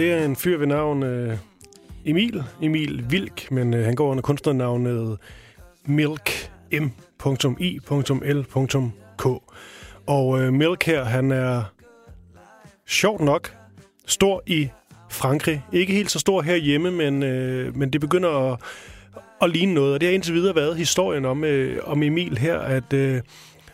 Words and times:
Det 0.00 0.12
er 0.12 0.24
en 0.24 0.36
fyr 0.36 0.58
ved 0.58 0.66
navn 0.66 1.02
øh, 1.02 1.36
Emil. 2.04 2.44
Emil 2.62 3.04
Vilk, 3.10 3.50
men 3.50 3.74
øh, 3.74 3.84
han 3.84 3.94
går 3.94 4.10
under 4.10 4.22
kunstnernavnet 4.22 5.18
Milk 5.84 6.50
M.I.L.K. 6.72 9.26
Og 10.06 10.40
øh, 10.40 10.52
Milk 10.52 10.82
her, 10.82 11.04
han 11.04 11.30
er 11.30 11.62
sjovt 12.86 13.20
nok 13.20 13.56
stor 14.06 14.42
i 14.46 14.68
Frankrig. 15.10 15.64
Ikke 15.72 15.92
helt 15.92 16.10
så 16.10 16.18
stor 16.18 16.42
herhjemme, 16.42 16.90
men, 16.90 17.22
øh, 17.22 17.76
men 17.76 17.90
det 17.90 18.00
begynder 18.00 18.52
at, 18.52 18.60
at 19.42 19.50
ligne 19.50 19.74
noget. 19.74 19.94
Og 19.94 20.00
det 20.00 20.08
har 20.08 20.14
indtil 20.14 20.34
videre 20.34 20.56
været 20.56 20.76
historien 20.76 21.24
om, 21.24 21.44
øh, 21.44 21.78
om 21.84 22.02
Emil 22.02 22.38
her, 22.38 22.58
at... 22.58 22.92
Øh, 22.92 23.20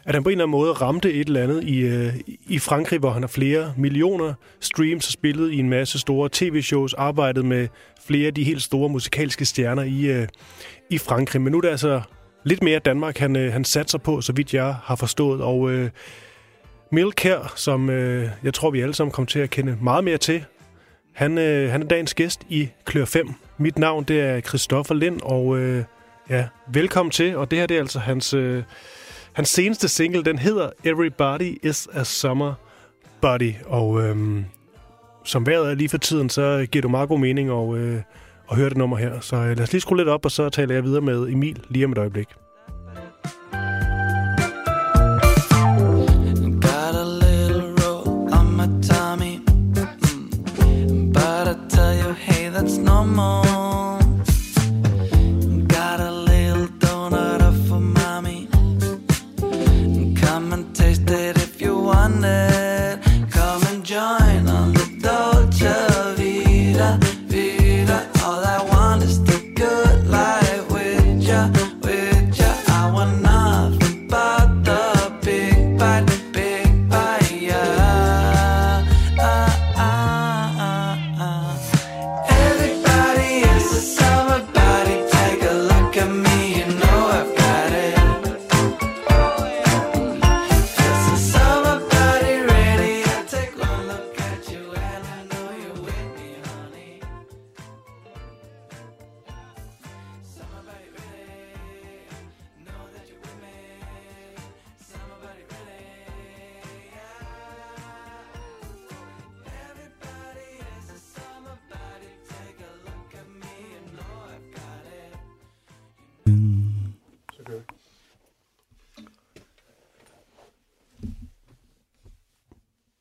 at 0.06 0.14
han 0.14 0.22
på 0.22 0.28
en 0.28 0.32
eller 0.32 0.44
anden 0.44 0.50
måde 0.50 0.72
ramte 0.72 1.12
et 1.12 1.26
eller 1.26 1.42
andet 1.42 1.64
i, 1.64 1.78
øh, 1.78 2.14
i 2.46 2.58
Frankrig, 2.58 2.98
hvor 2.98 3.10
han 3.10 3.22
har 3.22 3.28
flere 3.28 3.74
millioner 3.76 4.34
streams 4.60 5.06
og 5.06 5.12
spillet 5.12 5.52
i 5.52 5.58
en 5.58 5.68
masse 5.68 5.98
store 5.98 6.28
tv-shows, 6.32 6.94
arbejdet 6.94 7.44
med 7.44 7.68
flere 8.06 8.26
af 8.26 8.34
de 8.34 8.44
helt 8.44 8.62
store 8.62 8.88
musikalske 8.88 9.44
stjerner 9.44 9.82
i, 9.82 10.06
øh, 10.06 10.28
i 10.90 10.98
Frankrig. 10.98 11.42
Men 11.42 11.52
nu 11.52 11.58
er 11.58 11.62
det 11.62 11.68
altså 11.68 12.00
lidt 12.44 12.62
mere 12.62 12.78
Danmark, 12.78 13.18
han, 13.18 13.36
øh, 13.36 13.52
han 13.52 13.64
satser 13.64 13.98
på, 13.98 14.20
så 14.20 14.32
vidt 14.32 14.54
jeg 14.54 14.74
har 14.84 14.96
forstået. 14.96 15.40
Og 15.40 15.70
øh, 15.70 15.90
Milk 16.92 17.20
her, 17.20 17.52
som 17.56 17.90
øh, 17.90 18.28
jeg 18.42 18.54
tror, 18.54 18.70
vi 18.70 18.80
alle 18.80 18.94
sammen 18.94 19.12
kommer 19.12 19.26
til 19.26 19.38
at 19.38 19.50
kende 19.50 19.78
meget 19.80 20.04
mere 20.04 20.18
til, 20.18 20.44
han, 21.14 21.38
øh, 21.38 21.70
han 21.70 21.82
er 21.82 21.86
dagens 21.86 22.14
gæst 22.14 22.40
i 22.48 22.68
Klør 22.84 23.04
5. 23.04 23.28
Mit 23.58 23.78
navn 23.78 24.04
det 24.04 24.20
er 24.20 24.40
Christoffer 24.40 24.94
Lind, 24.94 25.20
og 25.22 25.58
øh, 25.58 25.84
ja, 26.30 26.46
velkommen 26.72 27.10
til. 27.10 27.36
Og 27.36 27.50
det 27.50 27.58
her 27.58 27.66
det 27.66 27.76
er 27.76 27.80
altså 27.80 27.98
hans... 27.98 28.34
Øh, 28.34 28.62
Hans 29.36 29.48
seneste 29.48 29.88
single, 29.88 30.24
den 30.24 30.38
hedder 30.38 30.70
Everybody 30.84 31.58
is 31.62 31.88
a 31.92 32.04
Summer 32.04 32.54
Body, 33.20 33.52
og 33.66 34.02
øhm, 34.02 34.44
som 35.24 35.46
vejret 35.46 35.70
er 35.70 35.74
lige 35.74 35.88
for 35.88 35.98
tiden, 35.98 36.30
så 36.30 36.66
giver 36.72 36.82
du 36.82 36.88
meget 36.88 37.08
god 37.08 37.18
mening 37.18 37.50
at, 37.50 37.78
øh, 37.78 38.02
at 38.50 38.56
høre 38.56 38.68
det 38.68 38.76
nummer 38.76 38.96
her. 38.96 39.20
Så 39.20 39.36
øh, 39.36 39.48
lad 39.48 39.60
os 39.60 39.72
lige 39.72 39.80
skrue 39.80 39.96
lidt 39.96 40.08
op, 40.08 40.24
og 40.24 40.30
så 40.30 40.48
taler 40.48 40.74
jeg 40.74 40.84
videre 40.84 41.00
med 41.00 41.28
Emil 41.28 41.62
lige 41.68 41.84
om 41.84 41.92
et 41.92 41.98
øjeblik. 41.98 42.28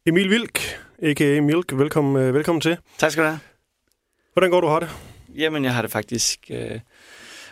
Emil 0.08 0.30
Vilk, 0.30 0.60
a.k.a. 1.02 1.42
Milk, 1.42 1.78
velkommen, 1.78 2.16
øh, 2.24 2.34
velkommen 2.34 2.62
til. 2.62 2.78
Tak 2.98 3.12
skal 3.12 3.24
du 3.24 3.28
have. 3.28 3.40
Hvordan 4.34 4.52
går 4.52 4.62
du 4.62 4.68
har 4.68 4.80
det? 4.80 4.90
Jamen, 5.36 5.64
jeg 5.64 5.74
har 5.74 5.82
det 5.82 5.92
faktisk 5.92 6.40
øh, 6.50 6.80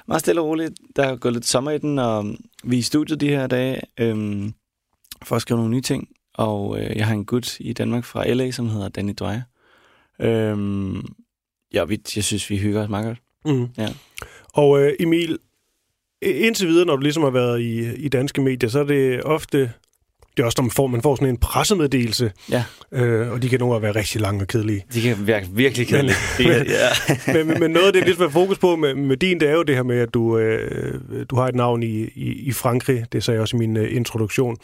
meget 0.08 0.20
stille 0.20 0.42
og 0.42 0.48
roligt. 0.48 0.74
Der 0.96 1.04
er 1.04 1.16
gået 1.16 1.34
lidt 1.34 1.46
sommer 1.46 1.72
i 1.72 1.78
den, 1.78 2.00
og 2.00 2.26
vi 2.64 2.76
er 2.76 2.80
i 2.80 2.82
studiet 2.82 3.22
de 3.22 3.30
her 3.30 3.48
dage 3.48 3.82
øh, 4.00 4.44
for 5.24 5.36
at 5.36 5.42
skrive 5.42 5.58
nogle 5.58 5.72
nye 5.72 5.82
ting. 5.82 6.08
Og 6.34 6.80
øh, 6.80 6.98
jeg 6.98 7.08
har 7.08 7.14
en 7.14 7.26
gut 7.26 7.60
i 7.60 7.74
Danmark 7.74 8.06
fra 8.06 8.28
LA, 8.28 8.52
som 8.52 8.70
hedder 8.70 8.90
Danny 8.90 9.14
Dwyer. 9.20 9.42
Øh, 10.20 11.04
ja, 11.74 11.84
vi, 11.84 12.02
jeg 12.16 12.24
synes, 12.24 12.50
vi 12.50 12.58
hygger 12.58 12.84
os 12.84 12.90
meget 12.90 13.06
godt. 13.06 13.20
Mm. 13.46 13.68
Ja. 13.78 13.90
Og 14.54 14.82
øh, 14.82 14.94
Emil, 15.00 15.40
indtil 16.22 16.68
videre, 16.68 16.86
når 16.86 16.96
du 16.96 17.02
ligesom 17.02 17.24
har 17.24 17.30
været 17.30 17.62
i, 17.62 17.94
i 17.94 18.10
danske 18.10 18.42
medier, 18.42 18.70
så 18.70 18.80
er 18.80 18.84
det 18.84 19.24
ofte... 19.24 19.74
Det 20.38 20.44
er 20.44 20.46
også, 20.46 20.56
når 20.60 20.64
man 20.64 20.72
får, 20.72 20.88
man 20.88 21.02
får 21.02 21.16
sådan 21.16 21.28
en 21.30 21.38
pressemeddelelse, 21.38 22.32
Ja, 22.52 22.64
øh, 22.92 23.32
og 23.32 23.42
de 23.42 23.50
kan 23.50 23.60
nogle 23.60 23.74
gange 23.74 23.84
være 23.84 23.96
rigtig 23.96 24.22
lange 24.22 24.42
og 24.44 24.48
kedelige. 24.48 24.86
de 24.94 25.02
kan 25.02 25.28
virke 25.28 25.48
virkelig 25.52 25.88
kedeligt. 25.88 26.18
Men- 26.40 26.48
Det 26.48 26.56
er- 26.72 27.34
ja. 27.34 27.44
men, 27.44 27.60
men- 27.60 27.72
noget 27.72 27.88
af 27.88 27.94
det, 27.94 28.02
vi 28.02 28.06
ligesom 28.06 28.24
har 28.24 28.30
fokus 28.30 28.58
på 28.58 28.76
med, 28.76 28.96
med 28.96 29.18
din, 29.18 29.40
det 29.40 29.50
er 29.50 29.54
jo 29.54 29.64
det 29.64 29.76
her 29.76 29.84
med, 29.84 30.00
at 30.00 30.14
du, 30.14 30.38
øh, 30.38 31.00
du 31.30 31.36
har 31.36 31.48
et 31.48 31.56
navn 31.56 31.84
i, 31.84 32.04
i, 32.04 32.32
i 32.46 32.52
Frankrig. 32.52 33.06
Det 33.12 33.24
sagde 33.24 33.36
jeg 33.36 33.42
også 33.42 33.58
i 33.58 33.60
min 33.60 33.78
øh, 33.78 33.96
introduktion. 33.96 34.58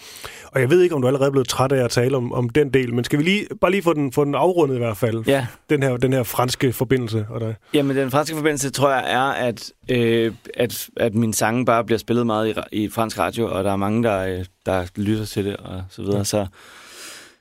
Og 0.45 0.61
jeg 0.61 0.69
ved 0.69 0.81
ikke, 0.81 0.95
om 0.95 1.01
du 1.01 1.05
er 1.05 1.09
allerede 1.09 1.31
blevet 1.31 1.47
træt 1.47 1.71
af 1.71 1.83
at 1.83 1.91
tale 1.91 2.17
om, 2.17 2.33
om 2.33 2.49
den 2.49 2.69
del, 2.73 2.93
men 2.93 3.03
skal 3.03 3.19
vi 3.19 3.23
lige, 3.23 3.45
bare 3.61 3.71
lige 3.71 3.83
få 3.83 3.93
den, 3.93 4.11
få 4.11 4.25
den 4.25 4.35
afrundet 4.35 4.75
i 4.75 4.79
hvert 4.79 4.97
fald? 4.97 5.23
ja. 5.27 5.45
Den, 5.69 5.83
her, 5.83 5.97
den 5.97 6.13
her 6.13 6.23
franske 6.23 6.73
forbindelse. 6.73 7.25
Og 7.29 7.41
der. 7.41 7.53
Jamen, 7.73 7.97
den 7.97 8.11
franske 8.11 8.35
forbindelse, 8.35 8.69
tror 8.69 8.89
jeg, 8.89 9.03
er, 9.07 9.21
at, 9.47 9.71
øh, 9.89 10.31
at, 10.57 10.87
at 10.97 11.15
min 11.15 11.33
sange 11.33 11.65
bare 11.65 11.83
bliver 11.83 11.99
spillet 11.99 12.25
meget 12.25 12.55
i, 12.71 12.83
i 12.83 12.89
fransk 12.89 13.19
radio, 13.19 13.47
og 13.57 13.63
der 13.63 13.71
er 13.71 13.75
mange, 13.75 14.03
der, 14.03 14.19
øh, 14.39 14.45
der 14.65 14.85
lytter 14.95 15.25
til 15.25 15.45
det, 15.45 15.55
og 15.59 15.83
så 15.89 16.01
videre. 16.01 16.25
Så, 16.25 16.47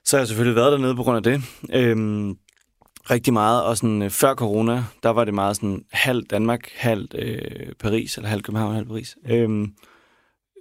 så 0.05 0.17
har 0.17 0.21
jeg 0.21 0.29
selvfølgelig 0.29 0.57
været 0.57 0.73
dernede 0.73 0.97
på 0.97 1.03
grund 1.03 1.17
af 1.17 1.23
det. 1.23 1.43
Øhm, 1.75 2.37
rigtig 3.11 3.33
meget, 3.33 3.65
og 3.65 3.77
sådan, 3.77 4.03
øh, 4.03 4.11
før 4.11 4.35
corona, 4.35 4.85
der 5.03 5.09
var 5.11 5.25
det 5.25 5.35
meget 5.35 5.57
sådan 5.57 5.85
halv 5.93 6.23
Danmark, 6.31 6.69
halv 6.77 7.09
øh, 7.15 7.73
Paris, 7.81 8.17
eller 8.17 8.29
halv 8.29 8.43
København, 8.43 8.75
halv 8.75 8.87
Paris. 8.87 9.17
Øhm, 9.29 9.73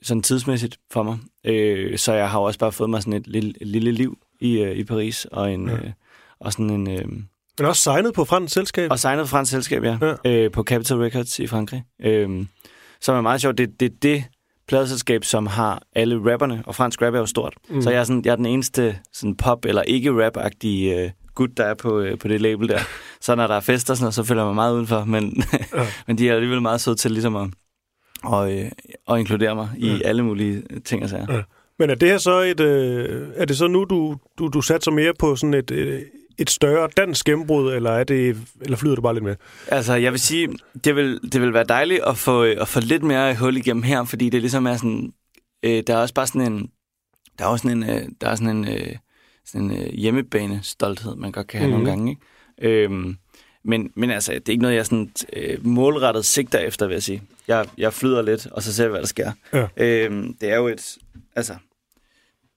sådan 0.04 0.22
tidsmæssigt 0.24 0.78
for 0.92 1.04
mig. 1.04 1.18
Øh, 1.46 1.98
så 1.98 2.14
jeg 2.14 2.30
har 2.30 2.40
også 2.40 2.60
bare 2.60 2.72
fået 2.72 2.90
mig 2.90 3.02
sådan 3.02 3.14
et 3.14 3.28
lille, 3.28 3.54
et 3.62 3.68
lille 3.68 3.92
liv 3.92 4.18
i, 4.40 4.58
øh, 4.58 4.76
i 4.76 4.84
Paris, 4.84 5.26
og, 5.26 5.54
en, 5.54 5.70
Ja. 5.70 5.76
øh, 5.76 5.92
og 6.40 6.52
sådan 6.54 6.70
en... 6.70 6.90
Øh, 6.90 7.06
Men 7.60 7.68
også 7.68 7.82
signet 7.82 8.14
på 8.14 8.26
fransk 8.26 8.54
selskab. 8.54 8.92
og 8.92 9.00
signet 9.00 9.30
fransk 9.30 9.52
selskab, 9.52 9.84
ja. 9.84 9.98
Ja. 10.02 10.16
Øh, 10.32 10.52
på 10.52 10.64
Capital 10.64 10.98
Records 10.98 11.40
i 11.40 11.48
Frankrig. 11.48 11.84
Øhm, 12.02 12.48
som 13.02 13.16
er 13.16 13.22
meget 13.22 13.42
sjovt. 13.42 13.58
Det, 13.58 13.80
det 13.80 13.86
er 13.86 13.96
det 14.02 14.24
pladeselskab, 14.68 15.24
som 15.24 15.48
har 15.48 15.82
alle 15.96 16.32
rapperne, 16.32 16.64
og 16.66 16.76
fransk 16.76 17.02
rap 17.02 17.14
er 17.14 17.20
jo 17.20 17.26
stort. 17.26 17.54
Mm. 17.70 17.82
Så 17.82 17.90
jeg 17.90 18.00
er, 18.00 18.04
sådan, 18.04 18.22
jeg 18.26 18.32
er 18.32 18.36
den 18.36 18.46
eneste 18.46 19.00
sådan 19.14 19.36
pop- 19.36 19.66
eller 19.66 19.82
ikke-rap-agtige 19.88 20.96
øh, 21.04 21.10
gut, 21.36 21.50
der 21.58 21.64
er 21.64 21.74
på, 21.74 22.00
øh, 22.00 22.18
på 22.18 22.28
det 22.28 22.42
label 22.42 22.68
der. 22.70 22.80
så 23.22 23.36
når 23.36 23.48
der 23.48 23.56
er 23.56 23.60
fester, 23.60 23.94
sådan 23.94 24.12
så 24.12 24.24
føler 24.24 24.42
jeg 24.42 24.48
mig 24.48 24.56
meget 24.56 24.74
udenfor. 24.74 25.04
Men, 25.04 25.44
Ja. 25.74 25.88
men 26.08 26.18
de 26.18 26.30
er 26.30 26.34
alligevel 26.36 26.62
meget 26.62 26.82
søde 26.82 26.96
til 26.96 27.12
ligesom 27.12 27.36
at, 27.36 27.50
og, 28.24 28.58
øh, 28.60 28.72
at 29.10 29.20
inkludere 29.20 29.56
mig 29.56 29.70
i 29.78 29.88
Ja. 29.88 30.00
alle 30.06 30.24
mulige 30.24 30.64
ting 30.86 31.04
og 31.04 31.10
sager. 31.10 31.26
Ja. 31.36 31.42
Men 31.80 31.90
er 31.90 31.96
det 31.96 32.10
her 32.10 32.18
så 32.18 32.40
et... 32.42 32.60
Øh, 32.60 33.28
er 33.36 33.46
det 33.46 33.58
så 33.58 33.68
nu, 33.68 33.84
du, 33.90 34.16
du, 34.40 34.48
du 34.48 34.62
satser 34.62 34.92
mere 34.92 35.14
på 35.20 35.36
sådan 35.36 35.54
et, 35.54 35.72
øh, 35.72 36.02
et 36.38 36.50
større 36.50 36.90
dansk 36.98 37.26
gennembrud, 37.26 37.74
eller, 37.74 37.92
er 37.92 38.04
det, 38.04 38.38
eller 38.62 38.78
flyder 38.78 38.96
du 38.96 39.02
bare 39.02 39.14
lidt 39.14 39.24
med? 39.24 39.36
Altså, 39.68 39.94
jeg 39.96 40.12
vil 40.12 40.20
sige, 40.20 40.50
det 40.84 40.96
vil, 40.96 41.20
det 41.34 41.42
vil 41.42 41.54
være 41.54 41.64
dejligt 41.64 42.04
at 42.04 42.18
få, 42.18 42.42
at 42.44 42.68
få 42.68 42.80
lidt 42.80 43.04
mere 43.04 43.36
hul 43.36 43.58
igennem 43.58 43.84
her, 43.84 44.04
fordi 44.06 44.30
det 44.30 44.42
ligesom 44.42 44.66
er 44.68 44.78
sådan, 44.78 45.14
øh, 45.64 45.84
der 45.88 45.94
er 45.96 46.02
også 46.02 46.14
bare 46.14 46.28
sådan 46.28 46.52
en, 46.54 46.70
der 47.40 47.46
er 47.46 47.50
også 47.50 47.64
sådan 47.64 47.84
en, 47.84 47.90
øh, 47.90 48.10
der 48.22 48.30
er 48.30 48.36
sådan 48.36 48.58
en, 48.58 48.68
øh, 48.68 48.96
sådan 49.46 49.72
en 49.72 49.78
øh, 49.82 49.94
hjemmebane-stolthed, 49.94 51.16
man 51.16 51.32
godt 51.32 51.48
kan 51.48 51.60
have 51.60 51.70
Mhm. 51.72 51.80
mm-hmm. 51.80 51.86
nogle 51.88 51.98
gange, 51.98 52.12
ikke? 52.62 52.84
Øhm, 52.84 53.18
men, 53.64 53.92
men 53.96 54.12
altså, 54.12 54.32
det 54.34 54.50
er 54.50 54.52
ikke 54.52 54.62
noget, 54.62 54.76
jeg 54.76 54.86
sådan 54.86 55.12
øh, 55.34 55.66
målrettet 55.66 56.26
sigter 56.26 56.60
efter, 56.60 56.88
vil 56.88 56.94
jeg 56.94 57.04
sige. 57.04 57.24
Jeg, 57.48 57.66
jeg 57.78 57.94
flyder 57.94 58.22
lidt, 58.22 58.48
og 58.52 58.64
så 58.64 58.74
ser 58.74 58.86
vi, 58.86 58.90
hvad 58.90 59.00
der 59.02 59.08
sker. 59.08 59.32
Ja. 59.54 59.68
Øhm, 59.78 60.34
det 60.42 60.50
er 60.50 60.56
jo 60.56 60.68
et, 60.68 60.98
altså, 61.36 61.56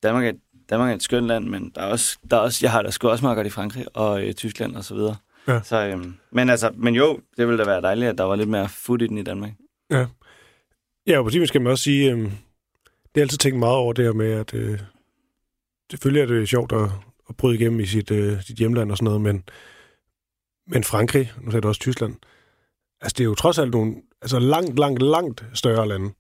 Danmark 0.03 0.25
er, 0.25 0.33
Danmark 0.71 0.91
er 0.91 0.95
et 0.95 1.03
skønt 1.03 1.27
land, 1.27 1.45
men 1.49 1.73
der 1.75 1.81
er 1.81 1.87
også, 1.87 2.19
der 2.31 2.37
er 2.37 2.41
også, 2.41 2.59
jeg 2.63 2.73
har 2.73 2.83
da 2.83 2.91
sgu 2.91 3.09
også 3.09 3.25
meget 3.25 3.37
godt 3.37 3.47
i 3.47 3.51
Frankrig 3.51 3.87
og 3.95 4.27
øh, 4.27 4.33
Tyskland 4.35 4.77
og 4.77 4.85
så 4.85 4.95
videre. 4.95 5.17
Ja. 5.49 5.61
Så, 5.63 5.87
øhm, 5.87 6.15
men 6.33 6.51
altså, 6.51 6.71
men 6.75 6.95
jo, 6.95 7.21
det 7.37 7.47
ville 7.47 7.59
da 7.59 7.71
være 7.71 7.81
dejligt, 7.81 8.09
at 8.09 8.19
der 8.19 8.25
var 8.25 8.37
lidt 8.37 8.49
mere 8.49 8.69
food 8.69 9.03
i 9.03 9.07
den 9.07 9.19
i 9.19 9.23
Danmark. 9.23 9.53
Ja. 9.91 10.07
Ja, 11.07 11.19
og 11.19 11.25
på 11.25 11.31
timen 11.31 11.47
skal 11.47 11.61
man 11.61 11.71
også 11.71 11.85
sige, 11.85 12.13
øh, 12.13 12.19
det 13.15 13.17
er 13.17 13.21
altid 13.21 13.39
tænkt 13.39 13.59
meget 13.59 13.77
over 13.77 13.93
det 13.93 14.05
her 14.05 14.13
med, 14.13 14.33
at 14.33 14.55
øh, 14.55 14.79
selvfølgelig 15.91 16.23
er 16.23 16.27
det 16.27 16.49
sjovt 16.49 16.73
at, 16.73 16.91
at 17.29 17.37
bryde 17.37 17.55
igennem 17.55 17.81
i 17.81 17.87
sit, 17.87 18.11
øh, 18.11 18.43
sit 18.43 18.57
hjemland 18.57 18.91
og 18.91 18.97
sådan 18.97 19.05
noget, 19.05 19.21
men 19.21 19.45
Men 20.67 20.85
Frankrig, 20.85 21.33
nu 21.41 21.51
sagde 21.51 21.63
du 21.63 21.69
også 21.69 21.81
Tyskland, 21.81 22.15
altså 23.01 23.15
det 23.19 23.25
er 23.25 23.29
jo 23.29 23.35
trods 23.35 23.59
alt 23.59 23.71
nogle 23.71 23.95
altså 24.23 24.39
langt, 24.39 24.79
langt, 24.79 25.03
langt 25.03 25.45
større 25.55 25.89
lande. 25.89 26.11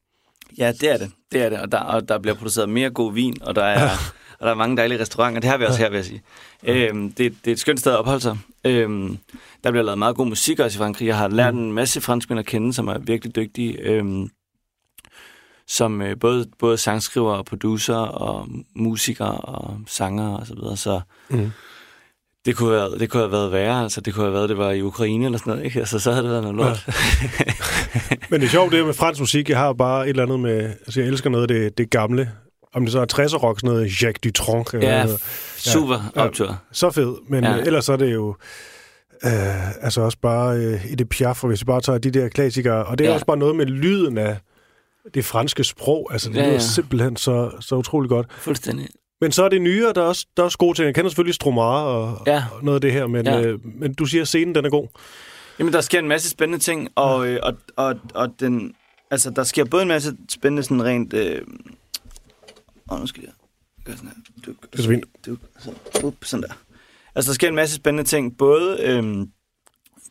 Ja, 0.58 0.72
det 0.72 0.90
er 0.90 0.96
det. 0.96 1.10
Det 1.32 1.42
er 1.42 1.48
det. 1.48 1.60
Og 1.60 1.72
der, 1.72 1.78
og 1.78 2.08
der 2.08 2.18
bliver 2.18 2.34
produceret 2.34 2.68
mere 2.68 2.90
god 2.90 3.14
vin, 3.14 3.42
og 3.42 3.54
der 3.54 3.62
er, 3.62 3.88
og 4.40 4.46
der 4.46 4.50
er 4.52 4.56
mange 4.56 4.76
dejlige 4.76 5.00
restauranter. 5.00 5.40
Det 5.40 5.50
har 5.50 5.56
vi 5.56 5.64
også 5.64 5.78
her, 5.78 5.88
vil 5.90 5.96
jeg 5.96 6.04
sige. 6.04 6.22
Øhm, 6.64 7.12
det, 7.12 7.34
det 7.44 7.50
er 7.50 7.52
et 7.52 7.60
skønt 7.60 7.80
sted 7.80 7.92
at 7.92 7.98
opholde 7.98 8.20
sig. 8.20 8.38
Øhm, 8.64 9.18
der 9.64 9.70
bliver 9.70 9.84
lavet 9.84 9.98
meget 9.98 10.16
god 10.16 10.26
musik 10.26 10.58
også 10.60 10.76
i 10.76 10.78
Frankrig. 10.78 11.06
Jeg 11.06 11.16
har 11.18 11.28
lært 11.28 11.54
en 11.54 11.72
masse 11.72 12.00
franskmænd 12.00 12.40
at 12.40 12.46
kende, 12.46 12.72
som 12.74 12.88
er 12.88 12.98
virkelig 12.98 13.36
dygtige. 13.36 13.78
Øhm, 13.80 14.28
som 15.68 16.02
øh, 16.02 16.18
både, 16.20 16.46
både 16.58 16.76
sangskriver 16.76 17.32
og 17.32 17.44
producer 17.44 17.94
og 17.96 18.48
musikere 18.76 19.38
og 19.38 19.78
sanger 19.86 20.28
og 20.36 20.46
så 20.46 20.54
videre. 20.54 20.76
Så 20.76 21.00
Mm. 21.30 21.50
det 22.44 22.56
kunne, 22.56 22.68
have, 22.70 22.80
været- 22.90 23.00
det 23.00 23.10
kunne 23.10 23.20
have 23.22 23.32
været 23.32 23.52
værre. 23.52 23.82
Altså, 23.82 24.00
det 24.00 24.14
kunne 24.14 24.24
have 24.24 24.32
været, 24.34 24.48
det 24.48 24.58
var 24.58 24.70
i 24.70 24.82
Ukraine 24.82 25.24
eller 25.24 25.38
sådan 25.38 25.50
noget. 25.50 25.64
Ikke? 25.64 25.78
Altså, 25.78 25.98
så 25.98 26.10
havde 26.10 26.22
det 26.24 26.30
været 26.30 26.42
noget 26.42 26.56
lort. 26.56 26.86
Men 28.30 28.40
det 28.40 28.46
er 28.46 28.50
sjovt, 28.50 28.72
det 28.72 28.86
med 28.86 28.94
fransk 28.94 29.20
musik. 29.20 29.48
Jeg 29.50 29.58
har 29.58 29.72
bare 29.72 30.04
et 30.04 30.08
eller 30.10 30.22
andet 30.22 30.40
med... 30.40 30.60
Altså, 30.64 31.00
jeg 31.00 31.08
elsker 31.08 31.30
noget 31.30 31.42
af 31.42 31.48
det, 31.48 31.78
det 31.78 31.90
gamle. 31.90 32.30
Om 32.74 32.82
det 32.84 32.92
så 32.92 33.00
er 33.00 33.06
60'er 33.12 33.36
rock, 33.36 33.60
sådan 33.60 33.70
noget 33.74 34.02
Jacques 34.02 34.20
Dutronc. 34.24 34.74
eller 34.74 34.88
Ja, 34.90 35.02
hedder. 35.02 35.18
super 35.56 36.12
Ja. 36.16 36.24
optur. 36.24 36.58
Så 36.72 36.90
fed. 36.90 37.14
Men 37.28 37.44
Ja. 37.44 37.50
ja. 37.54 37.62
ellers 37.62 37.84
så 37.84 37.92
er 37.92 37.96
det 37.96 38.14
jo... 38.14 38.36
Øh, 39.24 39.84
altså 39.84 40.00
også 40.00 40.18
bare 40.22 40.56
øh, 40.56 40.92
i 40.92 40.94
det 40.94 41.08
piaf, 41.08 41.44
hvis 41.44 41.60
vi 41.60 41.64
bare 41.64 41.80
tager 41.80 41.98
de 41.98 42.10
der 42.10 42.28
klassikere. 42.28 42.84
Og 42.84 42.98
det 42.98 43.04
er 43.04 43.08
Ja. 43.08 43.10
ja. 43.10 43.14
også 43.14 43.26
bare 43.26 43.36
noget 43.36 43.56
med 43.56 43.66
lyden 43.66 44.18
af 44.18 44.36
det 45.14 45.24
franske 45.24 45.64
sprog. 45.64 46.08
Altså, 46.12 46.28
det 46.28 46.36
Ja, 46.36 46.40
ja, 46.40 46.46
lyder 46.46 46.54
ja. 46.54 46.58
simpelthen 46.60 47.16
så, 47.16 47.50
så 47.60 47.74
utrolig 47.74 48.08
godt. 48.08 48.26
Fuldstændig. 48.38 48.88
Men 49.20 49.32
så 49.32 49.44
er 49.44 49.48
det 49.48 49.62
nyere, 49.62 49.92
der 49.92 50.00
er 50.02 50.06
også, 50.06 50.26
der 50.36 50.42
er 50.42 50.44
også 50.44 50.58
gode 50.58 50.78
ting. 50.78 50.86
Jeg 50.86 50.94
kender 50.94 51.10
selvfølgelig 51.10 51.34
Stromare 51.34 51.84
og, 51.86 52.22
Ja. 52.26 52.44
og 52.52 52.64
noget 52.64 52.74
af 52.76 52.80
det 52.80 52.92
her, 52.92 53.06
men, 53.06 53.26
Ja. 53.26 53.36
ja. 53.38 53.42
øh, 53.46 53.58
men 53.80 53.94
du 53.94 54.04
siger, 54.04 54.22
at 54.22 54.28
scenen 54.28 54.54
den 54.54 54.64
er 54.64 54.70
god. 54.70 54.88
Jamen, 55.58 55.72
der 55.72 55.80
sker 55.80 55.98
en 55.98 56.08
masse 56.08 56.30
spændende 56.30 56.64
ting, 56.64 56.88
og, 56.94 57.26
øh, 57.28 57.38
og, 57.42 57.54
og, 57.76 57.94
og 58.14 58.28
den, 58.40 58.72
altså, 59.10 59.30
der 59.30 59.44
sker 59.44 59.64
både 59.64 59.82
en 59.82 59.88
masse 59.88 60.16
spændende 60.28 60.62
sådan 60.62 60.84
rent... 60.84 61.12
Øh, 61.14 61.42
åh, 62.90 63.00
nu 63.00 63.06
skal 63.06 63.22
jeg 63.22 63.32
gøre 63.84 63.96
sådan 63.96 64.10
her. 64.10 64.42
Du, 64.46 64.50
Det 64.72 64.78
er 64.78 64.82
så 64.82 64.88
fint. 64.88 65.04
du, 65.26 65.36
så, 65.58 65.74
up, 66.04 66.14
sådan 66.24 66.42
der. 66.42 66.54
Altså, 67.14 67.28
der 67.30 67.34
sker 67.34 67.48
en 67.48 67.54
masse 67.54 67.76
spændende 67.76 68.08
ting, 68.08 68.38
både 68.38 68.78
øhm, 68.82 69.30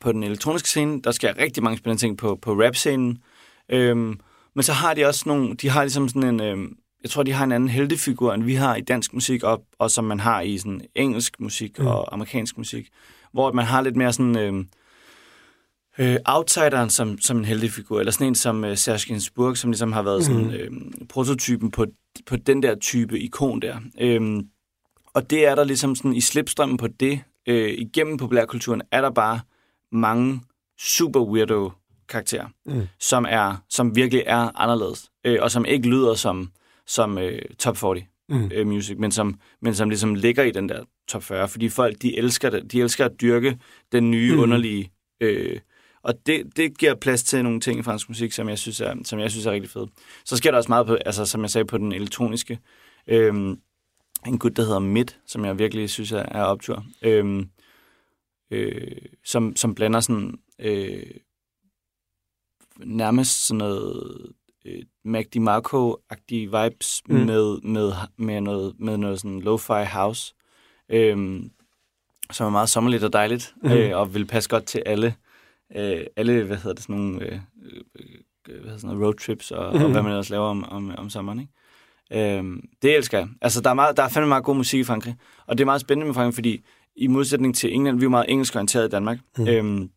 på 0.01 0.11
den 0.11 0.23
elektroniske 0.23 0.69
scene, 0.69 1.01
der 1.01 1.11
sker 1.11 1.37
rigtig 1.37 1.63
mange 1.63 1.77
spændende 1.77 2.01
ting 2.01 2.17
på, 2.17 2.35
på 2.41 2.53
rap-scenen, 2.53 3.17
øhm, 3.69 4.19
men 4.55 4.63
så 4.63 4.73
har 4.73 4.93
de 4.93 5.05
også 5.05 5.23
nogle, 5.25 5.55
de 5.55 5.69
har 5.69 5.83
ligesom 5.83 6.07
sådan 6.09 6.23
en, 6.23 6.39
øhm, 6.41 6.77
jeg 7.03 7.09
tror, 7.11 7.23
de 7.23 7.31
har 7.31 7.43
en 7.43 7.51
anden 7.51 7.69
heltefigur, 7.69 8.33
end 8.33 8.43
vi 8.43 8.53
har 8.55 8.75
i 8.75 8.81
dansk 8.81 9.13
musik, 9.13 9.43
og, 9.43 9.65
og 9.79 9.91
som 9.91 10.03
man 10.05 10.19
har 10.19 10.41
i 10.41 10.57
sådan 10.57 10.81
engelsk 10.95 11.39
musik 11.39 11.79
Mm. 11.79 11.87
og 11.87 12.13
amerikansk 12.13 12.57
musik, 12.57 12.89
hvor 13.31 13.51
man 13.51 13.65
har 13.65 13.81
lidt 13.81 13.95
mere 13.95 14.13
sådan... 14.13 14.37
Øhm, 14.37 14.67
øh, 15.99 16.15
outsideren 16.25 16.89
som, 16.89 17.17
som 17.19 17.37
en 17.37 17.45
heldig 17.45 17.71
figur, 17.71 17.99
eller 17.99 18.11
sådan 18.11 18.27
en 18.27 18.35
som 18.35 18.63
øh, 18.65 18.77
Serge 18.77 19.07
Gainsbourg, 19.07 19.57
som 19.57 19.69
ligesom 19.71 19.91
har 19.91 20.01
været 20.03 20.23
sådan, 20.25 20.41
Mhm. 20.45 20.53
øh, 20.53 20.71
prototypen 21.09 21.71
på, 21.71 21.85
på 22.25 22.35
den 22.35 22.63
der 22.63 22.75
type 22.75 23.19
ikon 23.19 23.61
der. 23.61 23.77
Øhm, 23.99 24.47
og 25.13 25.29
det 25.29 25.47
er 25.47 25.55
der 25.55 25.63
ligesom 25.63 25.95
sådan 25.95 26.13
i 26.13 26.21
slipstrømmen 26.21 26.77
på 26.77 26.87
det, 26.87 27.21
øh, 27.47 27.69
igennem 27.77 28.17
populærkulturen, 28.17 28.81
er 28.91 29.01
der 29.01 29.09
bare 29.11 29.39
mange 29.91 30.41
super 30.79 31.19
weirdo 31.21 31.71
karakterer, 32.09 32.47
Mm. 32.65 32.81
som 32.99 33.25
er 33.29 33.63
som 33.69 33.95
virkelig 33.95 34.23
er 34.25 34.61
anderledes, 34.61 35.09
øh, 35.25 35.37
og 35.41 35.51
som 35.51 35.65
ikke 35.65 35.87
lyder 35.89 36.13
som, 36.13 36.51
som 36.87 37.17
øh, 37.17 37.41
top 37.59 37.77
40 37.77 37.95
Mm. 38.29 38.51
øh, 38.53 38.67
music, 38.67 38.95
men 38.99 39.11
som, 39.11 39.39
men 39.61 39.75
som 39.75 39.89
ligesom 39.89 40.15
ligger 40.15 40.43
i 40.43 40.51
den 40.51 40.69
der 40.69 40.83
top 41.07 41.23
40, 41.23 41.47
fordi 41.47 41.69
folk, 41.69 42.01
de 42.01 42.17
elsker 42.17 42.49
det. 42.49 42.71
De 42.71 42.81
elsker 42.81 43.05
at 43.05 43.11
dyrke 43.21 43.57
den 43.91 44.11
nye, 44.11 44.33
mm. 44.35 44.39
Underlige... 44.39 44.91
Øh, 45.21 45.59
og 46.03 46.25
det, 46.25 46.57
det 46.57 46.77
giver 46.77 46.95
plads 46.95 47.23
til 47.23 47.43
nogle 47.43 47.59
ting 47.59 47.79
i 47.79 47.83
fransk 47.83 48.09
musik, 48.09 48.31
som 48.31 48.49
jeg 48.49 48.59
synes 48.59 48.81
er, 48.81 48.95
som 49.03 49.19
jeg 49.19 49.31
synes 49.31 49.45
er 49.45 49.51
rigtig 49.51 49.69
fedt. 49.69 49.89
Så 50.25 50.37
sker 50.37 50.51
der 50.51 50.57
også 50.57 50.69
meget 50.71 50.87
på, 50.87 50.95
altså 50.95 51.25
som 51.25 51.41
jeg 51.41 51.49
sagde, 51.49 51.65
på 51.65 51.77
den 51.77 51.91
elektroniske. 51.91 52.59
Øhm, 53.07 53.59
en 54.27 54.39
gut, 54.39 54.57
der 54.57 54.63
hedder 54.63 54.79
Midt, 54.79 55.19
som 55.25 55.45
jeg 55.45 55.59
virkelig 55.59 55.89
synes 55.89 56.11
er, 56.11 56.25
er 56.31 56.43
optur. 56.43 56.85
Øhm, 57.01 57.49
øh, 58.51 58.97
som, 59.25 59.55
som 59.55 59.75
blander 59.75 59.99
sådan 59.99 60.39
øh, 60.59 61.03
nærmest 62.77 63.47
sådan 63.47 63.57
noget 63.57 64.31
øh, 64.65 64.83
Mac 65.03 65.25
DiMarco-agtige 65.35 66.61
vibes 66.61 67.01
mm. 67.09 67.15
Med, 67.15 67.61
med, 67.61 67.93
med, 68.17 68.41
noget, 68.41 68.75
med 68.79 68.97
noget 68.97 69.19
sådan 69.19 69.41
lo-fi 69.41 69.83
house, 69.83 70.33
øhm, 70.89 71.51
som 72.31 72.45
er 72.45 72.51
meget 72.51 72.69
sommerligt 72.69 73.03
og 73.03 73.13
dejligt, 73.13 73.53
mm. 73.63 73.71
Øh, 73.71 73.97
og 73.97 74.13
vil 74.13 74.25
passe 74.25 74.49
godt 74.49 74.65
til 74.65 74.83
alle, 74.85 75.15
øh, 75.75 76.05
alle 76.15 76.43
hvad 76.43 76.57
hedder 76.57 76.73
det, 76.73 76.83
sådan 76.83 76.95
nogle 76.95 77.25
øh, 77.25 77.39
øh, 77.65 77.81
hvad 78.45 78.55
hedder 78.55 78.77
sådan 78.77 78.87
noget, 78.95 79.03
roadtrips 79.05 79.51
og, 79.51 79.73
mm. 79.73 79.79
og 79.79 79.83
Mhm. 79.83 79.91
hvad 79.91 80.01
man 80.03 80.11
ellers 80.11 80.29
laver 80.29 80.45
om, 80.45 80.63
om, 80.63 80.95
om 80.97 81.09
sommeren. 81.09 81.39
Ikke? 81.39 82.37
Øhm, 82.37 82.61
det 82.81 82.95
elsker 82.95 83.17
jeg. 83.17 83.27
Altså, 83.41 83.61
der 83.61 83.69
er, 83.69 83.73
meget, 83.73 83.97
der 83.97 84.03
er 84.03 84.09
fandme 84.09 84.27
meget 84.29 84.43
god 84.43 84.55
musik 84.55 84.79
i 84.79 84.83
Frankrig, 84.83 85.15
og 85.47 85.57
det 85.57 85.63
er 85.63 85.65
meget 85.65 85.81
spændende 85.81 86.05
med 86.05 86.13
Frankrig, 86.13 86.33
fordi 86.35 86.63
i 86.95 87.07
modsætning 87.07 87.55
til 87.55 87.73
England, 87.73 87.97
vi 87.97 88.01
er 88.01 88.05
jo 88.05 88.09
meget 88.09 88.25
engelsk 88.31 88.55
orienteret 88.55 88.87
i 88.87 88.89
Danmark, 88.89 89.17
mm. 89.37 89.47
Øhm, 89.47 89.89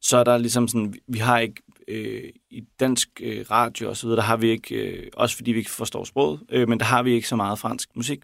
så 0.00 0.16
er 0.16 0.24
der 0.24 0.38
ligesom 0.38 0.68
sådan, 0.68 0.94
vi- 1.08 1.18
har 1.18 1.38
ikke 1.38 1.62
øh, 1.88 2.22
i 2.50 2.60
dansk 2.80 3.08
øh, 3.22 3.44
radio 3.50 3.88
og 3.88 3.96
så 3.96 4.06
videre, 4.06 4.16
der 4.16 4.22
har 4.22 4.36
vi 4.36 4.48
ikke, 4.50 4.74
øh, 4.74 5.10
også 5.12 5.36
fordi 5.36 5.52
vi 5.52 5.58
ikke 5.58 5.70
forstår 5.70 6.04
sproget, 6.04 6.40
øh, 6.48 6.68
men 6.68 6.78
der 6.78 6.84
har 6.84 7.02
vi 7.02 7.12
ikke 7.12 7.28
så 7.28 7.36
meget 7.36 7.58
fransk 7.58 7.88
musik. 7.96 8.20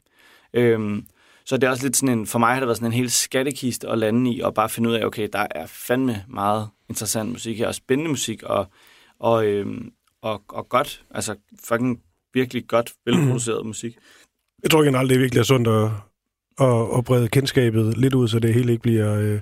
Øhm, 0.55 1.07
så 1.51 1.57
det 1.57 1.65
er 1.67 1.71
også 1.71 1.83
lidt 1.83 1.97
sådan 1.97 2.19
en, 2.19 2.27
for 2.27 2.39
mig 2.39 2.53
har 2.53 2.61
det 2.61 2.67
været 2.67 2.77
sådan 2.77 2.89
en 2.89 2.93
helt 2.93 3.13
skattekiste 3.13 3.89
at 3.89 3.99
lande 3.99 4.33
i, 4.33 4.41
og 4.41 4.55
bare 4.55 4.69
finde 4.69 4.89
ud 4.89 4.95
af, 4.95 5.05
okay, 5.05 5.29
der 5.33 5.47
er 5.51 5.67
fandme 5.67 6.25
meget 6.29 6.69
interessant 6.89 7.31
musik 7.31 7.59
her, 7.59 7.67
og 7.67 7.75
spændende 7.75 8.11
musik, 8.11 8.43
og, 8.43 8.67
og, 9.19 9.47
øhm, 9.47 9.93
og, 10.23 10.43
og 10.49 10.69
godt, 10.69 11.05
altså 11.11 11.35
fucking 11.65 12.01
virkelig 12.35 12.67
godt 12.69 12.93
velproduceret 13.05 13.67
musik. 13.73 13.97
Jeg 14.63 14.71
tror 14.71 14.83
generelt, 14.83 15.11
det 15.11 15.15
er 15.15 15.21
virkelig 15.21 15.45
sundt 15.45 15.69
at, 15.69 15.91
at, 16.61 16.99
at 16.99 17.05
brede 17.05 17.29
kendskabet 17.29 17.99
lidt 17.99 18.15
ud, 18.15 18.29
så 18.29 18.39
det 18.39 18.55
hele 18.55 18.73
ikke 18.73 18.83
bliver, 18.83 19.15
øh, 19.15 19.41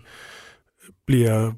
bliver, 1.06 1.52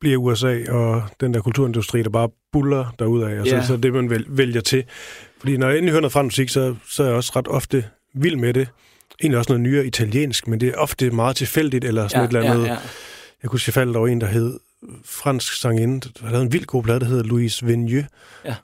bliver 0.00 0.16
USA 0.16 0.72
og 0.72 1.02
den 1.20 1.34
der 1.34 1.40
kulturindustri, 1.40 2.02
der 2.02 2.10
bare 2.10 2.28
buller 2.52 2.94
derudad, 2.98 3.40
og 3.40 3.46
så, 3.46 3.56
Ja. 3.56 3.66
så 3.66 3.76
det, 3.76 3.92
man 3.92 4.10
vælger, 4.10 4.26
vælger 4.30 4.60
til. 4.60 4.84
Fordi 5.38 5.56
når 5.56 5.68
jeg 5.68 5.76
endelig 5.76 5.92
hører 5.92 6.00
noget 6.00 6.12
fra 6.12 6.22
musik, 6.22 6.48
så, 6.48 6.76
så 6.88 7.02
er 7.02 7.06
jeg 7.06 7.16
også 7.16 7.32
ret 7.36 7.48
ofte 7.48 7.84
vild 8.14 8.36
med 8.36 8.54
det. 8.54 8.68
Egentlig 9.22 9.38
også 9.38 9.52
noget 9.52 9.60
nyere 9.60 9.86
italiensk, 9.86 10.48
men 10.48 10.60
det 10.60 10.68
er 10.68 10.76
ofte 10.76 11.10
meget 11.10 11.36
tilfældigt, 11.36 11.84
eller 11.84 12.08
sådan 12.08 12.24
et 12.24 12.28
eller 12.36 12.50
andet. 12.50 12.64
ja, 12.66 12.72
ja. 12.72 12.78
Jeg 13.42 13.50
kunne 13.50 13.60
jeg 13.66 13.74
faldt 13.74 13.96
over 13.96 14.08
en, 14.08 14.20
der 14.20 14.26
hed 14.26 14.58
fransk 15.04 15.52
sangerinde. 15.60 16.08
Der 16.20 16.26
havde 16.26 16.42
en 16.42 16.52
vild 16.52 16.64
god 16.64 16.82
plade, 16.82 17.00
der 17.00 17.06
hedder 17.06 17.24
Louise 17.24 17.66
Vigneux. 17.66 18.04
Ja. 18.44 18.54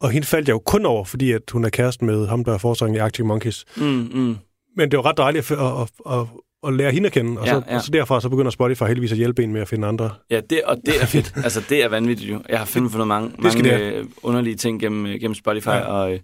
Og 0.00 0.10
hende 0.10 0.26
faldt 0.26 0.48
jeg 0.48 0.54
jo 0.54 0.58
kun 0.58 0.86
over, 0.86 1.04
fordi 1.04 1.32
at 1.32 1.42
hun 1.52 1.64
er 1.64 1.68
kæresten 1.68 2.06
med 2.06 2.26
ham, 2.26 2.44
der 2.44 2.54
er 2.54 2.58
forsanger 2.58 2.96
i 2.96 2.98
Arctic 3.00 3.24
Monkeys. 3.24 3.64
Mm, 3.76 3.84
mm. 4.14 4.36
Men 4.76 4.90
det 4.90 4.96
var 4.96 5.06
ret 5.06 5.16
dejligt 5.16 5.50
at, 5.50 5.58
at, 5.58 5.66
at, 6.06 6.12
at, 6.20 6.26
at 6.66 6.74
lære 6.74 6.92
hende 6.92 7.06
at 7.06 7.12
kende, 7.12 7.40
og, 7.40 7.46
Ja, 7.46 7.52
så, 7.52 7.62
ja. 7.68 7.76
og 7.76 7.82
så 7.82 7.90
derfra 7.90 8.20
så 8.20 8.28
begynder 8.28 8.50
Spotify 8.50 8.82
heldigvis 8.82 9.12
at 9.12 9.18
hjælpe 9.18 9.42
en 9.44 9.52
med 9.52 9.60
at 9.60 9.68
finde 9.68 9.88
andre. 9.88 10.10
Ja, 10.30 10.40
det, 10.50 10.62
og 10.64 10.76
det 10.86 11.02
er 11.02 11.06
fedt. 11.16 11.32
altså, 11.44 11.62
det 11.68 11.84
er 11.84 11.88
vanvittigt 11.88 12.30
jo. 12.30 12.42
Jeg 12.48 12.58
har 12.58 12.64
fundet 12.66 13.06
mange, 13.06 13.32
Det 13.42 13.52
skal 13.52 13.64
mange 13.64 13.84
det 13.86 13.94
øh, 13.94 14.04
underlige 14.22 14.56
ting 14.56 14.80
gennem, 14.80 15.06
øh, 15.06 15.20
gennem 15.20 15.34
Spotify 15.34 15.66
Ja. 15.68 15.76
ja. 15.76 15.82
og, 15.84 16.12
øh, 16.12 16.20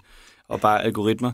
og 0.48 0.60
bare 0.60 0.82
algoritmer. 0.84 1.32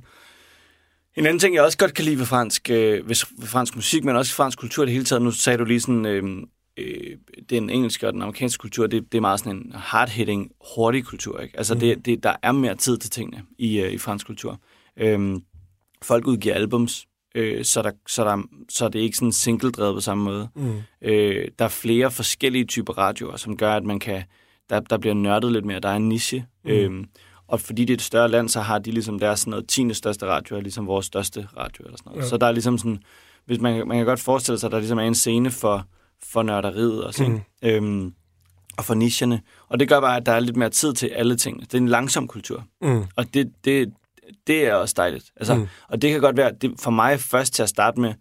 En 1.16 1.26
anden 1.26 1.38
ting, 1.38 1.54
jeg 1.54 1.62
også 1.62 1.78
godt 1.78 1.94
kan 1.94 2.04
lide 2.04 2.18
ved 2.18 2.26
fransk, 2.26 2.70
øh, 2.70 3.08
ved, 3.08 3.46
fransk 3.46 3.76
musik, 3.76 4.04
men 4.04 4.16
også 4.16 4.34
fransk 4.34 4.58
kultur 4.58 4.84
det 4.84 4.92
hele 4.92 5.04
taget. 5.04 5.22
Nu 5.22 5.30
sagde 5.30 5.58
du 5.58 5.64
lige 5.64 5.80
sådan, 5.80 6.06
øh, 6.06 6.22
øh, 6.76 7.16
den 7.50 7.70
engelske 7.70 8.06
og 8.06 8.12
den 8.12 8.22
amerikanske 8.22 8.60
kultur, 8.60 8.86
det, 8.86 9.12
det 9.12 9.18
er 9.18 9.22
meget 9.22 9.40
sådan 9.40 9.56
en 9.56 9.72
hard-hitting, 9.74 10.50
hurtig 10.74 11.04
kultur. 11.04 11.40
Ikke? 11.40 11.58
Altså, 11.58 11.74
mm. 11.74 11.80
det, 11.80 12.06
det, 12.06 12.22
der 12.22 12.36
er 12.42 12.52
mere 12.52 12.74
tid 12.74 12.98
til 12.98 13.10
tingene 13.10 13.42
i, 13.58 13.80
øh, 13.80 13.92
i 13.92 13.98
fransk 13.98 14.26
kultur. 14.26 14.60
Øh, 14.96 15.40
folk 16.02 16.26
udgiver 16.26 16.54
albums, 16.54 17.06
øh, 17.34 17.64
så, 17.64 17.82
der, 17.82 17.90
så, 18.06 18.24
der, 18.24 18.42
så 18.68 18.88
det 18.88 18.98
er 18.98 19.02
ikke 19.02 19.16
sådan 19.16 19.32
single-drevet 19.32 19.94
på 19.94 20.00
samme 20.00 20.24
måde. 20.24 20.48
Mm. 20.56 20.76
Øh, 21.02 21.48
der 21.58 21.64
er 21.64 21.68
flere 21.68 22.10
forskellige 22.10 22.64
typer 22.64 22.98
radioer, 22.98 23.36
som 23.36 23.56
gør, 23.56 23.72
at 23.72 23.84
man 23.84 23.98
kan, 23.98 24.22
der, 24.70 24.80
der 24.80 24.98
bliver 24.98 25.14
nørdet 25.14 25.52
lidt 25.52 25.64
mere. 25.64 25.80
Der 25.80 25.88
er 25.88 25.96
en 25.96 26.08
niche. 26.08 26.46
Mm. 26.64 26.70
Øhm, 26.70 27.04
og 27.48 27.60
fordi 27.60 27.84
det 27.84 27.90
er 27.92 27.96
et 27.96 28.02
større 28.02 28.28
land, 28.28 28.48
så 28.48 28.60
har 28.60 28.78
de 28.78 28.90
ligesom 28.90 29.18
deres 29.18 29.40
sådan 29.40 29.50
noget 29.50 29.68
10. 29.68 29.94
største 29.94 30.26
radio, 30.26 30.56
er 30.56 30.60
ligesom 30.60 30.86
vores 30.86 31.06
største 31.06 31.48
radio. 31.56 31.84
Eller 31.84 31.96
sådan 31.98 32.10
noget. 32.10 32.22
Ja. 32.24 32.28
Så 32.28 32.36
der 32.36 32.46
er 32.46 32.52
ligesom 32.52 32.78
sådan, 32.78 33.02
hvis 33.46 33.60
man, 33.60 33.88
man 33.88 33.96
kan 33.96 34.06
godt 34.06 34.20
forestille 34.20 34.58
sig, 34.58 34.66
at 34.68 34.72
der 34.72 34.78
ligesom 34.78 34.98
er 34.98 35.02
en 35.02 35.14
scene 35.14 35.50
for, 35.50 35.86
for 36.22 36.42
nørderiet 36.42 37.04
og 37.04 37.14
sådan, 37.14 37.32
mm. 37.32 37.68
øhm, 37.68 38.12
og 38.78 38.84
for 38.84 38.94
nicherne. 38.94 39.40
Og 39.68 39.80
det 39.80 39.88
gør 39.88 40.00
bare, 40.00 40.16
at 40.16 40.26
der 40.26 40.32
er 40.32 40.40
lidt 40.40 40.56
mere 40.56 40.70
tid 40.70 40.92
til 40.94 41.06
alle 41.06 41.36
tingene. 41.36 41.64
Det 41.64 41.74
er 41.74 41.78
en 41.78 41.88
langsom 41.88 42.28
kultur. 42.28 42.64
Mm. 42.80 43.04
Og 43.16 43.34
det, 43.34 43.52
det, 43.64 43.92
det 44.46 44.66
er 44.66 44.74
også 44.74 44.94
dejligt. 44.96 45.32
Altså, 45.36 45.54
Mm. 45.54 45.60
mm. 45.60 45.68
Og 45.88 46.02
det 46.02 46.10
kan 46.10 46.20
godt 46.20 46.36
være, 46.36 46.52
det, 46.60 46.74
for 46.80 46.90
mig 46.90 47.20
først 47.20 47.54
til 47.54 47.62
at 47.62 47.68
starte 47.68 48.00
med, 48.00 48.14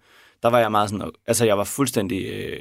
der 0.43 0.49
var 0.49 0.59
jeg 0.59 0.71
meget 0.71 0.89
sådan, 0.89 1.11
altså 1.27 1.45
jeg 1.45 1.57
var 1.57 1.63
fuldstændig, 1.63 2.25
øh, 2.25 2.59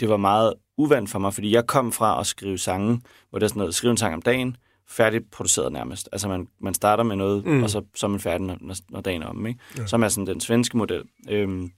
det 0.00 0.08
var 0.08 0.16
meget 0.16 0.54
uvandt 0.78 1.10
for 1.10 1.18
mig, 1.18 1.34
fordi 1.34 1.54
jeg 1.54 1.66
kom 1.66 1.92
fra 1.92 2.20
at 2.20 2.26
skrive 2.26 2.58
sange, 2.58 3.00
hvor 3.30 3.38
det 3.38 3.44
er 3.44 3.48
sådan 3.48 3.60
noget, 3.60 3.74
skrive 3.74 3.90
en 3.90 3.96
sang 3.96 4.14
om 4.14 4.22
dagen, 4.22 4.56
færdigt 4.90 5.30
produceret 5.30 5.72
nærmest. 5.72 6.08
Altså 6.12 6.28
man, 6.28 6.48
man 6.60 6.74
starter 6.74 7.04
med 7.04 7.16
noget, 7.16 7.44
Mm. 7.46 7.62
og 7.62 7.70
så, 7.70 7.82
så 7.94 8.06
er 8.06 8.10
man 8.10 8.20
færdig, 8.20 8.46
når, 8.46 8.58
når- 8.90 9.00
dagen 9.00 9.22
er 9.22 9.26
om, 9.26 9.46
ikke? 9.46 9.60
Ja. 9.78 9.86
Som 9.86 10.02
er 10.02 10.08
sådan 10.08 10.26
den 10.26 10.40
svenske 10.40 10.76
model. 10.76 11.02
Øhm, 11.30 11.70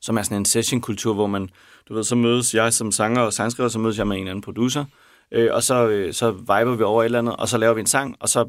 som 0.00 0.16
er 0.18 0.22
sådan 0.22 0.36
en 0.36 0.44
session-kultur, 0.44 1.14
hvor 1.14 1.26
man, 1.26 1.48
du 1.88 1.94
ved, 1.94 2.04
så 2.04 2.14
mødes 2.16 2.54
jeg 2.54 2.72
som 2.72 2.92
sanger 2.92 3.22
og 3.22 3.32
sangskriver, 3.32 3.68
så 3.68 3.78
mødes 3.78 3.98
jeg 3.98 4.06
med 4.06 4.16
en 4.16 4.28
anden 4.28 4.42
producer, 4.42 4.84
øh, 5.32 5.48
og 5.54 5.62
så, 5.62 5.88
øh, 5.88 6.12
så 6.14 6.30
viber 6.30 6.76
vi 6.76 6.82
over 6.82 7.02
et 7.02 7.04
eller 7.04 7.18
andet, 7.18 7.36
og 7.36 7.48
så 7.48 7.58
laver 7.58 7.74
vi 7.74 7.80
en 7.80 7.86
sang, 7.86 8.16
og 8.20 8.28
så, 8.28 8.48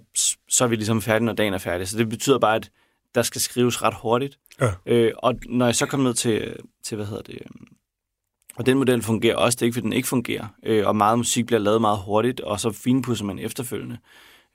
så 0.49 0.63
er 0.63 0.67
vi 0.67 0.75
ligesom 0.75 1.01
færdige, 1.01 1.25
når 1.25 1.33
dagen 1.33 1.53
er 1.53 1.57
færdig. 1.57 1.87
Så 1.87 1.97
det 1.97 2.09
betyder 2.09 2.39
bare, 2.39 2.55
at 2.55 2.69
der 3.15 3.21
skal 3.21 3.41
skrives 3.41 3.83
ret 3.83 3.93
hurtigt. 4.01 4.39
Ja. 4.61 4.71
Øh, 4.85 5.11
og 5.17 5.33
når 5.49 5.65
jeg 5.65 5.75
så 5.75 5.85
kom 5.85 5.99
ned 5.99 6.13
til, 6.13 6.55
til 6.83 6.95
hvad 6.95 7.05
hedder 7.05 7.21
det, 7.23 7.33
øh, 7.35 7.67
og 8.61 8.65
den 8.65 8.77
model 8.77 9.01
fungerer 9.01 9.35
også, 9.35 9.55
det 9.55 9.61
er 9.61 9.65
ikke, 9.65 9.73
fordi 9.73 9.85
den 9.85 9.93
ikke 9.93 10.07
fungerer, 10.07 10.47
øh, 10.65 10.87
og 10.87 10.95
meget 10.95 11.17
musik 11.17 11.45
bliver 11.45 11.59
lavet 11.59 11.81
meget 11.81 11.99
hurtigt, 12.05 12.39
og 12.39 12.59
så 12.59 12.71
finpudser 12.71 13.25
man 13.25 13.39
efterfølgende. 13.39 13.97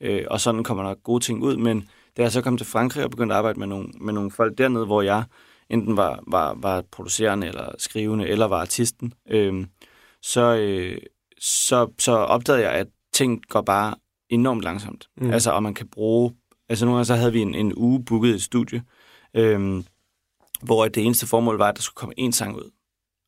Øh, 0.00 0.24
og 0.30 0.40
sådan 0.40 0.64
kommer 0.64 0.84
der 0.84 0.94
gode 0.94 1.24
ting 1.24 1.42
ud, 1.42 1.56
men 1.56 1.88
da 2.16 2.22
jeg 2.22 2.32
så 2.32 2.42
kom 2.42 2.56
til 2.56 2.66
Frankrig 2.66 3.04
og 3.04 3.10
begyndte 3.10 3.34
at 3.34 3.38
arbejde 3.38 3.58
med 3.58 3.66
nogle, 3.66 3.88
med 4.00 4.12
nogle 4.12 4.30
folk 4.30 4.58
dernede, 4.58 4.86
hvor 4.86 5.02
jeg 5.02 5.24
enten 5.70 5.96
var, 5.96 6.22
var, 6.26 6.54
var 6.54 6.82
producerende 6.92 7.46
eller 7.46 7.68
skrivende, 7.78 8.28
eller 8.28 8.46
var 8.46 8.60
artisten, 8.60 9.12
øh, 9.30 9.66
så, 10.22 10.56
øh, 10.56 10.98
så, 11.40 11.92
så 11.98 12.12
opdagede 12.12 12.62
jeg, 12.62 12.72
at 12.72 12.86
ting 13.12 13.42
går 13.48 13.60
bare 13.60 13.94
enormt 14.28 14.62
langsomt. 14.62 15.08
Mm. 15.16 15.30
Altså, 15.30 15.50
og 15.50 15.62
man 15.62 15.74
kan 15.74 15.88
bruge... 15.88 16.32
Altså, 16.68 16.84
nogle 16.84 16.96
gange 16.96 17.04
så 17.04 17.14
havde 17.14 17.32
vi 17.32 17.40
en, 17.40 17.54
en 17.54 17.72
uge 17.76 18.04
booket 18.04 18.32
i 18.32 18.34
et 18.34 18.42
studie, 18.42 18.82
øh, 19.34 19.84
hvor 20.62 20.88
det 20.88 21.04
eneste 21.04 21.26
formål 21.26 21.58
var, 21.58 21.68
at 21.68 21.76
der 21.76 21.82
skulle 21.82 21.96
komme 21.96 22.14
én 22.20 22.30
sang 22.30 22.56
ud. 22.56 22.70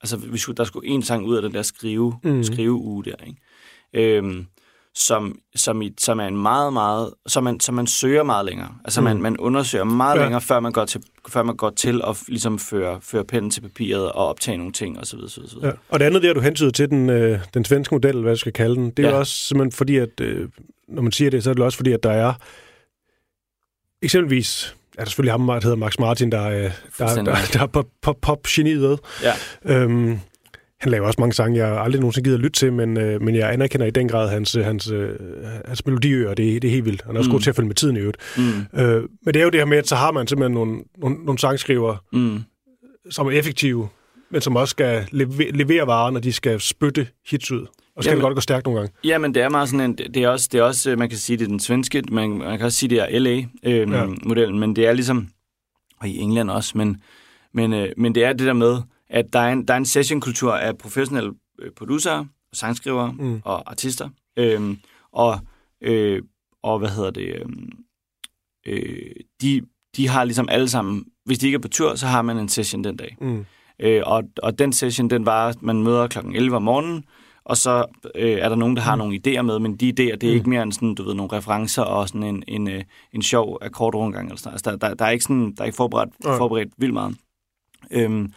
Altså, 0.01 0.17
vi 0.17 0.39
skulle, 0.39 0.57
der 0.57 0.65
skulle 0.65 0.97
én 0.97 1.03
sang 1.03 1.27
ud 1.27 1.37
af 1.37 1.43
den 1.43 1.55
der 1.55 1.63
skrive, 1.63 2.15
Mm. 2.25 2.31
mm. 2.31 2.45
skrive 2.45 2.73
uge 2.73 3.05
der, 3.05 3.15
ikke? 3.27 4.17
Øhm, 4.17 4.47
som, 4.95 5.39
som, 5.57 5.83
i, 5.83 5.95
som 5.99 6.21
er 6.21 6.27
en 6.27 6.37
meget, 6.37 6.73
meget... 6.73 7.15
Som 7.27 7.45
man, 7.45 7.61
som 7.61 7.75
man 7.75 7.87
søger 7.87 8.23
meget 8.23 8.47
længere. 8.47 8.69
Altså, 8.85 9.01
Mm. 9.01 9.05
man, 9.05 9.23
man 9.23 9.37
undersøger 9.37 9.85
meget 9.85 10.17
Ja. 10.17 10.23
længere, 10.23 10.41
før 10.41 10.61
man 10.61 10.73
går 10.73 10.85
til, 10.85 11.03
før 11.29 11.43
man 11.43 11.57
går 11.57 11.71
til 11.71 12.01
at 12.07 12.17
ligesom 12.29 12.59
føre, 12.59 13.01
føre 13.03 13.25
pennen 13.25 13.51
til 13.51 13.61
papiret 13.61 14.13
og 14.13 14.27
optage 14.29 14.57
nogle 14.57 14.73
ting, 14.73 14.99
og 14.99 15.07
så 15.07 15.17
videre, 15.17 15.31
så 15.31 15.41
videre. 15.41 15.51
Så 15.51 15.57
videre. 15.57 15.71
Ja. 15.71 15.79
Og 15.89 16.01
det 16.01 16.05
andet 16.07 16.23
der, 16.23 16.33
du 16.35 16.41
hentyder 16.41 16.71
til 16.71 16.91
den, 16.91 17.11
øh, 17.11 17.41
den 17.55 17.65
svenske 17.65 17.95
model, 17.95 18.21
hvad 18.21 18.31
jeg 18.31 18.39
skal 18.39 18.53
kalde 18.53 18.75
den, 18.75 18.91
det 18.91 19.05
er. 19.05 19.09
Ja. 19.11 19.15
også 19.17 19.33
simpelthen 19.33 19.73
fordi, 19.73 19.97
at 19.97 20.21
øh, 20.21 20.49
når 20.89 21.03
man 21.03 21.13
siger 21.13 21.31
det, 21.31 21.45
så 21.45 21.51
er 21.51 21.55
det 21.55 21.63
også 21.65 21.77
fordi, 21.79 21.93
at 21.93 22.03
der 22.03 22.11
er 22.11 22.33
eksempelvis, 24.03 24.77
er 24.99 25.05
der 25.05 25.09
selvfølgelig 25.11 25.33
ham, 25.33 25.47
der 25.47 25.61
hedder 25.61 25.77
Max 25.77 25.99
Martin, 25.99 26.33
der, 26.33 26.39
er, 26.39 26.71
der, 26.99 27.15
der, 27.15 27.25
der, 27.25 27.35
der 27.53 27.61
er 27.61 27.67
pop, 27.67 27.87
pop, 28.03 28.17
pop 28.23 28.43
geniet. 28.43 28.99
Ja. 29.23 29.33
Øhm, 29.65 30.19
han 30.81 30.91
laver 30.91 31.07
også 31.07 31.21
mange 31.21 31.33
sange, 31.33 31.67
jeg 31.67 31.81
aldrig 31.81 32.01
nogensinde 32.01 32.25
gider 32.25 32.37
at 32.37 32.43
lytte 32.43 32.61
til, 32.61 32.73
men, 32.73 32.97
øh, 32.97 33.23
men 33.23 33.35
jeg 33.35 33.53
anerkender 33.53 33.87
i 33.87 33.91
den 33.91 34.09
grad 34.09 34.29
hans, 34.29 34.53
hans, 34.53 34.91
øh, 34.91 35.11
hans 35.65 35.87
melodiøer, 35.87 36.35
det, 36.35 36.63
det 36.63 36.69
er 36.69 36.73
helt 36.73 36.85
vildt. 36.85 37.03
Han 37.07 37.15
er 37.15 37.19
også 37.19 37.29
mm. 37.29 37.33
Mm. 37.33 37.35
god 37.35 37.41
til 37.41 37.51
at 37.51 37.57
følge 37.57 37.67
med 37.67 37.75
tiden 37.75 37.97
i 37.97 38.01
øvrigt. 38.01 38.19
Mm, 38.37 38.81
Øh, 38.81 39.03
men 39.25 39.35
det 39.35 39.37
er 39.37 39.45
jo 39.45 39.51
det 39.51 39.61
her 39.61 39.65
med, 39.65 39.79
at 39.79 39.89
så 39.89 39.97
har 39.97 40.13
man 40.13 40.27
simpelthen 40.27 40.55
nogle, 40.55 40.79
nogle, 40.99 41.25
nogle 41.25 41.39
sangskriver, 41.39 41.97
mm. 42.13 42.43
som 43.11 43.27
er 43.27 43.31
effektive, 43.31 43.89
men 44.31 44.41
som 44.41 44.57
også 44.57 44.71
skal 44.71 45.07
leve- 45.13 45.51
levere 45.51 45.87
varer, 45.87 46.11
når 46.11 46.21
de 46.21 46.33
skal 46.33 46.61
spytte 46.61 47.07
hits 47.31 47.51
ud. 47.51 47.67
Og 47.99 48.05
så 48.05 48.11
kan 48.11 48.17
Jamen- 48.17 48.21
det 48.21 48.23
godt 48.29 48.35
gå 48.37 48.41
stærkt 48.41 48.67
nogle 48.67 48.81
gange. 48.81 48.95
Jamen, 49.05 49.35
det 49.35 49.43
er 49.43 49.49
meget 49.49 49.69
sådan 49.69 49.91
en, 49.91 49.99
det 49.99 50.17
er 50.17 50.29
også, 50.29 50.49
det 50.53 50.59
er 50.59 50.63
også, 50.63 50.91
øh, 50.91 50.99
man 50.99 51.09
kan 51.09 51.19
sige, 51.19 51.37
det 51.37 51.45
er 51.45 51.49
den 51.49 51.61
svenske, 51.61 52.03
man, 52.11 52.31
man 52.39 52.57
kan 52.59 52.67
også 52.67 52.79
sige, 52.79 52.91
det 52.91 53.01
er 53.01 53.19
LA-modellen, 53.19 53.93
Ja. 53.93 54.05
øh, 54.05 54.17
modellen, 54.27 54.59
men 54.59 54.77
det 54.77 54.87
er 54.87 54.93
ligesom, 54.93 55.29
og 56.01 56.09
i 56.09 56.19
England 56.19 56.51
også, 56.51 56.79
men, 56.79 57.03
men, 57.55 57.73
øh, 57.73 57.89
men 57.97 58.15
det 58.15 58.25
er 58.25 58.33
det 58.33 58.47
der 58.47 58.53
med, 58.53 58.77
at 59.11 59.25
der 59.33 59.39
er 59.39 59.53
en, 59.53 59.69
der 59.69 59.75
er 59.75 59.79
en 59.79 59.87
session-kultur 59.87 60.53
af 60.53 60.79
professionelle 60.79 61.33
øh, 61.59 61.71
producer, 61.77 62.25
sangskrivere 62.53 63.13
Mm. 63.19 63.41
og 63.45 63.71
artister, 63.71 64.09
øh, 64.37 64.77
og, 65.13 65.39
øh, 65.83 66.23
og 66.63 66.79
hvad 66.79 66.89
hedder 66.89 67.11
det, 67.11 67.35
øh, 67.35 67.47
øh, 68.67 69.11
de, 69.43 69.61
de 69.97 70.09
har 70.09 70.25
ligesom 70.25 70.49
alle 70.49 70.69
sammen, 70.69 71.05
hvis 71.25 71.39
de 71.39 71.47
ikke 71.47 71.57
er 71.57 71.61
på 71.63 71.69
tur, 71.69 71.95
så 71.95 72.07
har 72.07 72.23
man 72.23 72.39
en 72.39 72.49
session 72.49 72.85
den 72.85 72.97
dag. 72.97 73.17
Mm. 73.21 73.45
Øh, 73.81 74.03
og, 74.07 74.23
og 74.43 74.59
den 74.59 74.73
session, 74.73 75.11
den 75.11 75.27
var, 75.27 75.55
man 75.61 75.83
møder 75.83 76.07
kl. 76.07 76.19
11 76.35 76.57
om 76.57 76.63
morgenen, 76.63 77.05
og 77.49 77.57
så 77.57 77.85
øh, 78.15 78.31
er 78.39 78.49
der 78.49 78.57
nogen, 78.57 78.77
der 78.77 78.83
har 78.83 78.95
Mm. 78.95 78.99
nogle 78.99 79.21
idéer 79.27 79.43
med, 79.43 79.59
men 79.59 79.77
de 79.77 79.89
idéer, 79.89 80.17
det 80.17 80.23
er 80.25 80.31
Mm. 80.31 80.37
ikke 80.37 80.51
mere 80.51 80.63
end 80.63 80.73
sådan, 80.73 80.95
du 80.95 81.03
ved, 81.03 81.15
nogle 81.15 81.33
referencer 81.33 81.83
og 81.83 82.09
sådan 82.09 82.23
en, 82.23 82.43
en, 82.49 82.69
øh, 82.69 82.85
en 83.13 83.23
sjov 83.23 83.59
akkordrundgang. 83.63 84.27
Eller 84.29 84.39
sådan. 84.39 84.53
Altså, 84.53 84.71
der, 84.71 84.77
der, 84.77 84.95
der, 84.95 85.05
er 85.05 85.11
ikke 85.11 85.25
sådan, 85.25 85.55
der 85.55 85.63
er 85.63 85.65
ikke 85.67 85.77
forberedt, 85.77 86.25
Nej. 86.25 86.37
forberedt 86.39 86.69
vildt 86.79 86.95
meget. 86.95 87.17
Øhm, 87.91 88.33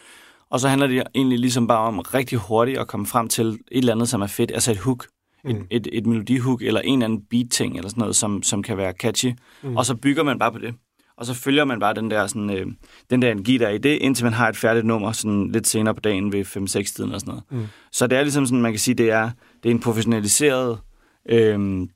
og 0.50 0.60
så 0.60 0.68
handler 0.70 0.88
det 0.88 1.04
egentlig 1.16 1.40
ligesom 1.40 1.68
bare 1.68 1.80
om 1.88 2.00
rigtig 2.00 2.38
hurtigt 2.38 2.78
at 2.78 2.88
komme 2.88 3.06
frem 3.06 3.28
til 3.28 3.46
et 3.48 3.58
eller 3.72 3.94
andet, 3.94 4.10
som 4.10 4.22
er 4.22 4.28
fedt. 4.28 4.52
Altså 4.52 4.72
et 4.72 4.78
hook, 4.78 5.08
Mm. 5.44 5.50
et, 5.50 5.58
et, 5.72 5.88
et 5.94 6.06
melodihook, 6.06 6.62
eller 6.62 6.82
en 6.82 6.94
eller 6.94 7.06
anden 7.06 7.22
beat-ting, 7.30 7.76
eller 7.78 7.90
sådan 7.90 8.02
noget, 8.02 8.16
som, 8.16 8.44
som 8.44 8.64
kan 8.64 8.78
være 8.78 8.94
catchy. 9.00 9.32
Mm. 9.64 9.78
Og 9.78 9.86
så 9.86 9.96
bygger 9.96 10.24
man 10.24 10.40
bare 10.40 10.52
på 10.52 10.58
det. 10.60 10.74
Og 11.22 11.28
så 11.28 11.34
følger 11.34 11.66
man 11.66 11.80
bare 11.80 11.94
den 11.94 12.12
der, 12.12 12.28
sådan, 12.28 12.50
øh, 12.50 12.68
den 13.10 13.22
der 13.22 13.32
energi, 13.32 13.58
der 13.58 13.68
er 13.68 13.72
i 13.72 13.78
det, 13.78 13.98
indtil 14.02 14.26
man 14.26 14.34
har 14.34 14.50
et 14.50 14.58
færdigt 14.58 14.86
nummer 14.86 15.12
sådan 15.12 15.52
lidt 15.52 15.68
senere 15.68 15.96
på 15.96 16.00
dagen 16.00 16.34
ved 16.34 16.46
5-6 16.46 16.96
tiden 16.96 17.14
og 17.14 17.20
sådan 17.20 17.32
noget. 17.32 17.44
Mm. 17.50 17.68
Så 17.92 18.08
det 18.08 18.18
er 18.18 18.22
ligesom 18.22 18.46
sådan, 18.46 18.62
man 18.62 18.72
kan 18.72 18.80
sige, 18.80 18.96
det 18.96 19.10
er, 19.10 19.32
det 19.64 19.70
er 19.70 19.74
en 19.74 19.80
professionaliseret, 19.80 20.80
øh, 21.30 21.88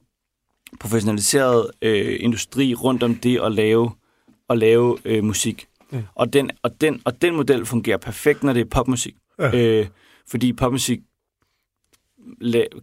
professionaliseret 0.80 1.72
øh, 1.82 2.18
industri 2.20 2.74
rundt 2.74 3.04
om 3.04 3.16
det 3.16 3.40
at 3.44 3.52
lave, 3.52 3.92
at 4.50 4.58
lave 4.58 4.98
øh, 5.06 5.24
musik. 5.24 5.68
Mm. 5.92 6.04
Og, 6.16 6.34
den, 6.34 6.52
og, 6.64 6.82
den, 6.82 7.02
og 7.06 7.22
den 7.22 7.36
model 7.36 7.66
fungerer 7.66 7.98
perfekt, 7.98 8.44
når 8.44 8.54
det 8.54 8.62
er 8.62 8.70
popmusik. 8.70 9.16
Ja. 9.40 9.58
Øh, 9.58 9.88
fordi 10.28 10.54
popmusik 10.54 11.00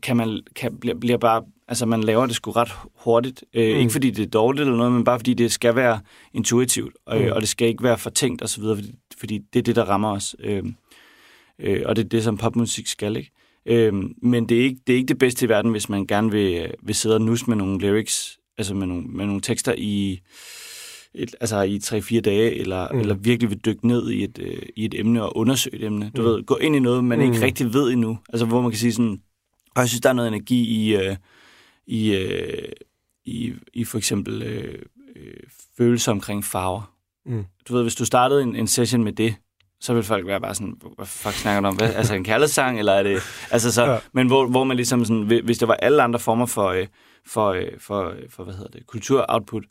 kan 0.02 0.16
man, 0.16 0.40
kan, 0.56 0.76
bliver, 0.76 0.98
bliver 0.98 1.18
bare, 1.18 1.42
altså 1.68 1.86
man 1.86 2.02
laver 2.04 2.26
det 2.26 2.34
sgu 2.34 2.50
ret 2.50 2.68
hurtigt. 3.04 3.44
Øh, 3.54 3.74
Mm. 3.74 3.80
Ikke 3.80 3.92
fordi 3.92 4.10
det 4.10 4.22
er 4.26 4.30
dårligt 4.30 4.60
eller 4.60 4.76
noget, 4.76 4.92
men 4.92 5.04
bare 5.04 5.18
fordi 5.18 5.34
det 5.34 5.52
skal 5.52 5.76
være 5.76 6.00
intuitivt, 6.34 6.94
og, 7.06 7.18
Mm. 7.18 7.24
mm. 7.24 7.32
og 7.32 7.40
det 7.40 7.48
skal 7.48 7.68
ikke 7.68 7.82
være 7.84 7.98
for 7.98 8.10
tænkt 8.10 8.42
osv., 8.42 8.62
fordi, 8.62 8.92
fordi 9.18 9.38
det 9.52 9.58
er 9.58 9.62
det, 9.62 9.76
der 9.76 9.84
rammer 9.84 10.10
os. 10.12 10.36
Øh, 10.40 10.62
øh, 11.58 11.82
og 11.86 11.96
det 11.96 12.04
er 12.04 12.08
det, 12.08 12.24
som 12.24 12.36
popmusik 12.36 12.86
skal, 12.86 13.16
ikke? 13.16 13.30
Øh, 13.66 13.92
men 14.22 14.48
det 14.48 14.58
er, 14.60 14.62
ikke, 14.64 14.80
det 14.86 14.92
er 14.92 14.96
ikke 14.96 15.08
det 15.08 15.18
bedste 15.18 15.46
i 15.46 15.48
verden, 15.48 15.70
hvis 15.70 15.88
man 15.88 16.06
gerne 16.06 16.30
vil, 16.30 16.54
øh, 16.62 16.68
vil 16.82 16.94
sidde 16.94 17.14
og 17.16 17.20
nus 17.22 17.46
med 17.46 17.56
nogle 17.56 17.78
lyrics, 17.78 18.38
altså 18.58 18.74
med 18.74 18.86
nogle, 18.86 19.02
med 19.06 19.26
nogle 19.26 19.40
tekster 19.40 19.74
i, 19.78 20.20
et, 21.14 21.34
altså 21.40 21.62
i 21.62 21.76
3-4 21.84 22.20
dage, 22.20 22.54
eller, 22.54 22.88
Mm. 22.92 23.00
eller 23.00 23.14
virkelig 23.14 23.50
vil 23.50 23.58
dykke 23.58 23.86
ned 23.88 24.10
i 24.10 24.24
et, 24.24 24.38
øh, 24.42 24.62
i 24.76 24.84
et 24.84 24.94
emne 25.00 25.22
og 25.22 25.36
undersøge 25.36 25.76
et 25.76 25.84
emne. 25.84 26.10
Du 26.16 26.22
Mm. 26.22 26.28
ved, 26.28 26.42
gå 26.44 26.56
ind 26.56 26.76
i 26.76 26.78
noget, 26.78 27.04
man. 27.04 27.18
Mm. 27.18 27.24
ikke 27.24 27.44
rigtig 27.44 27.74
ved 27.74 27.90
endnu. 27.92 28.18
Altså 28.32 28.46
hvor 28.46 28.60
man 28.60 28.70
kan 28.70 28.78
sige 28.78 28.92
sådan, 28.92 29.20
og 29.74 29.80
jeg 29.80 29.88
synes, 29.88 30.00
der 30.00 30.08
er 30.08 30.12
noget 30.12 30.28
energi 30.28 30.64
i, 30.64 30.96
øh, 30.96 31.16
i, 31.86 32.14
øh, 32.14 32.68
i, 33.24 33.52
i 33.74 33.84
for 33.84 33.98
eksempel 33.98 34.42
øh, 34.42 34.78
øh, 35.16 35.34
følelser 35.78 36.12
omkring 36.12 36.44
farver. 36.44 36.94
Mm. 37.26 37.44
Du 37.68 37.74
ved, 37.74 37.82
hvis 37.82 37.94
du 37.94 38.04
startede 38.04 38.42
en, 38.42 38.56
en 38.56 38.66
session 38.66 39.04
med 39.04 39.12
det, 39.12 39.34
så 39.80 39.94
vil 39.94 40.02
folk 40.02 40.26
være 40.26 40.40
bare 40.40 40.54
sådan, 40.54 40.76
hvad 40.96 41.06
fuck 41.06 41.34
snakker 41.34 41.60
du 41.60 41.68
om? 41.68 41.76
Hvad? 41.76 41.94
Altså 41.98 42.14
en 42.14 42.24
kærlighedssang, 42.24 42.78
eller 42.78 42.92
er 42.92 43.02
det... 43.02 43.18
Altså 43.50 43.72
så, 43.72 43.84
Ja. 43.84 43.98
Men 44.12 44.26
hvor, 44.26 44.46
hvor 44.46 44.64
man 44.64 44.76
ligesom 44.76 45.04
sådan, 45.04 45.22
hvi- 45.22 45.44
hvis 45.44 45.58
der 45.58 45.66
var 45.66 45.74
alle 45.74 46.02
andre 46.02 46.18
former 46.18 46.46
for, 46.46 46.68
øh, 46.68 46.86
for, 47.26 47.48
øh, 47.50 47.66
for, 47.78 48.08
øh, 48.10 48.16
for 48.30 48.44
hvad 48.44 48.54
hedder 48.54 48.70
det, 48.70 48.86
kulturoutput, 48.86 49.64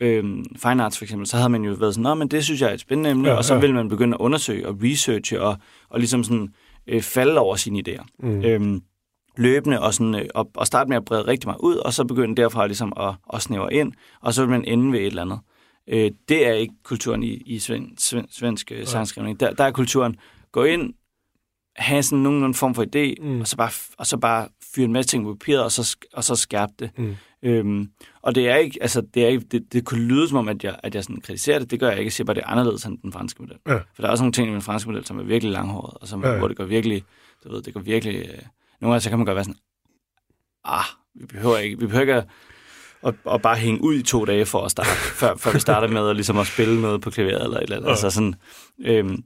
øhm, 0.00 0.44
fine 0.56 0.82
arts 0.84 0.98
for 0.98 1.04
eksempel, 1.04 1.26
så 1.26 1.36
havde 1.36 1.48
man 1.48 1.62
jo 1.64 1.72
været 1.72 1.94
sådan, 1.94 2.02
Nå, 2.02 2.14
men 2.14 2.28
det 2.28 2.44
synes 2.44 2.60
jeg 2.60 2.70
er 2.70 2.74
et 2.74 2.80
spændende 2.80 3.10
emne, 3.10 3.28
Ja, 3.28 3.34
og 3.36 3.44
så 3.44 3.54
ja. 3.54 3.60
vil 3.60 3.74
man 3.74 3.88
begynde 3.88 4.14
at 4.14 4.20
undersøge 4.20 4.68
og 4.68 4.76
researche 4.82 5.40
og, 5.42 5.56
og 5.88 5.98
ligesom 5.98 6.24
sådan 6.24 6.48
øh, 6.86 7.02
falde 7.02 7.38
over 7.38 7.56
sine 7.56 7.82
idéer. 7.88 8.04
Mm. 8.18 8.44
Øhm, 8.44 8.82
løbende 9.36 9.80
og, 9.82 9.94
sådan, 9.94 10.14
øh, 10.14 10.26
og, 10.34 10.50
og 10.54 10.66
starte 10.66 10.88
med 10.88 10.96
at 10.96 11.04
brede 11.04 11.26
rigtig 11.26 11.48
meget 11.48 11.58
ud, 11.60 11.76
og 11.76 11.92
så 11.92 12.04
begynde 12.04 12.36
derfra 12.42 12.66
ligesom 12.66 12.92
at, 13.00 13.14
at 13.34 13.42
snævre 13.42 13.74
ind, 13.74 13.92
og 14.20 14.34
så 14.34 14.42
vil 14.42 14.50
man 14.50 14.64
ende 14.64 14.92
ved 14.92 15.00
et 15.00 15.06
eller 15.06 15.22
andet. 15.22 15.38
Øh, 15.88 16.10
det 16.28 16.46
er 16.46 16.52
ikke 16.52 16.74
kulturen 16.84 17.22
i, 17.22 17.32
i 17.32 17.58
sven, 17.58 17.98
sven, 17.98 18.26
svensk 18.30 18.72
øh, 18.72 18.86
sangskrivning. 18.86 19.40
Der, 19.40 19.52
der 19.52 19.64
er 19.64 19.70
kulturen, 19.70 20.16
gå 20.52 20.64
ind, 20.64 20.94
have 21.76 22.02
sådan 22.02 22.18
nogen 22.18 22.54
form 22.54 22.74
for 22.74 22.84
idé, 22.84 23.24
Mm. 23.24 23.40
og, 23.40 23.46
så 23.46 23.56
bare, 23.56 23.70
og 23.98 24.06
så 24.06 24.16
bare 24.16 24.48
fyre 24.74 24.84
en 24.84 24.92
masse 24.92 25.08
ting 25.08 25.24
på 25.24 25.34
papiret, 25.34 25.64
og 25.64 25.72
så, 25.72 25.96
og 26.12 26.24
så 26.24 26.36
skærpe 26.36 26.72
det. 26.78 26.90
Mm. 26.98 27.16
Øhm, 27.42 27.88
og 28.22 28.34
det 28.34 28.48
er 28.48 28.56
ikke, 28.56 28.78
altså, 28.80 29.00
det, 29.14 29.24
er 29.24 29.28
ikke, 29.28 29.44
det, 29.52 29.72
det 29.72 29.84
kunne 29.84 30.00
lyde 30.04 30.28
som 30.28 30.38
om, 30.38 30.48
at 30.48 30.64
jeg, 30.64 30.76
at 30.82 30.94
jeg 30.94 31.04
sådan 31.04 31.20
kritiserer 31.20 31.58
det. 31.58 31.70
Det 31.70 31.80
gør 31.80 31.88
jeg 31.88 31.98
ikke. 31.98 32.06
Jeg 32.06 32.12
siger 32.12 32.24
bare, 32.24 32.34
det 32.34 32.42
er 32.42 32.46
anderledes 32.46 32.84
end 32.84 32.98
den 33.02 33.12
franske 33.12 33.42
model. 33.42 33.56
Ja. 33.66 33.74
For 33.74 33.82
der 34.02 34.04
er 34.04 34.10
også 34.10 34.24
nogle 34.24 34.32
ting 34.32 34.48
i 34.48 34.52
den 34.52 34.62
franske 34.62 34.90
model, 34.90 35.06
som 35.06 35.18
er 35.18 35.22
virkelig 35.22 35.52
langhåret, 35.52 35.94
og 36.00 36.08
som, 36.08 36.24
ja. 36.24 36.38
hvor 36.38 36.48
det 36.48 36.56
går 36.56 36.64
virkelig, 36.64 37.02
du 37.44 37.52
ved, 37.52 37.62
det 37.62 37.74
går 37.74 37.80
virkelig... 37.80 38.16
Øh, 38.16 38.38
nogle 38.80 38.92
gange 38.92 39.00
så 39.00 39.08
kan 39.08 39.18
man 39.18 39.26
godt 39.26 39.36
være 39.36 39.44
sådan, 39.44 39.56
ah, 40.64 40.84
vi 41.14 41.26
behøver 41.26 41.58
ikke, 41.58 41.78
vi 41.78 41.86
behøver 41.86 42.00
ikke 42.00 42.14
at, 42.14 42.26
at, 43.02 43.14
at 43.30 43.42
bare 43.42 43.56
hænge 43.56 43.82
ud 43.82 43.94
i 43.94 44.02
to 44.02 44.24
dage 44.24 44.46
for 44.46 44.62
at 44.62 44.70
starte, 44.70 44.88
før, 45.20 45.36
før 45.36 45.52
vi 45.52 45.60
starter 45.60 45.88
med 45.88 46.08
at, 46.08 46.16
ligesom 46.16 46.38
at 46.38 46.46
spille 46.46 46.80
noget 46.80 47.00
på 47.00 47.10
klaveret 47.10 47.44
eller 47.44 47.56
et 47.56 47.62
eller 47.62 47.76
andet. 47.76 47.86
Ja. 47.86 47.90
Altså 47.90 48.10
sådan, 48.10 48.34
øhm, 48.80 49.24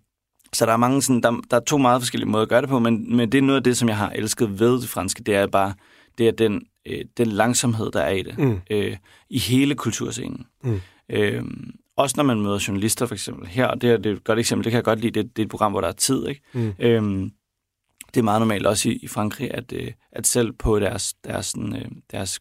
så 0.52 0.66
der 0.66 0.72
er 0.72 0.76
mange 0.76 1.02
sådan, 1.02 1.22
der, 1.22 1.40
der 1.50 1.56
er 1.56 1.60
to 1.60 1.78
meget 1.78 2.02
forskellige 2.02 2.28
måder 2.28 2.42
at 2.42 2.48
gøre 2.48 2.60
det 2.60 2.68
på, 2.68 2.78
men, 2.78 3.16
men 3.16 3.32
det 3.32 3.38
er 3.38 3.42
noget 3.42 3.56
af 3.56 3.64
det, 3.64 3.76
som 3.76 3.88
jeg 3.88 3.96
har 3.96 4.10
elsket 4.10 4.60
ved 4.60 4.80
det 4.80 4.88
franske, 4.88 5.22
det 5.24 5.34
er 5.34 5.46
bare, 5.46 5.74
det 6.18 6.28
er 6.28 6.32
den, 6.32 6.62
øh, 6.86 7.04
den 7.16 7.26
langsomhed, 7.26 7.90
der 7.90 8.00
er 8.00 8.10
i 8.10 8.22
det, 8.22 8.38
Mm. 8.38 8.60
øh, 8.70 8.96
i 9.30 9.38
hele 9.38 9.74
kulturscenen. 9.74 10.46
Mm. 10.64 10.80
Øh, 11.10 11.44
også 11.96 12.14
når 12.16 12.24
man 12.24 12.40
møder 12.40 12.64
journalister, 12.68 13.06
for 13.06 13.14
eksempel. 13.14 13.46
Her, 13.48 13.66
og 13.66 13.80
det 13.82 13.90
er, 13.90 13.96
det 13.96 14.12
er 14.12 14.16
et 14.16 14.24
godt 14.24 14.38
eksempel, 14.38 14.64
det 14.64 14.70
kan 14.70 14.76
jeg 14.76 14.84
godt 14.84 15.00
lide, 15.00 15.22
det, 15.22 15.36
det 15.36 15.42
er 15.42 15.46
et 15.46 15.50
program, 15.50 15.72
hvor 15.72 15.80
der 15.80 15.88
er 15.88 15.92
tid, 15.92 16.26
ikke? 16.28 16.40
Mm. 16.52 16.72
Øhm, 16.78 17.30
det 18.14 18.20
er 18.20 18.24
meget 18.24 18.40
normalt 18.40 18.66
også 18.66 18.88
i, 18.88 18.92
i 18.92 19.08
Frankrig, 19.08 19.54
at, 19.54 19.72
øh, 19.72 19.88
at 20.12 20.26
selv 20.26 20.52
på 20.52 20.78
deres, 20.78 21.14
deres, 21.24 21.46
sådan, 21.46 21.76
øh, 21.76 21.84
deres 22.10 22.40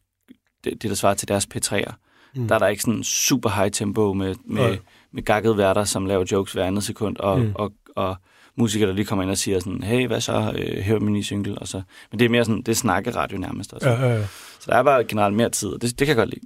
det, 0.63 0.81
det, 0.81 0.89
der 0.89 0.95
svarer 0.95 1.13
til 1.13 1.27
deres 1.27 1.47
P3'er, 1.55 1.93
Mm. 2.35 2.47
der 2.47 2.55
er 2.55 2.59
der 2.59 2.67
ikke 2.67 2.83
sådan 2.83 3.03
super 3.03 3.49
high 3.49 3.71
tempo 3.71 4.13
med, 4.13 4.35
med, 4.45 4.77
med 5.11 5.23
gakkede 5.23 5.57
værter, 5.57 5.83
som 5.83 6.05
laver 6.05 6.25
jokes 6.31 6.53
hver 6.53 6.65
andet 6.65 6.83
sekund, 6.83 7.17
og, 7.17 7.39
Mm. 7.39 7.45
mm. 7.45 7.51
og, 7.55 7.71
og 7.95 8.15
musikere, 8.55 8.89
der 8.89 8.95
lige 8.95 9.05
kommer 9.05 9.23
ind 9.23 9.31
og 9.31 9.37
siger 9.37 9.59
sådan, 9.59 9.83
hey, 9.83 10.07
hvad 10.07 10.21
så, 10.21 10.53
øh, 10.57 10.81
hør 10.83 10.99
min 10.99 11.13
nye 11.13 11.23
single, 11.23 11.57
og 11.57 11.67
så. 11.67 11.81
Men 12.11 12.19
det 12.19 12.25
er 12.25 12.29
mere 12.29 12.45
sådan, 12.45 12.57
det 12.61 12.67
er 12.69 12.75
snakkeradio 12.75 13.37
nærmest 13.37 13.73
også. 13.73 13.89
Ja, 13.89 14.05
ja, 14.05 14.13
ja. 14.15 14.25
Så 14.59 14.65
der 14.71 14.75
er 14.77 14.83
bare 14.83 15.03
generelt 15.03 15.35
mere 15.35 15.49
tid, 15.49 15.69
og 15.69 15.81
det, 15.81 15.99
det 15.99 16.07
kan 16.07 16.07
jeg 16.07 16.15
godt 16.15 16.29
lide. 16.29 16.41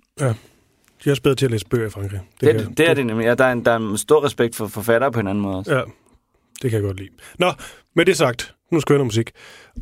De 1.04 1.10
er 1.10 1.12
også 1.12 1.22
bedre 1.22 1.36
til 1.36 1.46
at 1.46 1.52
læse 1.52 1.66
bøger 1.66 1.88
i 1.88 1.90
Frankrig. 1.90 2.20
Det, 2.42 2.56
kan, 2.56 2.68
det, 2.70 2.78
det 2.78 2.90
er 2.90 2.94
det 2.94 3.06
nemlig. 3.06 3.26
Ja, 3.26 3.36
der, 3.36 3.46
er 3.46 3.52
en, 3.52 3.66
der 3.66 3.72
er 3.72 3.76
en 3.78 3.98
stor 3.98 4.26
respekt 4.26 4.56
for 4.56 4.68
forfattere 4.68 5.12
på 5.12 5.20
en 5.20 5.28
anden 5.28 5.42
måde 5.42 5.56
også. 5.58 5.76
Ja, 5.76 5.82
det 6.62 6.72
kan 6.72 6.74
jeg 6.74 6.82
godt 6.82 6.98
lide. 6.98 7.10
Nå, 7.40 7.52
med 7.96 8.06
det 8.06 8.18
sagt, 8.18 8.56
nu 8.74 8.80
skal 8.80 8.94
noget 8.94 9.06
musik. 9.06 9.32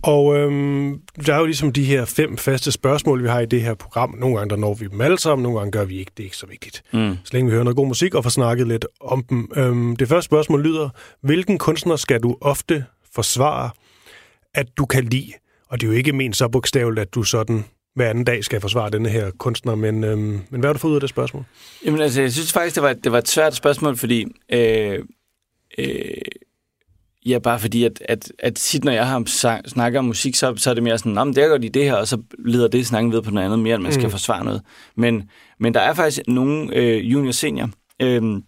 Og 0.03 0.37
øhm, 0.37 0.99
der 1.25 1.33
er 1.33 1.39
jo 1.39 1.45
ligesom 1.45 1.73
de 1.73 1.83
her 1.83 2.05
fem 2.05 2.37
faste 2.37 2.71
spørgsmål, 2.71 3.23
vi 3.23 3.27
har 3.27 3.39
i 3.39 3.45
det 3.45 3.61
her 3.61 3.73
program. 3.73 4.15
Nogle 4.19 4.37
gange 4.37 4.49
der 4.49 4.55
når 4.55 4.73
vi 4.73 4.87
dem 4.87 5.01
alle 5.01 5.19
sammen, 5.19 5.43
nogle 5.43 5.59
gange 5.59 5.71
gør 5.71 5.85
vi 5.85 5.99
ikke. 5.99 6.11
Det 6.17 6.23
er 6.23 6.27
ikke 6.27 6.37
så 6.37 6.47
vigtigt. 6.47 6.83
Mm. 6.93 7.17
Så 7.23 7.29
længe 7.33 7.49
vi 7.49 7.53
hører 7.53 7.63
noget 7.63 7.77
god 7.77 7.87
musik 7.87 8.15
og 8.15 8.23
får 8.23 8.29
snakket 8.29 8.67
lidt 8.67 8.85
om 9.01 9.23
dem. 9.23 9.51
Øhm, 9.55 9.95
det 9.95 10.07
første 10.07 10.25
spørgsmål 10.25 10.63
lyder, 10.63 10.89
hvilken 11.21 11.57
kunstner 11.57 11.95
skal 11.95 12.23
du 12.23 12.37
ofte 12.41 12.85
forsvare, 13.15 13.69
at 14.53 14.67
du 14.77 14.85
kan 14.85 15.03
lide? 15.03 15.33
Og 15.69 15.81
det 15.81 15.87
er 15.87 15.91
jo 15.91 15.97
ikke 15.97 16.13
ment 16.13 16.37
så 16.37 16.47
bogstaveligt, 16.47 17.01
at 17.01 17.13
du 17.13 17.23
sådan 17.23 17.65
hver 17.95 18.09
anden 18.09 18.23
dag 18.23 18.43
skal 18.43 18.61
forsvare 18.61 18.89
denne 18.89 19.09
her 19.09 19.31
kunstner, 19.37 19.75
men, 19.75 20.03
øhm, 20.03 20.41
men 20.49 20.59
hvad 20.59 20.67
har 20.67 20.73
du 20.73 20.79
fået 20.79 20.91
ud 20.91 20.95
af 20.95 21.01
det 21.01 21.09
spørgsmål? 21.09 21.43
Jamen 21.85 22.01
altså, 22.01 22.21
jeg 22.21 22.31
synes 22.31 22.53
faktisk, 22.53 22.75
det 22.75 22.83
var, 22.83 22.93
det 22.93 23.11
var 23.11 23.17
et 23.17 23.27
svært 23.27 23.55
spørgsmål, 23.55 23.97
fordi... 23.97 24.25
Øh, 24.53 24.99
øh, 25.77 26.13
ja, 27.25 27.39
bare 27.39 27.59
fordi, 27.59 27.83
at, 27.83 28.01
at, 28.09 28.31
at 28.39 28.55
tit, 28.55 28.83
når 28.83 28.91
jeg 28.91 29.07
har 29.07 29.23
sang, 29.25 29.69
snakker 29.69 29.99
om 29.99 30.05
musik, 30.05 30.35
så, 30.35 30.53
så 30.57 30.69
er 30.69 30.73
det 30.73 30.83
mere 30.83 30.97
sådan, 30.97 31.11
Nå, 31.11 31.23
men 31.23 31.35
det 31.35 31.43
er 31.43 31.47
godt 31.47 31.65
i 31.65 31.67
det 31.67 31.83
her, 31.83 31.93
og 31.93 32.07
så 32.07 32.21
leder 32.45 32.67
det 32.67 32.87
snakken 32.87 33.11
ved 33.11 33.21
på 33.21 33.31
noget 33.31 33.45
andet, 33.45 33.59
mere 33.59 33.75
end 33.75 33.83
man 33.83 33.91
skal 33.93 34.05
Mm. 34.05 34.11
forsvare 34.11 34.45
noget. 34.45 34.61
Men, 34.95 35.29
men 35.59 35.73
der 35.73 35.79
er 35.79 35.93
faktisk 35.93 36.21
nogle 36.27 36.75
øh, 36.75 37.11
junior 37.11 37.31
senior. 37.31 37.69
Øh, 38.01 38.41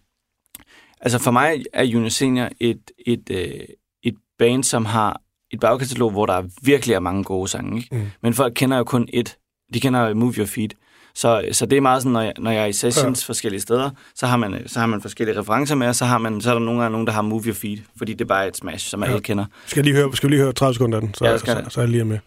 altså 1.01 1.19
for 1.19 1.31
mig 1.31 1.63
er 1.73 1.83
junior 1.83 2.09
senior 2.09 2.49
et, 2.59 2.91
et, 3.05 3.29
øh, 3.31 3.59
et 4.03 4.15
band, 4.39 4.63
som 4.63 4.85
har 4.85 5.21
et 5.51 5.59
bagkatalog, 5.59 6.11
hvor 6.11 6.25
der 6.25 6.43
virkelig 6.61 6.93
er 6.93 6.99
mange 6.99 7.23
gode 7.23 7.47
sange. 7.47 7.77
Ikke? 7.77 7.95
Mm. 7.95 8.05
Men 8.21 8.33
folk 8.33 8.53
kender 8.55 8.77
jo 8.77 8.83
kun 8.83 9.07
et. 9.13 9.37
De 9.73 9.79
kender 9.79 10.13
Move 10.13 10.33
Your 10.37 10.45
Feet. 10.45 10.73
Så, 11.15 11.45
så 11.51 11.65
det 11.65 11.77
er 11.77 11.81
meget 11.81 12.01
sådan, 12.01 12.11
når 12.13 12.21
jeg, 12.21 12.33
når 12.37 12.51
jeg 12.51 12.61
er 12.61 12.65
i 12.65 12.73
sessions 12.73 13.23
ja. 13.23 13.27
forskellige 13.27 13.61
steder, 13.61 13.89
så 14.15 14.27
har, 14.27 14.37
man, 14.37 14.63
så 14.67 14.79
har 14.79 14.85
man 14.85 15.01
forskellige 15.01 15.39
referencer 15.39 15.75
med, 15.75 15.87
og 15.87 15.95
så, 15.95 16.05
har 16.05 16.17
man, 16.17 16.41
så 16.41 16.49
er 16.49 16.53
der 16.53 16.61
nogle 16.61 16.81
gange 16.81 16.91
nogen, 16.91 17.07
der 17.07 17.13
har 17.13 17.21
Move 17.21 17.43
Your 17.45 17.53
Feet, 17.53 17.79
fordi 17.97 18.13
det 18.13 18.21
er 18.21 18.25
bare 18.25 18.47
et 18.47 18.57
smash, 18.57 18.89
som 18.89 19.03
ja. 19.03 19.09
alle 19.09 19.21
kender. 19.21 19.45
Skal 19.65 19.83
lige 19.83 19.95
høre, 19.95 20.15
skal 20.15 20.29
vi 20.29 20.35
lige 20.35 20.43
høre 20.43 20.53
30 20.53 20.73
sekunder 20.73 20.97
af 20.97 21.01
den, 21.01 21.13
så, 21.13 21.25
Ja, 21.25 21.37
så, 21.37 21.45
det. 21.45 21.73
så 21.73 21.79
er 21.79 21.83
jeg 21.83 21.91
lige 21.91 22.05
med. 22.05 22.19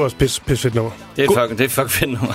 Jo 0.00 0.04
også 0.04 0.16
pis, 0.16 0.40
pis 0.40 0.60
fedt 0.62 0.74
nummer. 0.74 0.90
Det 1.16 1.22
er 1.24 1.26
God- 1.28 1.48
fuck, 1.48 1.58
det 1.58 1.64
er 1.64 1.68
fuck 1.68 1.90
fedt 1.90 2.10
nummer. 2.10 2.32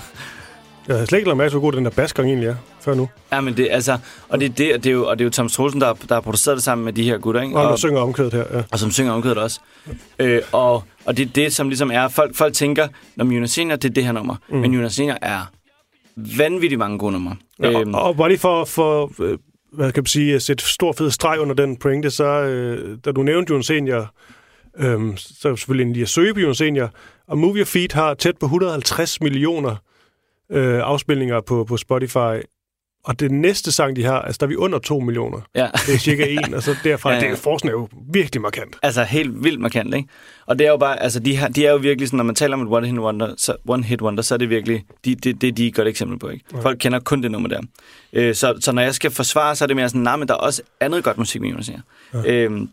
Jeg 0.87 0.95
havde 0.95 1.07
slet 1.07 1.19
ikke 1.19 1.27
lagt 1.29 1.37
mærke 1.37 1.49
til, 1.49 1.59
hvor 1.59 1.67
god 1.67 1.71
den 1.73 1.85
der 1.85 1.91
basgang 1.91 2.27
egentlig 2.27 2.47
er, 2.49 2.55
før 2.81 2.93
nu. 2.95 3.09
Ja, 3.31 3.41
men 3.41 3.57
det, 3.57 3.67
altså, 3.71 3.97
og 4.29 4.39
det, 4.39 4.45
er 4.45 4.53
det, 4.53 4.73
og 4.73 4.83
det 4.83 4.89
er 4.89 4.93
jo, 4.93 5.07
og 5.07 5.19
det 5.19 5.23
er 5.23 5.25
jo 5.25 5.31
Thomas 5.31 5.53
Troelsen, 5.53 5.81
der, 5.81 5.93
der 5.93 6.15
har 6.15 6.21
produceret 6.21 6.55
det 6.55 6.63
sammen 6.63 6.85
med 6.85 6.93
de 6.93 7.03
her 7.03 7.17
gutter, 7.17 7.41
ikke? 7.41 7.55
Og 7.57 7.63
der 7.63 7.69
Og, 7.69 7.79
synger 7.79 7.99
omkvædet 8.01 8.33
her. 8.33 8.43
Ja. 8.53 8.63
og 8.71 8.79
som 8.79 8.91
synger 8.91 9.11
omkødet 9.13 9.37
også. 9.37 9.59
Øh, 10.19 10.41
og, 10.51 10.83
og 11.05 11.17
det 11.17 11.25
er 11.27 11.29
det, 11.35 11.53
som 11.53 11.69
ligesom 11.69 11.91
er, 11.91 12.07
folk, 12.07 12.35
folk 12.35 12.53
tænker, 12.53 12.87
når 13.15 13.25
Jonas 13.25 13.51
Senior, 13.51 13.75
det 13.75 13.89
er 13.89 13.93
det 13.93 14.05
her 14.05 14.11
nummer. 14.11 14.35
Mm. 14.49 14.57
Men 14.57 14.73
Jonas 14.73 14.93
Senior 14.93 15.17
er 15.21 15.39
vanvittigt 16.37 16.79
mange 16.79 16.97
gode 16.99 17.11
numre. 17.11 17.35
Ja, 17.63 17.77
og, 17.79 17.85
og 17.93 18.15
bare 18.17 18.29
lige 18.29 18.39
for, 18.39 18.65
for 18.65 19.11
øh, 19.23 19.37
hvad 19.73 19.91
kan 19.91 20.01
man 20.01 20.07
sige, 20.07 20.35
at 20.35 20.41
sætte 20.41 20.63
stor 20.65 20.93
fed 20.93 21.11
streg 21.11 21.39
under 21.39 21.55
den 21.55 21.77
pointe, 21.77 22.09
så 22.11 22.25
øh, 22.25 22.97
da 23.05 23.11
du 23.11 23.23
nævnte 23.23 23.53
Jon 23.53 23.63
Senior, 23.63 24.11
øh, 24.77 24.99
så 25.17 25.49
er 25.49 25.55
selvfølgelig 25.55 25.93
lige 25.93 26.03
at 26.03 26.09
søge 26.09 26.33
på 26.33 26.39
Jon 26.39 26.55
Senior, 26.55 26.89
og 27.27 27.37
Movie 27.37 27.65
Feet 27.65 27.91
har 27.91 28.13
tæt 28.13 28.37
på 28.37 28.45
150 28.45 29.21
millioner 29.21 29.75
øh, 30.51 30.79
afspilninger 30.83 31.41
på, 31.41 31.63
på 31.63 31.77
Spotify, 31.77 32.41
og 33.07 33.19
det 33.19 33.31
næste 33.31 33.71
sang, 33.71 33.95
de 33.95 34.03
har, 34.03 34.21
altså 34.21 34.37
der 34.39 34.45
er 34.45 34.47
vi 34.47 34.55
under 34.55 34.79
2 34.79 34.99
millioner. 34.99 35.41
ja. 35.55 35.67
Det 35.85 35.93
er 35.95 35.99
cirka 35.99 36.25
en, 36.29 36.53
og 36.53 36.63
så 36.63 36.75
derfra, 36.83 37.09
Ja, 37.09 37.15
ja, 37.15 37.21
ja. 37.21 37.27
ja. 37.27 37.31
det 37.35 37.39
forskning 37.39 37.69
er 37.75 37.77
jo 37.79 37.87
virkelig 38.13 38.41
markant. 38.41 38.75
Altså 38.83 39.03
helt 39.03 39.43
vildt 39.43 39.61
markant, 39.61 39.95
ikke? 39.95 40.09
Og 40.45 40.59
det 40.59 40.67
er 40.67 40.71
jo 40.71 40.77
bare, 40.77 41.03
altså 41.03 41.19
de, 41.19 41.35
har, 41.37 41.47
de 41.47 41.65
er 41.65 41.71
jo 41.71 41.77
virkelig 41.77 42.07
sådan, 42.07 42.17
når 42.17 42.23
man 42.23 42.35
taler 42.35 42.53
om 42.57 42.61
et 42.61 42.67
one 42.71 42.87
hit 42.87 42.99
wonder, 42.99 43.33
så, 43.37 43.55
one 43.67 43.83
hit 43.83 44.01
wonder, 44.01 44.23
så 44.23 44.33
er 44.33 44.37
det 44.37 44.49
virkelig, 44.49 44.83
de, 45.05 45.15
det, 45.15 45.41
det 45.41 45.47
er 45.47 45.51
de 45.51 45.67
et 45.67 45.75
godt 45.75 45.87
eksempel 45.87 46.19
på, 46.19 46.29
ikke? 46.29 46.45
Folk 46.61 46.77
kender 46.79 46.99
kun 46.99 47.23
det 47.23 47.31
nummer 47.31 47.49
der. 47.49 47.61
Øh, 48.13 48.35
så, 48.35 48.53
så 48.59 48.71
når 48.71 48.81
jeg 48.81 48.95
skal 48.95 49.11
forsvare, 49.11 49.55
så 49.55 49.65
er 49.65 49.67
det 49.67 49.75
mere 49.75 49.89
sådan, 49.89 50.01
nej, 50.01 50.15
men 50.15 50.27
der 50.27 50.33
er 50.33 50.37
også 50.37 50.61
andet 50.79 51.03
godt 51.03 51.17
musik 51.17 51.41
Jonas 51.41 51.67
her. 51.67 51.79
Ja. 52.13 52.31
Øhm, 52.33 52.69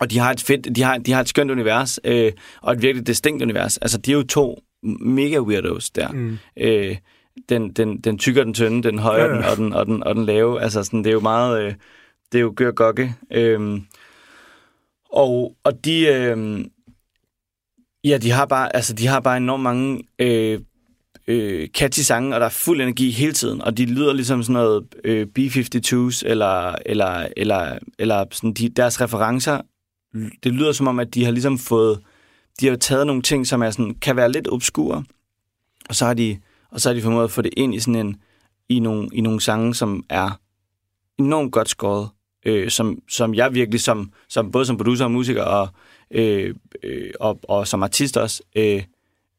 og 0.00 0.10
de 0.10 0.18
har 0.18 0.30
et 0.30 0.42
fedt, 0.42 0.76
de 0.76 0.82
har, 0.82 0.98
de 0.98 1.12
har 1.12 1.20
et 1.20 1.28
skønt 1.28 1.50
univers, 1.50 2.00
øh, 2.04 2.32
og 2.62 2.72
et 2.72 2.82
virkelig 2.82 3.06
distinkt 3.06 3.42
univers. 3.42 3.76
Altså, 3.76 3.98
de 3.98 4.10
er 4.10 4.16
jo 4.16 4.22
to 4.22 4.62
mega 5.00 5.40
weirdos 5.40 5.90
der. 5.90 6.12
Mm. 6.12 6.38
Øh, 6.56 6.96
den, 7.48 7.72
den, 7.72 8.00
den 8.00 8.18
tykke 8.18 8.44
den 8.44 8.54
tynde, 8.54 8.82
den 8.82 8.98
høje 8.98 9.22
Ja, 9.22 9.28
ja, 9.28 9.36
ja. 9.36 9.50
og, 9.50 9.56
den, 9.56 9.72
og, 9.72 9.86
den, 9.86 10.02
og 10.02 10.14
den 10.14 10.26
lave. 10.26 10.62
Altså, 10.62 10.82
sådan, 10.82 11.04
det 11.04 11.10
er 11.10 11.14
jo 11.14 11.20
meget... 11.20 11.62
Øh, 11.62 11.74
det 12.32 12.38
er 12.38 12.42
jo 12.42 12.52
gør 12.56 12.70
gokke. 12.70 13.14
Øhm, 13.32 13.82
og, 15.12 15.56
og 15.64 15.84
de... 15.84 16.06
Øh, 16.06 16.64
ja, 18.04 18.18
de 18.18 18.30
har 18.30 18.46
bare, 18.46 18.76
altså, 18.76 18.94
de 18.94 19.06
har 19.06 19.20
bare 19.20 19.36
enormt 19.36 19.62
mange 19.62 20.02
øh, 20.18 20.60
øh, 21.28 21.68
catchy 21.68 22.00
sange, 22.00 22.34
og 22.34 22.40
der 22.40 22.46
er 22.46 22.50
fuld 22.50 22.80
energi 22.80 23.10
hele 23.10 23.32
tiden, 23.32 23.62
og 23.62 23.76
de 23.76 23.84
lyder 23.86 24.12
ligesom 24.12 24.42
sådan 24.42 24.52
noget 24.52 24.84
øh, 25.04 25.26
B-52's, 25.26 26.22
eller, 26.26 26.74
eller, 26.86 27.28
eller, 27.36 27.78
eller 27.98 28.24
sådan 28.32 28.52
de, 28.52 28.68
deres 28.68 29.00
referencer. 29.00 29.60
Det 30.44 30.52
lyder 30.52 30.72
som 30.72 30.86
om, 30.86 31.00
at 31.00 31.14
de 31.14 31.24
har 31.24 31.32
ligesom 31.32 31.58
fået, 31.58 32.00
de 32.60 32.66
har 32.66 32.76
taget 32.76 33.06
nogle 33.06 33.22
ting, 33.22 33.46
som 33.46 33.62
er 33.62 33.70
sådan, 33.70 33.94
kan 33.94 34.16
være 34.16 34.32
lidt 34.32 34.48
obskure, 34.48 35.04
og 35.88 35.94
så 35.94 36.06
har 36.06 36.14
de, 36.14 36.38
og 36.70 36.80
så 36.80 36.88
har 36.88 36.94
de 36.94 37.02
formået 37.02 37.24
at 37.24 37.30
få 37.30 37.42
det 37.42 37.54
ind 37.56 37.74
i 37.74 37.80
sådan 37.80 38.06
en, 38.06 38.16
i 38.68 38.78
nogle, 38.78 39.08
i 39.12 39.20
nogle 39.20 39.40
sange, 39.40 39.74
som 39.74 40.04
er 40.08 40.40
enormt 41.18 41.52
godt 41.52 41.68
skåret, 41.68 42.08
øh, 42.46 42.70
som, 42.70 42.98
som 43.08 43.34
jeg 43.34 43.54
virkelig, 43.54 43.80
som, 43.80 44.12
som 44.28 44.50
både 44.50 44.66
som 44.66 44.76
producer 44.76 45.04
og 45.04 45.10
musiker, 45.10 45.42
og, 45.42 45.68
øh, 46.10 46.54
øh, 46.82 47.10
og, 47.20 47.40
og 47.42 47.68
som 47.68 47.82
artist 47.82 48.16
også, 48.16 48.42
øh, 48.56 48.82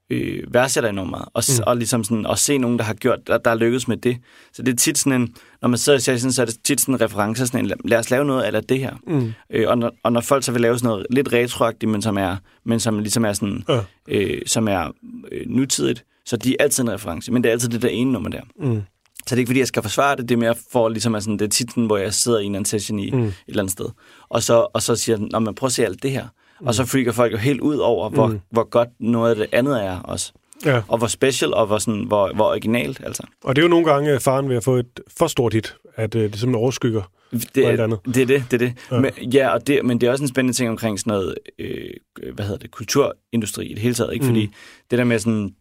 øh, 0.09 0.53
værdsætter 0.53 0.89
enormt 0.89 1.09
meget. 1.09 1.25
Og, 1.33 1.43
mm. 1.49 1.63
og 1.67 1.77
ligesom 1.77 2.03
sådan, 2.03 2.25
at 2.25 2.39
se 2.39 2.57
nogen, 2.57 2.79
der 2.79 2.85
har 2.85 2.93
gjort, 2.93 3.19
der, 3.27 3.37
der 3.37 3.51
er 3.51 3.55
lykkedes 3.55 3.87
med 3.87 3.97
det. 3.97 4.17
Så 4.53 4.61
det 4.61 4.71
er 4.71 4.75
tit 4.75 4.97
sådan 4.97 5.21
en, 5.21 5.35
når 5.61 5.69
man 5.69 5.77
sidder 5.77 5.97
i 5.97 6.01
session, 6.01 6.31
så 6.31 6.41
er 6.41 6.45
det 6.45 6.57
tit 6.63 6.81
sådan 6.81 6.95
en 6.95 7.01
reference, 7.01 7.47
sådan 7.47 7.65
en, 7.65 7.71
lad 7.85 7.99
os 7.99 8.09
lave 8.09 8.25
noget 8.25 8.43
af 8.43 8.63
det 8.63 8.79
her. 8.79 8.95
Mm. 9.07 9.33
Øh, 9.49 9.69
og, 9.69 9.77
når, 9.77 9.91
og 10.03 10.11
når 10.11 10.21
folk 10.21 10.43
så 10.43 10.51
vil 10.51 10.61
lave 10.61 10.77
sådan 10.79 10.87
noget 10.87 11.07
lidt 11.09 11.33
retroagtigt, 11.33 11.91
men 11.91 12.01
som 12.01 12.17
er, 12.17 12.37
men 12.65 12.79
som 12.79 12.99
ligesom 12.99 13.25
er 13.25 13.33
sådan, 13.33 13.63
Ja. 13.69 13.79
øh, 14.07 14.41
som 14.45 14.67
er 14.67 14.91
øh, 15.31 15.45
nutidigt, 15.47 16.05
så 16.25 16.37
de 16.37 16.51
er 16.51 16.63
altid 16.63 16.83
en 16.83 16.91
reference. 16.91 17.31
Men 17.31 17.43
det 17.43 17.49
er 17.49 17.53
altid 17.53 17.69
det 17.69 17.81
der 17.81 17.89
ene 17.89 18.11
nummer 18.11 18.29
der. 18.29 18.41
Mm. 18.59 18.81
Så 19.27 19.35
det 19.35 19.37
er 19.37 19.37
ikke, 19.37 19.49
fordi 19.49 19.59
jeg 19.59 19.67
skal 19.67 19.81
forsvare 19.83 20.15
det, 20.15 20.29
det 20.29 20.35
er 20.35 20.39
mere 20.39 20.55
for, 20.71 20.89
ligesom, 20.89 21.15
at 21.15 21.23
sådan, 21.23 21.39
det 21.39 21.45
er 21.45 21.49
tit 21.49 21.69
sådan, 21.69 21.85
hvor 21.85 21.97
jeg 21.97 22.13
sidder 22.13 22.39
i 22.39 22.45
en 22.45 22.55
anden 22.55 22.65
session 22.65 22.99
i 22.99 23.11
mm. 23.11 23.23
et 23.23 23.33
eller 23.47 23.63
andet 23.63 23.71
sted. 23.71 23.85
Og 24.29 24.43
så, 24.43 24.67
og 24.73 24.81
så 24.81 24.95
siger 24.95 25.17
den, 25.17 25.29
man 25.43 25.55
prøv 25.55 25.67
at 25.67 25.71
se 25.73 25.85
alt 25.85 26.03
det 26.03 26.11
her. 26.11 26.27
Mm. 26.61 26.67
Og 26.67 26.73
så 26.73 26.85
freaker 26.85 27.11
folk 27.11 27.31
jo 27.33 27.37
helt 27.37 27.61
ud 27.61 27.77
over, 27.77 28.09
hvor, 28.09 28.27
mm. 28.27 28.39
hvor 28.51 28.63
godt 28.69 28.89
noget 28.99 29.29
af 29.29 29.35
det 29.35 29.47
andet 29.51 29.83
er 29.85 29.99
også. 29.99 30.31
Ja. 30.65 30.81
Og 30.87 30.97
hvor 30.97 31.07
special, 31.07 31.53
og 31.53 31.67
hvor, 31.67 31.77
sådan, 31.77 32.03
hvor, 32.03 32.33
hvor 32.33 32.45
originalt, 32.45 33.01
altså. 33.05 33.23
Og 33.43 33.55
det 33.55 33.61
er 33.61 33.65
jo 33.65 33.69
nogle 33.69 33.85
gange 33.85 34.19
faren 34.19 34.49
ved 34.49 34.55
at 34.55 34.63
få 34.63 34.75
et 34.75 34.99
for 35.17 35.27
stort 35.27 35.53
hit, 35.53 35.75
at 35.95 36.15
øh, 36.15 36.21
det 36.21 36.39
simpelthen 36.39 36.55
overskygger. 36.55 37.11
Det, 37.55 37.65
alt 37.65 37.79
andet. 37.79 37.99
det 38.05 38.17
er 38.17 38.25
det, 38.25 38.43
det 38.51 38.61
er 38.61 38.67
det. 38.67 38.73
Ja. 38.91 38.99
Men, 38.99 39.31
ja 39.33 39.49
og 39.49 39.67
det, 39.67 39.85
men 39.85 40.01
det 40.01 40.07
er 40.07 40.11
også 40.11 40.23
en 40.23 40.27
spændende 40.27 40.57
ting 40.57 40.69
omkring 40.69 40.99
sådan 40.99 41.11
noget, 41.11 41.35
øh, 41.59 41.89
hvad 42.33 42.45
hedder 42.45 42.59
det, 42.59 42.71
kulturindustri 42.71 43.65
i 43.65 43.73
det 43.73 43.81
hele 43.81 43.93
taget, 43.95 44.13
ikke? 44.13 44.25
Fordi 44.25 44.45
Mm. 44.45 44.53
det 44.91 44.99
der 44.99 45.05
med 45.05 45.19
sådan, 45.19 45.55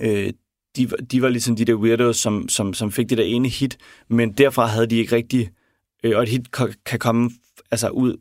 øh, 0.00 0.32
de, 0.76 0.86
de 0.86 1.22
var 1.22 1.28
ligesom 1.28 1.56
de 1.56 1.64
der 1.64 1.74
weirdos, 1.74 2.16
som, 2.16 2.48
som, 2.48 2.74
som 2.74 2.92
fik 2.92 3.10
det 3.10 3.18
der 3.18 3.24
ene 3.24 3.48
hit, 3.48 3.78
men 4.08 4.32
derfra 4.32 4.66
havde 4.66 4.86
de 4.86 4.96
ikke 4.96 5.16
rigtig, 5.16 5.50
øh, 6.04 6.16
og 6.16 6.22
et 6.22 6.28
hit 6.28 6.52
kan 6.86 6.98
komme 6.98 7.30
altså 7.72 7.88
ud 7.88 8.16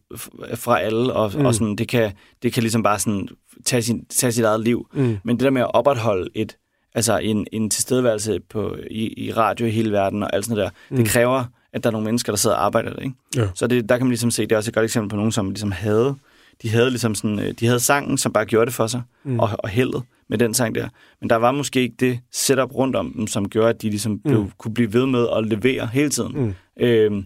fra 0.55 0.79
alle, 0.79 1.13
og, 1.13 1.31
Mm. 1.33 1.39
mm. 1.39 1.45
og 1.45 1.55
sådan, 1.55 1.75
det, 1.75 1.87
kan, 1.87 2.11
det 2.43 2.53
kan 2.53 2.63
ligesom 2.63 2.83
bare 2.83 2.99
sådan 2.99 3.27
tage, 3.65 3.81
sin, 3.81 4.05
tage 4.05 4.31
sit 4.31 4.43
eget 4.45 4.61
liv. 4.61 4.87
Mm. 4.93 5.17
Men 5.23 5.37
det 5.37 5.43
der 5.43 5.49
med 5.49 5.61
at 5.61 5.73
opretholde 5.73 6.29
et, 6.35 6.57
altså 6.95 7.17
en, 7.17 7.47
en 7.51 7.69
tilstedeværelse 7.69 8.39
på, 8.49 8.75
i, 8.91 9.25
i 9.25 9.31
radio 9.33 9.65
i 9.65 9.69
hele 9.69 9.91
verden 9.91 10.23
og 10.23 10.29
alt 10.35 10.45
sådan 10.45 10.57
noget 10.57 10.71
der, 10.89 10.95
mm. 10.95 11.03
det 11.03 11.07
kræver, 11.07 11.43
at 11.73 11.83
der 11.83 11.89
er 11.89 11.91
nogle 11.91 12.05
mennesker, 12.05 12.31
der 12.31 12.37
sidder 12.37 12.55
og 12.55 12.65
arbejder 12.65 12.93
det. 12.93 13.03
Ikke? 13.03 13.15
Ja. 13.35 13.47
Så 13.55 13.67
det, 13.67 13.89
der 13.89 13.97
kan 13.97 14.05
man 14.05 14.11
ligesom 14.11 14.31
se, 14.31 14.41
det 14.43 14.51
er 14.51 14.57
også 14.57 14.69
et 14.69 14.73
godt 14.75 14.83
eksempel 14.83 15.09
på 15.09 15.15
nogen, 15.15 15.31
som 15.31 15.49
ligesom 15.49 15.71
havde, 15.71 16.15
de 16.61 16.69
havde 16.69 16.89
ligesom 16.89 17.15
sådan, 17.15 17.39
øh, 17.39 17.51
de 17.59 17.65
havde 17.65 17.79
sangen, 17.79 18.17
som 18.17 18.33
bare 18.33 18.45
gjorde 18.45 18.65
det 18.65 18.73
for 18.73 18.87
sig, 18.87 19.01
mm. 19.23 19.39
og, 19.39 19.49
og 19.59 19.69
heldet 19.69 20.03
med 20.29 20.37
den 20.37 20.53
sang 20.53 20.75
der. 20.75 20.87
Men 21.21 21.29
der 21.29 21.35
var 21.35 21.51
måske 21.51 21.81
ikke 21.81 21.95
det 21.99 22.19
setup 22.31 22.75
rundt 22.75 22.95
om 22.95 23.13
dem, 23.13 23.27
som 23.27 23.49
gjorde, 23.49 23.69
at 23.69 23.81
de 23.81 23.89
ligesom 23.89 24.19
blev, 24.19 24.51
kunne 24.57 24.73
blive 24.73 24.93
ved 24.93 25.05
med 25.05 25.27
at 25.37 25.47
levere 25.47 25.87
hele 25.93 26.09
tiden. 26.09 26.31
Mm. 26.45 26.53
Øhm, 26.83 27.25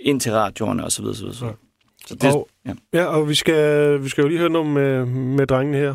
ind 0.00 0.20
til 0.20 0.32
radioerne 0.32 0.84
og 0.84 0.92
så 0.92 1.02
videre, 1.02 1.16
så 1.16 1.22
videre. 1.22 1.36
Så. 1.36 1.52
Så 2.06 2.14
det, 2.14 2.34
Og- 2.34 2.48
ja. 2.66 2.72
Ja, 2.92 3.04
og 3.04 3.28
vi 3.28 3.34
skal, 3.34 4.02
vi 4.04 4.08
skal 4.08 4.22
jo 4.22 4.28
lige 4.28 4.38
høre 4.38 4.50
noget 4.50 4.68
med, 4.68 5.04
med 5.06 5.46
drengene 5.46 5.78
her. 5.78 5.94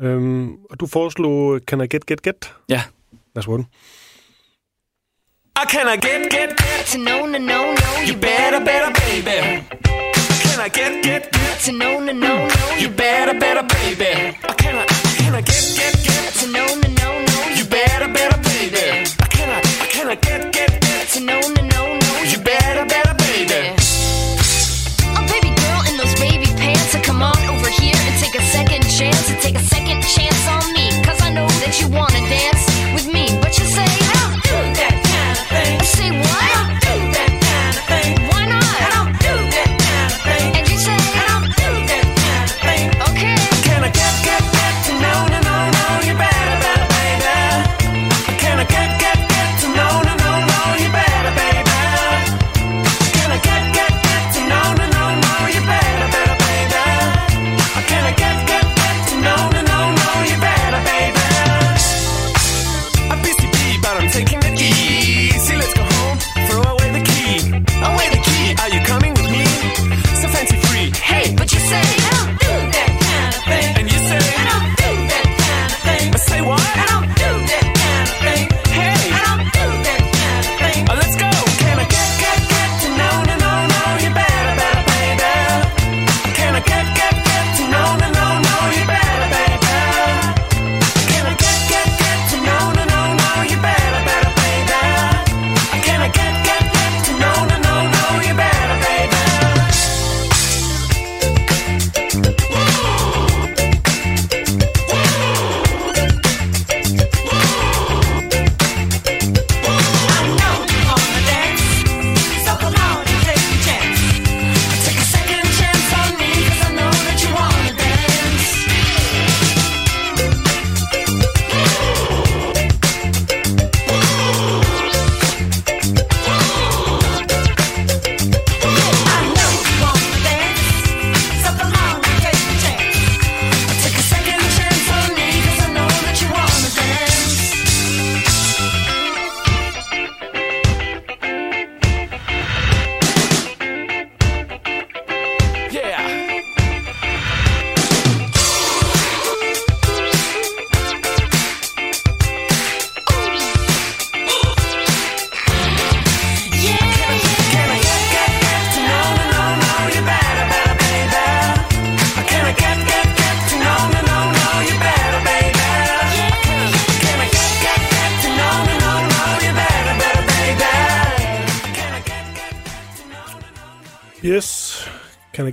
Øhm, 0.00 0.52
og 0.70 0.80
du 0.80 0.86
foreslog 0.86 1.60
Can 1.66 1.80
I 1.80 1.86
Get 1.86 2.06
Get 2.06 2.22
Get? 2.22 2.54
ja. 2.68 2.82
Lad 3.34 3.38
os 3.38 3.44
den. 3.46 3.66
I 5.62 5.64
can 5.72 5.86
I 5.88 5.96
get, 6.06 6.22
get, 6.32 6.50
get? 6.62 6.86
To 6.92 6.98
no, 6.98 7.26
no, 7.26 7.38
no, 7.38 7.58
no, 7.82 7.90
You 8.08 8.14
better, 8.20 8.60
better, 8.70 8.90
baby. 9.02 9.38
Can 10.42 10.58
I 10.66 10.68
get, 10.78 10.92
get, 11.04 11.22
get? 11.36 11.56
To 11.64 11.72
no, 11.72 11.90
no, 12.06 12.12
no, 12.12 12.32
no, 12.36 12.64
You 12.82 12.88
better, 13.02 13.34
better, 13.44 13.64
baby. 13.74 14.12
I 14.50 14.54
can 14.62 14.74
I, 14.82 14.84
can 15.18 15.34
I 15.34 15.42
get, 15.50 15.64
get, 15.78 15.94
get? 16.06 16.24
To 16.40 16.46
no, 16.56 16.64
no, 16.82 16.88
no, 17.00 17.08
no, 17.30 17.38
You 17.58 17.64
better, 17.76 18.08
better, 18.16 18.38
baby. 18.48 19.19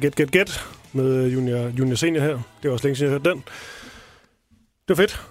Get 0.08 0.16
Get 0.16 0.32
Get 0.32 0.66
med 0.94 1.28
Junior, 1.28 1.72
junior 1.80 1.96
Senior 1.96 2.22
her. 2.24 2.34
Det 2.34 2.70
var 2.70 2.72
også 2.72 2.88
længe 2.88 2.96
siden, 2.96 3.12
jeg 3.12 3.20
hørte 3.20 3.30
den. 3.30 3.44
Det 4.88 4.90
var 4.90 4.96
fedt. 4.96 5.22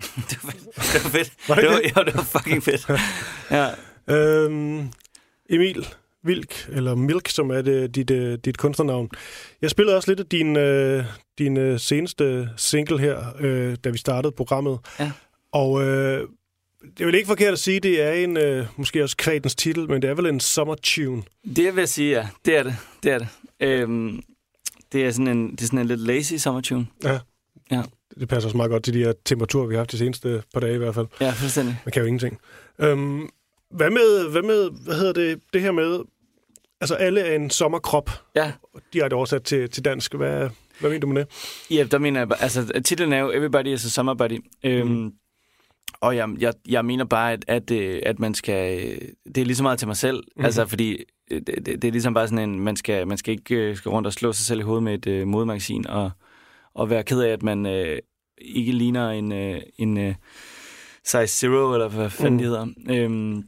Det 0.30 0.38
var, 0.42 0.50
det 0.76 1.04
var 1.04 1.10
fedt. 1.10 1.32
Var 1.48 1.54
det 1.54 1.64
det, 1.64 1.70
var, 1.70 1.76
det? 1.76 1.96
jo, 1.96 2.04
det 2.04 2.14
var 2.14 2.22
fucking 2.22 2.62
fedt. 2.62 2.86
Ja. 3.50 3.70
Øhm, 4.14 4.88
Emil 5.50 5.88
Vilk, 6.24 6.68
eller 6.72 6.94
Milk, 6.94 7.28
som 7.28 7.50
er 7.50 7.62
det, 7.62 7.94
dit, 7.94 8.10
øh, 8.10 8.38
dit 8.44 8.58
kunstnernavn. 8.58 9.10
Jeg 9.62 9.70
spillede 9.70 9.96
også 9.96 10.10
lidt 10.10 10.20
af 10.20 10.26
din, 10.26 10.56
øh, 10.56 11.04
din 11.38 11.56
øh, 11.56 11.80
seneste 11.80 12.48
single 12.56 12.98
her, 12.98 13.24
øh, 13.40 13.76
da 13.84 13.90
vi 13.90 13.98
startede 13.98 14.32
programmet. 14.32 14.78
Ja. 15.00 15.10
Og 15.52 15.82
øh, 15.82 16.28
det 16.82 17.00
er 17.00 17.04
vel 17.04 17.14
ikke 17.14 17.26
forkert 17.26 17.52
at 17.52 17.58
sige, 17.58 17.80
det 17.80 18.02
er 18.02 18.12
en, 18.12 18.36
øh, 18.36 18.66
måske 18.76 19.02
også 19.02 19.16
kvædens 19.16 19.54
titel, 19.54 19.90
men 19.90 20.02
det 20.02 20.10
er 20.10 20.14
vel 20.14 20.26
en 20.26 20.40
summer 20.40 20.74
tune. 20.82 21.22
Det 21.56 21.76
vil 21.76 21.80
jeg 21.80 21.88
sige, 21.88 22.10
ja. 22.10 22.28
Det 22.44 22.56
er 22.56 22.62
det. 22.62 22.76
Det 23.02 23.12
er 23.12 23.18
det. 23.18 23.28
Øhm, 23.60 24.22
det 24.92 25.06
er 25.06 25.10
sådan 25.10 25.26
en, 25.36 25.50
det 25.50 25.60
er 25.62 25.66
sådan 25.66 25.78
en 25.78 25.86
lidt 25.86 26.00
lazy 26.00 26.34
sommertune. 26.34 26.86
Ja. 27.04 27.18
Ja. 27.70 27.82
Det 28.20 28.28
passer 28.28 28.48
også 28.48 28.56
meget 28.56 28.70
godt 28.70 28.84
til 28.84 28.94
de 28.94 28.98
her 28.98 29.12
temperaturer, 29.24 29.66
vi 29.66 29.74
har 29.74 29.78
haft 29.80 29.92
de 29.92 29.98
seneste 29.98 30.42
par 30.54 30.60
dage 30.60 30.74
i 30.74 30.78
hvert 30.78 30.94
fald. 30.94 31.06
Ja, 31.20 31.30
fuldstændig. 31.30 31.76
Man 31.84 31.92
kan 31.92 32.02
jo 32.02 32.06
ingenting. 32.06 32.38
Øhm, 32.78 33.28
hvad 33.70 33.90
med, 33.90 34.30
hvad 34.30 34.42
med, 34.42 34.70
hvad 34.84 34.94
hedder 34.94 35.12
det, 35.12 35.40
det 35.52 35.60
her 35.60 35.72
med, 35.72 36.00
altså 36.80 36.94
alle 36.94 37.20
er 37.20 37.34
en 37.34 37.50
sommerkrop, 37.50 38.10
Ja. 38.36 38.52
direkte 38.92 39.14
oversat 39.14 39.42
til, 39.42 39.70
til 39.70 39.84
dansk. 39.84 40.14
Hvad, 40.14 40.48
hvad 40.80 40.90
mener 40.90 41.00
du 41.00 41.06
med 41.06 41.24
det? 41.24 41.28
Ja, 41.70 41.84
der 41.90 41.98
mener 41.98 42.20
jeg, 42.20 42.28
altså 42.40 42.80
titlen 42.84 43.12
er 43.12 43.18
jo 43.18 43.30
Everybody 43.30 43.66
is 43.66 43.84
a 43.84 43.88
Summer 43.88 44.14
Buddy. 44.14 44.38
Øhm, 44.64 44.88
Mm. 44.88 45.12
Og 46.00 46.16
jeg, 46.16 46.28
jeg, 46.38 46.52
jeg 46.68 46.84
mener 46.84 47.04
bare, 47.04 47.32
at, 47.32 47.44
at, 47.48 47.70
øh, 47.70 48.02
at 48.06 48.18
man 48.18 48.34
skal... 48.34 48.88
øh, 48.88 48.98
Det 49.34 49.38
er 49.38 49.44
lige 49.44 49.56
så 49.56 49.62
meget 49.62 49.78
til 49.78 49.88
mig 49.88 49.96
selv. 49.96 50.24
Mm. 50.36 50.44
Altså, 50.44 50.66
fordi 50.66 51.04
det, 51.30 51.46
det, 51.46 51.66
det 51.66 51.84
er 51.84 51.92
ligesom 51.92 52.14
bare 52.14 52.28
sådan 52.28 52.50
en... 52.50 52.60
Man 52.60 52.76
skal, 52.76 53.06
man 53.08 53.18
skal 53.18 53.32
ikke 53.32 53.54
øh, 53.54 53.76
skal 53.76 53.88
rundt 53.90 54.06
og 54.06 54.12
slå 54.12 54.32
sig 54.32 54.46
selv 54.46 54.60
i 54.60 54.62
hovedet 54.62 54.82
med 54.82 54.94
et 54.94 55.06
øh, 55.06 55.26
modemagasin 55.26 55.86
og, 55.86 56.10
og 56.74 56.90
være 56.90 57.02
ked 57.04 57.20
af, 57.20 57.28
at 57.32 57.42
man 57.42 57.66
øh, 57.66 57.98
ikke 58.38 58.72
ligner 58.72 59.10
en, 59.10 59.32
øh, 59.32 59.60
en 59.78 59.98
øh, 59.98 60.14
size 61.04 61.26
zero, 61.26 61.72
eller 61.72 61.88
hvad 61.88 62.10
fanden 62.10 62.32
Mm. 62.32 62.38
det 62.38 62.46
hedder. 62.46 62.66
Øhm, 63.04 63.44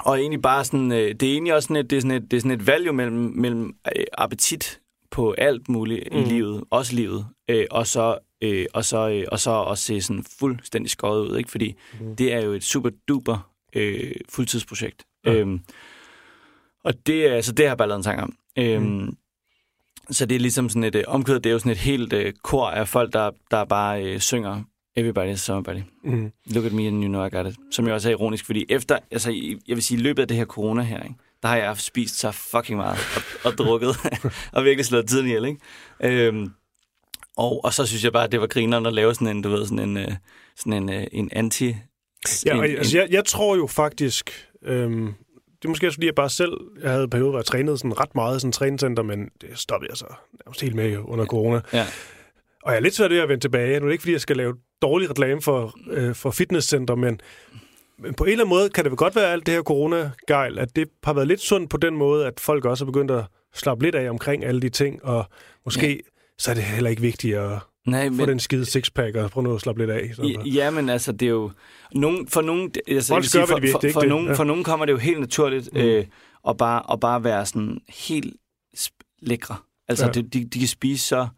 og 0.00 0.20
egentlig 0.20 0.42
bare 0.42 0.64
sådan... 0.64 0.92
Øh, 0.92 1.14
det 1.14 1.22
er 1.22 1.32
egentlig 1.32 1.54
også 1.54 1.66
sådan 1.66 1.76
et, 1.84 1.90
det 1.90 1.96
er 1.96 2.00
sådan 2.00 2.22
et, 2.22 2.30
det 2.30 2.36
er 2.36 2.40
sådan 2.40 2.60
et 2.60 2.66
valg 2.66 2.94
mellem, 2.94 3.32
mellem 3.34 3.76
øh, 3.96 4.04
appetit 4.18 4.80
på 5.10 5.32
alt 5.32 5.68
muligt 5.68 6.12
mm. 6.12 6.18
I 6.18 6.22
livet, 6.24 6.64
også 6.70 6.94
livet, 6.94 7.26
øh, 7.48 7.66
og 7.70 7.86
så 7.86 8.18
øh, 8.42 8.66
og 8.74 8.84
så 8.84 9.08
øh, 9.10 9.24
og 9.32 9.40
så 9.40 9.50
også 9.50 9.84
se 9.84 10.00
sådan 10.00 10.24
fuldstændig 10.38 10.90
skåret 10.90 11.28
ud, 11.28 11.36
ikke? 11.38 11.50
Fordi 11.50 11.74
Mm. 12.00 12.16
det 12.16 12.32
er 12.32 12.40
jo 12.40 12.52
et 12.52 12.64
super 12.64 12.90
duper 13.08 13.50
øh, 13.76 14.12
fuldtidsprojekt. 14.28 15.04
Ja. 15.24 15.32
Øhm, 15.34 15.60
og 16.84 17.06
det 17.06 17.26
er 17.26 17.40
så 17.40 17.52
det 17.52 17.64
har 17.64 17.70
jeg 17.70 17.78
bare 17.78 17.88
lavet 17.88 17.98
en 17.98 18.04
sang 18.04 18.20
om. 18.22 18.34
Øhm, 18.58 18.82
Mm. 18.84 19.16
Så 20.10 20.26
det 20.26 20.34
er 20.34 20.38
ligesom 20.40 20.68
sådan 20.68 20.84
et 20.84 20.94
øh, 20.94 21.04
omkvæd, 21.06 21.34
det 21.34 21.46
er 21.46 21.52
jo 21.52 21.58
sådan 21.58 21.72
et 21.72 21.78
helt 21.78 22.12
øh, 22.12 22.32
kor 22.42 22.70
af 22.70 22.88
folk, 22.88 23.12
der, 23.12 23.30
der 23.50 23.64
bare 23.64 24.04
øh, 24.04 24.20
synger 24.20 24.62
Everybody's 24.98 25.36
Somebody. 25.36 25.80
Mm. 26.04 26.32
Look 26.46 26.64
at 26.64 26.72
me 26.72 26.86
and 26.86 27.02
you 27.02 27.08
know 27.08 27.26
I 27.26 27.30
got 27.30 27.46
it. 27.46 27.56
Som 27.70 27.86
jo 27.86 27.94
også 27.94 28.08
er 28.08 28.12
ironisk, 28.12 28.46
fordi 28.46 28.64
efter, 28.68 28.98
altså 29.10 29.30
jeg 29.68 29.76
vil 29.76 29.82
sige, 29.82 29.98
i 29.98 30.02
løbet 30.02 30.22
af 30.22 30.28
det 30.28 30.36
her 30.36 30.44
corona 30.44 30.82
her, 30.82 31.02
ikke, 31.02 31.14
der 31.42 31.48
har 31.48 31.56
jeg 31.56 31.76
spist 31.76 32.18
så 32.18 32.30
fucking 32.30 32.76
meget 32.76 32.98
og, 33.16 33.22
og 33.44 33.58
drukket, 33.58 33.96
og 34.52 34.64
virkelig 34.64 34.86
slået 34.86 35.08
tiden 35.08 35.26
ihjel, 35.26 35.44
ikke? 35.44 36.26
Øhm, 36.26 36.50
og, 37.36 37.64
og 37.64 37.74
så 37.74 37.86
synes 37.86 38.04
jeg 38.04 38.12
bare, 38.12 38.24
at 38.24 38.32
det 38.32 38.40
var 38.40 38.46
grineren 38.46 38.86
at 38.86 38.92
lave 38.92 39.14
sådan 39.14 39.36
en, 39.36 39.42
du 39.42 39.48
ved, 39.48 39.64
sådan 39.66 39.78
en, 39.78 39.96
øh, 39.96 40.12
sådan 40.56 40.72
en, 40.72 40.92
øh, 40.92 41.06
en 41.12 41.28
anti... 41.32 41.76
Ja, 42.46 42.54
en, 42.54 42.64
altså, 42.64 42.98
jeg, 42.98 43.08
jeg 43.10 43.24
tror 43.24 43.56
jo 43.56 43.66
faktisk, 43.66 44.48
øhm, 44.62 45.14
det 45.62 45.64
er 45.64 45.68
måske 45.68 45.86
også 45.86 45.96
fordi, 45.96 46.06
jeg 46.06 46.14
bare 46.14 46.30
selv, 46.30 46.52
jeg 46.82 46.90
havde 46.90 47.04
en 47.04 47.10
periode, 47.10 47.30
hvor 47.30 47.38
jeg 47.38 47.44
trænede 47.44 47.78
sådan 47.78 48.00
ret 48.00 48.14
meget 48.14 48.36
i 48.36 48.40
sådan 48.40 48.52
træningscenter, 48.52 49.02
men 49.02 49.30
det 49.40 49.58
stoppede 49.58 49.90
jeg 49.90 49.96
så 49.96 50.06
nærmest 50.44 50.60
helt 50.60 50.74
med 50.74 50.98
under 50.98 51.26
corona. 51.26 51.60
Ja. 51.72 51.86
Og 52.62 52.72
jeg 52.72 52.76
er 52.76 52.80
lidt 52.80 52.94
svært 52.94 53.10
ved 53.10 53.18
at 53.18 53.28
vende 53.28 53.44
tilbage. 53.44 53.80
Nu 53.80 53.84
er 53.84 53.88
det 53.88 53.92
ikke, 53.92 54.02
fordi 54.02 54.12
jeg 54.12 54.20
skal 54.20 54.36
lave 54.36 54.54
dårlig 54.82 55.10
reklame 55.10 55.42
for, 55.42 55.74
øh, 55.90 56.14
for 56.14 56.30
fitnesscenter, 56.30 56.94
men, 56.94 57.20
men 57.98 58.14
på 58.14 58.24
en 58.24 58.30
eller 58.30 58.44
anden 58.44 58.56
måde 58.56 58.68
kan 58.68 58.84
det 58.84 58.90
vel 58.90 58.96
godt 58.96 59.16
være 59.16 59.32
alt 59.32 59.46
det 59.46 59.54
her 59.54 59.62
corona-gejl, 59.62 60.58
at 60.58 60.76
det 60.76 60.88
har 61.04 61.12
været 61.12 61.28
lidt 61.28 61.40
sundt 61.40 61.70
på 61.70 61.76
den 61.76 61.96
måde, 61.96 62.26
at 62.26 62.40
folk 62.40 62.64
også 62.64 62.84
er 62.84 62.86
begyndt 62.86 63.10
at 63.10 63.24
slappe 63.54 63.84
lidt 63.84 63.94
af 63.94 64.10
omkring 64.10 64.44
alle 64.44 64.60
de 64.60 64.68
ting, 64.68 65.04
og 65.04 65.24
måske 65.64 65.88
ja. 65.88 66.00
så 66.38 66.50
er 66.50 66.54
det 66.54 66.64
heller 66.64 66.90
ikke 66.90 67.02
vigtigt 67.02 67.36
at 67.36 67.58
Nej, 67.86 68.08
få 68.08 68.12
men, 68.12 68.28
den 68.28 68.38
skide 68.40 68.64
sixpack 68.64 69.16
og 69.16 69.30
prøve 69.30 69.44
nu 69.44 69.54
at 69.54 69.60
slappe 69.60 69.82
lidt 69.82 69.90
af. 69.90 70.10
Så. 70.14 70.42
Ja, 70.46 70.70
men 70.70 70.88
altså, 70.88 71.12
det 71.12 71.26
er 71.26 71.30
jo... 71.30 71.50
Nogen, 71.94 72.26
for 72.28 72.40
nogen, 72.40 72.70
altså, 72.88 73.14
Folk 73.14 73.24
sige, 73.24 73.46
for, 73.46 73.58
de 73.58 73.68
for, 73.72 73.80
for, 73.92 74.04
nogen, 74.04 74.26
Ja. 74.26 74.32
for 74.34 74.44
nogen 74.44 74.64
kommer 74.64 74.86
det 74.86 74.92
jo 74.92 74.98
helt 74.98 75.20
naturligt 75.20 75.68
mm. 75.72 75.80
øh, 75.80 76.04
at, 76.48 76.56
bare, 76.56 76.92
at 76.92 77.00
bare 77.00 77.24
være 77.24 77.46
sådan 77.46 77.78
helt 77.88 78.36
lækre. 79.22 79.56
Altså, 79.88 80.04
Ja. 80.04 80.12
ja. 80.16 80.20
de, 80.20 80.44
de 80.44 80.58
kan 80.58 80.68
spise 80.68 81.06
så... 81.06 81.28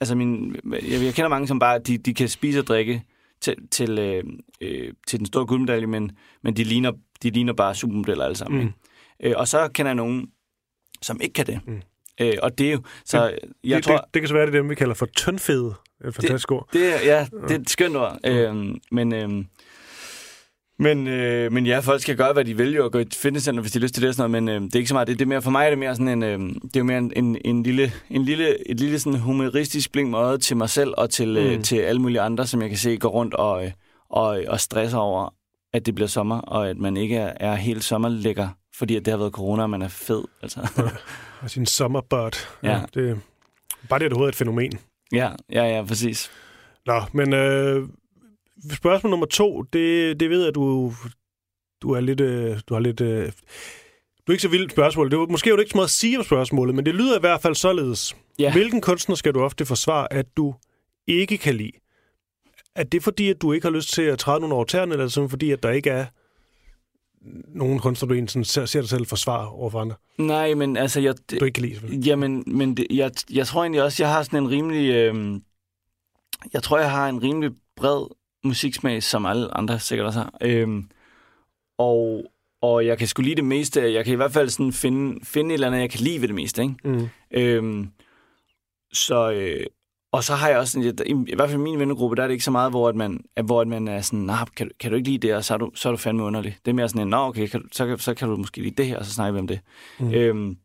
Altså, 0.00 0.14
min, 0.14 0.56
jeg, 0.72 1.02
jeg 1.02 1.14
kender 1.14 1.28
mange, 1.28 1.46
som 1.48 1.58
bare... 1.58 1.78
De, 1.78 1.98
de 1.98 2.14
kan 2.14 2.28
spise 2.28 2.58
og 2.58 2.66
drikke 2.66 3.02
til, 3.40 3.54
til, 3.70 3.98
øh, 3.98 4.24
øh, 4.60 4.92
til 5.06 5.18
den 5.18 5.26
store 5.26 5.46
guldmedalje, 5.46 5.86
men, 5.86 6.10
men 6.42 6.56
de, 6.56 6.64
ligner, 6.64 6.92
de 7.22 7.30
ligner 7.30 7.52
bare 7.52 7.74
supermodeller 7.74 8.24
alle 8.24 8.36
sammen. 8.36 8.60
Mm. 8.60 8.66
Mm. 8.66 8.72
Ikke? 9.24 9.34
Øh, 9.34 9.40
og 9.40 9.48
så 9.48 9.68
kender 9.68 9.90
jeg 9.90 9.96
nogen, 9.96 10.26
som 11.02 11.20
ikke 11.20 11.32
kan 11.32 11.46
det. 11.46 11.60
Mm. 11.66 11.82
Øh, 12.20 12.32
og 12.42 12.58
det 12.58 12.68
er 12.68 12.72
jo... 12.72 12.82
Så 13.04 13.34
jeg 13.64 13.76
det, 13.76 13.84
tror... 13.84 13.96
det, 13.96 14.04
det 14.14 14.22
kan 14.22 14.28
så 14.28 14.34
være, 14.34 14.46
det 14.46 14.54
er 14.54 14.58
dem, 14.60 14.70
vi 14.70 14.74
kalder 14.74 14.94
for 14.94 15.06
tyndfede. 15.16 15.64
Det 15.64 16.08
et 16.08 16.14
fantastisk 16.14 16.52
ord. 16.52 16.68
Det, 16.72 16.94
er- 16.94 17.14
ja, 17.16 17.26
det 17.48 17.56
er 17.56 17.60
et 17.60 17.70
skønt 17.70 17.96
ord. 17.96 18.18
Øhm, 18.26 18.76
men, 18.92 19.14
øhm, 19.14 19.46
men, 20.78 21.06
øh, 21.06 21.52
men 21.52 21.66
ja, 21.66 21.78
folk 21.78 22.02
skal 22.02 22.16
gøre, 22.16 22.32
hvad 22.32 22.44
de 22.44 22.56
vil 22.56 22.74
jo, 22.74 22.84
og 22.84 22.92
gå 22.92 22.98
i 22.98 23.02
et 23.02 23.14
fitnesscenter, 23.14 23.60
hvis 23.60 23.72
de 23.72 23.78
har 23.78 23.82
lyst 23.82 23.94
til 23.94 24.02
det 24.02 24.08
og 24.08 24.14
sådan 24.14 24.30
noget, 24.30 24.44
men 24.44 24.54
øh, 24.56 24.62
det 24.66 24.74
er 24.74 24.78
ikke 24.78 24.88
så 24.88 24.94
meget. 24.94 25.08
Det, 25.08 25.18
det 25.18 25.24
er 25.24 25.28
mere, 25.28 25.42
for 25.42 25.50
mig 25.50 25.64
er 25.66 25.70
det 25.70 25.78
mere 25.78 25.94
sådan 25.96 26.08
en, 26.08 26.22
øh, 26.22 26.38
det 26.74 26.76
er 26.80 26.82
mere 26.82 26.98
en, 26.98 27.12
en, 27.16 27.38
en 27.44 27.62
lille, 27.62 27.92
en 28.10 28.24
lille, 28.24 28.70
et 28.70 28.80
lille 28.80 28.98
sådan 28.98 29.18
humoristisk 29.20 29.92
blink 29.92 30.10
med 30.10 30.18
øjet 30.18 30.42
til 30.42 30.56
mig 30.56 30.70
selv 30.70 30.94
og 30.96 31.10
til, 31.10 31.36
øh, 31.36 31.56
Mm. 31.56 31.62
til 31.62 31.76
alle 31.76 32.00
mulige 32.02 32.20
andre, 32.20 32.46
som 32.46 32.60
jeg 32.62 32.68
kan 32.68 32.78
se 32.78 32.96
går 32.96 33.08
rundt 33.08 33.34
og, 33.34 33.64
øh, 33.64 33.70
og, 34.10 34.42
og 34.48 34.60
stresser 34.60 34.98
over, 34.98 35.34
at 35.72 35.86
det 35.86 35.94
bliver 35.94 36.08
sommer, 36.08 36.38
og 36.40 36.70
at 36.70 36.76
man 36.78 36.96
ikke 36.96 37.16
er, 37.16 37.32
er 37.40 37.54
helt 37.54 37.84
sommerlækker, 37.84 38.48
fordi 38.80 38.96
at 38.96 39.04
det 39.04 39.12
har 39.12 39.18
været 39.18 39.32
corona, 39.32 39.62
og 39.62 39.70
man 39.70 39.82
er 39.82 39.88
fed. 39.88 40.24
Altså. 40.42 40.68
Og 41.42 41.50
sin 41.50 41.66
sommerbud. 41.66 42.30
Ja. 42.62 42.80
Det, 42.94 43.20
bare 43.88 43.98
det, 43.98 44.04
at 44.04 44.10
det 44.10 44.18
er 44.18 44.28
et 44.28 44.34
fænomen. 44.34 44.72
ja, 45.12 45.30
ja, 45.52 45.64
ja, 45.64 45.84
præcis. 45.84 46.30
Nå, 46.86 47.02
men 47.12 47.32
øh, 47.32 47.88
spørgsmål 48.72 49.10
nummer 49.10 49.26
to, 49.26 49.62
det, 49.62 50.20
det 50.20 50.30
ved 50.30 50.44
jeg, 50.44 50.54
du, 50.54 50.92
du 51.82 51.92
er 51.92 52.00
lidt... 52.00 52.20
Øh, 52.20 52.60
du 52.68 52.74
har 52.74 52.80
lidt... 52.80 53.00
Øh, 53.00 53.32
du 54.26 54.32
er 54.32 54.32
ikke 54.32 54.42
så 54.42 54.48
vildt 54.48 54.72
spørgsmål. 54.72 55.10
Det 55.10 55.18
var, 55.18 55.26
måske 55.26 55.50
er 55.50 55.54
det 55.54 55.62
ikke 55.62 55.70
så 55.70 55.76
meget 55.76 55.86
at 55.86 55.90
sige 55.90 56.18
om 56.18 56.24
spørgsmålet, 56.24 56.74
men 56.74 56.86
det 56.86 56.94
lyder 56.94 57.16
i 57.16 57.20
hvert 57.20 57.42
fald 57.42 57.54
således. 57.54 58.16
Ja. 58.38 58.52
Hvilken 58.52 58.80
kunstner 58.80 59.16
skal 59.16 59.34
du 59.34 59.42
ofte 59.42 59.66
forsvare, 59.66 60.12
at 60.12 60.26
du 60.36 60.54
ikke 61.06 61.38
kan 61.38 61.54
lide? 61.54 61.72
Er 62.74 62.82
det 62.82 63.02
fordi, 63.02 63.30
at 63.30 63.42
du 63.42 63.52
ikke 63.52 63.66
har 63.66 63.72
lyst 63.72 63.92
til 63.92 64.02
at 64.02 64.18
træde 64.18 64.40
nogle 64.40 64.54
over 64.54 64.64
tæerne, 64.64 64.92
eller 64.92 65.04
er 65.04 65.08
sådan 65.08 65.30
fordi, 65.30 65.50
at 65.50 65.62
der 65.62 65.70
ikke 65.70 65.90
er 65.90 66.06
nogen 67.54 67.78
kunstner, 67.78 68.08
du 68.08 68.14
egentlig 68.14 68.46
ser, 68.46 68.66
ser 68.66 68.80
dig 68.80 68.88
selv 68.88 69.06
forsvare 69.06 69.48
over 69.48 69.70
for 69.70 69.80
andre, 69.80 69.96
Nej, 70.18 70.54
men 70.54 70.76
altså, 70.76 71.00
jeg, 71.00 71.14
du 71.40 71.44
ikke 71.44 71.54
kan 71.54 71.62
lide? 71.62 71.74
selvfølgelig? 71.74 72.06
Jamen, 72.06 72.44
men 72.46 72.76
det, 72.76 72.86
jeg, 72.90 73.10
jeg 73.30 73.46
tror 73.46 73.62
egentlig 73.62 73.82
også, 73.82 74.02
jeg 74.02 74.12
har 74.12 74.22
sådan 74.22 74.42
en 74.42 74.50
rimelig... 74.50 74.90
Øh, 74.90 75.40
jeg 76.52 76.62
tror, 76.62 76.78
jeg 76.78 76.90
har 76.90 77.08
en 77.08 77.22
rimelig 77.22 77.50
bred 77.76 78.06
musiksmag, 78.44 79.02
som 79.02 79.26
alle 79.26 79.56
andre 79.56 79.78
sikkert 79.78 80.06
også 80.06 80.18
har. 80.18 80.34
Øh, 80.40 80.82
og, 81.78 82.24
og 82.62 82.86
jeg 82.86 82.98
kan 82.98 83.06
sgu 83.06 83.22
lide 83.22 83.34
det 83.34 83.44
meste. 83.44 83.92
Jeg 83.92 84.04
kan 84.04 84.12
i 84.12 84.16
hvert 84.16 84.32
fald 84.32 84.48
sådan 84.48 84.72
finde, 84.72 85.24
finde 85.24 85.50
et 85.50 85.54
eller 85.54 85.66
andet, 85.66 85.80
jeg 85.80 85.90
kan 85.90 86.00
lide 86.00 86.20
ved 86.20 86.28
det 86.28 86.34
meste. 86.34 86.62
Ikke? 86.62 86.74
Mm. 86.84 87.08
Øhm, 87.30 87.90
så, 88.92 89.30
øh, 89.30 89.66
og 90.12 90.24
så 90.24 90.34
har 90.34 90.48
jeg 90.48 90.58
også, 90.58 90.72
sådan, 90.72 91.26
i, 91.28 91.34
hvert 91.34 91.50
fald 91.50 91.60
i 91.60 91.64
min 91.64 91.78
vennegruppe, 91.78 92.16
der 92.16 92.22
er 92.22 92.26
det 92.26 92.32
ikke 92.32 92.44
så 92.44 92.50
meget, 92.50 92.72
hvor, 92.72 92.88
at 92.88 92.96
man, 92.96 93.20
hvor 93.44 93.60
at 93.60 93.68
man 93.68 93.88
er 93.88 94.00
sådan, 94.00 94.18
nah, 94.18 94.46
kan, 94.56 94.68
du- 94.68 94.74
kan 94.80 94.90
du 94.90 94.96
ikke 94.96 95.08
lide 95.10 95.26
det, 95.28 95.36
og 95.36 95.44
så 95.44 95.54
er 95.54 95.58
du, 95.58 95.70
så 95.74 95.88
er 95.88 95.90
du 95.92 95.96
fandme 95.96 96.22
underlig. 96.22 96.56
Det 96.64 96.70
er 96.70 96.74
mere 96.74 96.88
sådan 96.88 97.08
nå 97.08 97.16
okay, 97.16 97.46
kan, 97.46 97.62
så, 97.72 97.96
så 97.98 98.14
kan 98.14 98.28
du 98.28 98.36
måske 98.36 98.62
lide 98.62 98.74
det 98.74 98.86
her, 98.86 98.98
og 98.98 99.04
så 99.04 99.12
snakker 99.12 99.32
vi 99.32 99.38
om 99.38 99.46
det. 99.46 99.60
Mm. 100.00 100.06
Mm. 100.06 100.12
Øhm, 100.14 100.56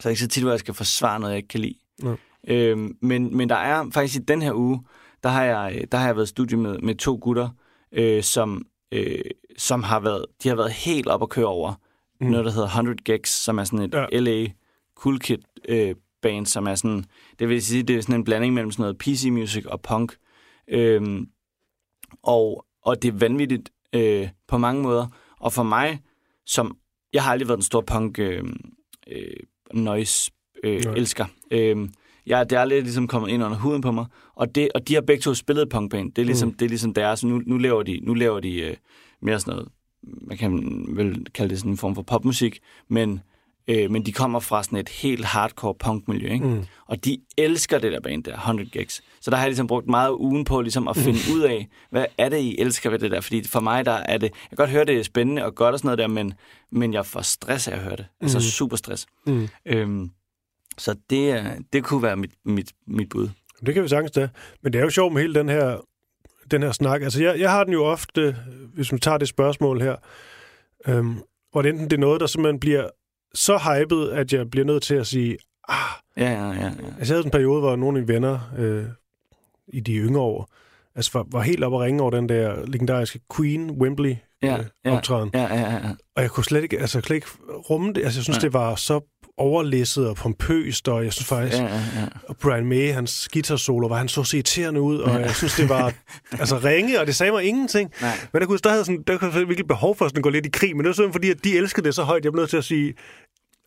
så 0.00 0.08
er 0.08 0.10
det 0.10 0.10
ikke 0.10 0.20
så 0.22 0.28
tit, 0.28 0.42
hvor 0.42 0.52
jeg 0.52 0.60
skal 0.60 0.74
forsvare 0.74 1.20
noget, 1.20 1.32
jeg 1.32 1.36
ikke 1.36 1.48
kan 1.48 1.60
lide. 1.60 1.74
Nej. 2.02 2.16
Øhm, 2.48 2.96
men, 3.02 3.36
men 3.36 3.48
der 3.48 3.56
er 3.56 3.84
faktisk 3.94 4.20
i 4.20 4.24
den 4.24 4.42
her 4.42 4.52
uge, 4.54 4.82
der 5.22 5.28
har 5.28 5.44
jeg, 5.44 5.84
der 5.92 5.98
har 5.98 6.06
jeg 6.06 6.16
været 6.16 6.26
i 6.26 6.28
studie 6.28 6.58
med, 6.58 6.78
med 6.78 6.94
to 6.94 7.18
gutter, 7.22 7.48
øh, 7.92 8.22
som, 8.22 8.66
øh, 8.92 9.18
som 9.58 9.82
har 9.82 10.00
været, 10.00 10.26
de 10.42 10.48
har 10.48 10.56
været 10.56 10.70
helt 10.72 11.06
op 11.06 11.22
at 11.22 11.28
køre 11.28 11.46
over 11.46 11.74
Mm. 12.20 12.26
mm. 12.26 12.30
noget, 12.32 12.46
der 12.46 12.52
hedder 12.52 12.66
100 12.68 12.96
Gex, 13.04 13.28
som 13.28 13.58
er 13.58 13.64
sådan 13.64 13.78
et 13.78 13.94
ja. 13.94 14.18
LA 14.20 14.46
Cool 14.96 15.18
Kid 15.18 15.38
øh, 15.68 15.94
band, 16.24 16.46
som 16.46 16.66
er 16.66 16.74
sådan, 16.74 17.04
det 17.38 17.48
vil 17.48 17.62
sige, 17.62 17.82
det 17.82 17.96
er 17.96 18.00
sådan 18.00 18.14
en 18.14 18.24
blanding 18.24 18.54
mellem 18.54 18.72
sådan 18.72 18.82
noget 18.82 18.98
PC 18.98 19.28
music 19.30 19.64
og 19.66 19.80
punk. 19.80 20.16
Øhm, 20.68 21.26
og, 22.22 22.64
og 22.82 23.02
det 23.02 23.08
er 23.08 23.18
vanvittigt 23.18 23.70
øh, 23.92 24.28
på 24.48 24.58
mange 24.58 24.82
måder. 24.82 25.06
Og 25.40 25.52
for 25.52 25.62
mig, 25.62 26.00
som 26.46 26.76
jeg 27.12 27.22
har 27.22 27.32
aldrig 27.32 27.48
været 27.48 27.58
den 27.58 27.64
store 27.64 27.82
punk 27.82 28.18
øh, 28.18 28.44
øh, 29.08 29.36
noise 29.72 30.32
øh, 30.64 30.80
Nej. 30.84 30.94
elsker. 30.94 31.26
Øh, 31.50 31.88
jeg, 32.26 32.50
det 32.50 32.56
er 32.56 32.60
aldrig 32.60 32.82
ligesom 32.82 33.08
kommet 33.08 33.30
ind 33.30 33.44
under 33.44 33.58
huden 33.58 33.82
på 33.82 33.92
mig. 33.92 34.06
Og, 34.34 34.54
det, 34.54 34.68
og 34.74 34.88
de 34.88 34.94
har 34.94 35.00
begge 35.00 35.20
to 35.20 35.34
spillet 35.34 35.68
punkband. 35.68 36.12
Det 36.12 36.22
er 36.22 36.26
ligesom, 36.26 36.48
mm. 36.48 36.54
det 36.54 36.64
er 36.64 36.68
ligesom 36.68 36.94
deres. 36.94 37.24
Nu, 37.24 37.42
nu 37.46 37.58
laver 37.58 37.82
de, 37.82 38.00
nu 38.02 38.14
laver 38.14 38.40
de 38.40 38.60
øh, 38.60 38.76
mere 39.22 39.40
sådan 39.40 39.52
noget, 39.52 39.68
man 40.02 40.36
kan 40.36 40.84
vel 40.88 41.26
kalde 41.34 41.50
det 41.50 41.58
sådan 41.58 41.72
en 41.72 41.76
form 41.76 41.94
for 41.94 42.02
popmusik, 42.02 42.58
men, 42.88 43.20
øh, 43.68 43.90
men 43.90 44.06
de 44.06 44.12
kommer 44.12 44.40
fra 44.40 44.62
sådan 44.62 44.78
et 44.78 44.88
helt 44.88 45.24
hardcore 45.24 45.74
punkmiljø, 45.74 46.32
ikke? 46.32 46.46
Mm. 46.46 46.64
Og 46.86 47.04
de 47.04 47.18
elsker 47.38 47.78
det 47.78 47.92
der 47.92 48.00
band 48.00 48.24
der, 48.24 48.34
100 48.36 48.68
Gigs. 48.70 49.02
Så 49.20 49.30
der 49.30 49.36
har 49.36 49.44
jeg 49.44 49.50
ligesom 49.50 49.66
brugt 49.66 49.86
meget 49.86 50.10
ugen 50.10 50.44
på 50.44 50.60
ligesom 50.60 50.88
at 50.88 50.96
finde 50.96 51.18
ud 51.34 51.40
af, 51.40 51.68
hvad 51.90 52.06
er 52.18 52.28
det, 52.28 52.38
I 52.38 52.56
elsker 52.60 52.90
ved 52.90 52.98
det 52.98 53.10
der? 53.10 53.20
Fordi 53.20 53.48
for 53.48 53.60
mig, 53.60 53.84
der 53.84 53.92
er 53.92 54.18
det... 54.18 54.26
Jeg 54.30 54.48
kan 54.48 54.56
godt 54.56 54.70
høre, 54.70 54.84
det 54.84 54.98
er 54.98 55.02
spændende 55.02 55.44
og 55.44 55.54
godt 55.54 55.72
og 55.72 55.78
sådan 55.78 55.86
noget 55.86 55.98
der, 55.98 56.06
men, 56.06 56.34
men 56.72 56.94
jeg 56.94 57.06
får 57.06 57.20
stress 57.22 57.68
af 57.68 57.72
at 57.72 57.78
høre 57.78 57.96
det. 57.96 58.06
Altså 58.20 58.38
Mhm. 58.38 58.42
super 58.42 58.76
stress. 58.76 59.06
Mm. 59.26 59.48
Øhm, 59.66 60.10
så 60.78 60.94
det, 61.10 61.30
er- 61.30 61.56
det 61.72 61.84
kunne 61.84 62.02
være 62.02 62.16
mit, 62.16 62.30
mit, 62.44 62.72
mit 62.86 63.08
bud. 63.08 63.28
Det 63.66 63.74
kan 63.74 63.82
vi 63.82 63.88
sagtens 63.88 64.10
da. 64.10 64.28
Men 64.62 64.72
det 64.72 64.78
er 64.78 64.82
jo 64.82 64.90
sjovt 64.90 65.12
med 65.14 65.22
hele 65.22 65.34
den 65.34 65.48
her, 65.48 65.76
den 66.50 66.62
her 66.62 66.72
snak. 66.72 67.02
Altså, 67.02 67.22
jeg, 67.22 67.40
jeg 67.40 67.50
har 67.50 67.64
den 67.64 67.72
jo 67.72 67.84
ofte, 67.84 68.36
hvis 68.74 68.92
man 68.92 69.00
tager 69.00 69.18
det 69.18 69.28
spørgsmål 69.28 69.80
her, 69.80 69.96
øhm, 70.88 71.16
hvor 71.52 71.62
det 71.62 71.68
enten 71.68 71.90
det 71.90 71.96
er 71.96 72.00
noget, 72.00 72.20
der 72.20 72.26
simpelthen 72.26 72.60
bliver 72.60 72.88
så 73.34 73.58
hypet, 73.58 74.08
at 74.08 74.32
jeg 74.32 74.50
bliver 74.50 74.66
nødt 74.66 74.82
til 74.82 74.94
at 74.94 75.06
sige, 75.06 75.36
ah, 75.68 75.76
Ja, 76.16 76.32
ja, 76.32 76.48
ja. 76.48 76.60
ja. 76.60 76.66
Altså, 76.66 76.82
jeg 76.98 77.06
havde 77.06 77.24
en 77.24 77.30
periode, 77.30 77.60
hvor 77.60 77.76
nogle 77.76 77.98
af 77.98 78.02
mine 78.02 78.14
venner 78.14 78.38
øh, 78.58 78.84
i 79.68 79.80
de 79.80 79.92
yngre 79.94 80.20
år, 80.20 80.50
altså 80.94 81.10
var, 81.14 81.26
var 81.32 81.40
helt 81.42 81.64
oppe 81.64 81.76
at 81.76 81.82
ringe 81.82 82.02
over 82.02 82.10
den 82.10 82.28
der 82.28 82.66
legendariske 82.66 83.20
Queen 83.36 83.70
Wembley 83.70 84.16
Ja, 84.42 84.58
øh, 84.58 84.64
ja. 84.84 84.96
optræden. 84.96 85.30
Ja, 85.34 85.54
ja, 85.54 85.72
ja. 85.72 85.80
Og 86.16 86.22
jeg 86.22 86.30
kunne 86.30 86.44
slet 86.44 86.62
ikke, 86.62 86.80
altså, 86.80 87.00
slet 87.00 87.14
ikke 87.14 87.26
rumme 87.70 87.92
det. 87.92 88.04
Altså, 88.04 88.18
jeg 88.18 88.24
synes, 88.24 88.36
Nej. 88.36 88.40
det 88.40 88.52
var 88.52 88.74
så 88.74 89.00
overlæsset 89.36 90.08
og 90.08 90.16
pompøst, 90.16 90.88
og 90.88 91.04
jeg 91.04 91.12
synes 91.12 91.28
faktisk, 91.28 91.58
ja, 91.58 91.64
ja, 91.64 91.74
ja. 91.74 92.06
og 92.28 92.36
Brian 92.36 92.66
May, 92.66 92.92
hans 92.92 93.28
guitar-solo, 93.32 93.86
var 93.86 93.96
han 93.96 94.08
så 94.08 94.24
så 94.24 94.36
irriterende 94.36 94.80
ud, 94.80 94.98
og 94.98 95.20
jeg 95.20 95.34
synes, 95.34 95.54
det 95.54 95.68
var 95.68 95.92
altså 96.40 96.58
ringe, 96.58 97.00
og 97.00 97.06
det 97.06 97.14
sagde 97.14 97.32
mig 97.32 97.44
ingenting. 97.44 97.90
Nej. 98.00 98.12
Men 98.32 98.42
der 98.42 98.46
kunne, 98.46 98.58
der 98.58 98.70
havde 98.70 98.84
sådan, 98.84 99.02
der 99.06 99.18
kunne 99.18 99.32
virkelig 99.32 99.66
behov 99.68 99.96
for 99.96 100.08
sådan 100.08 100.18
at 100.18 100.22
gå 100.22 100.30
lidt 100.30 100.46
i 100.46 100.50
krig, 100.52 100.76
men 100.76 100.84
det 100.84 100.88
var 100.88 100.94
sådan, 100.94 101.12
fordi 101.12 101.30
at 101.30 101.44
de 101.44 101.56
elskede 101.56 101.86
det 101.86 101.94
så 101.94 102.02
højt, 102.02 102.24
jeg 102.24 102.32
blev 102.32 102.42
nødt 102.42 102.50
til 102.50 102.56
at 102.56 102.64
sige, 102.64 102.94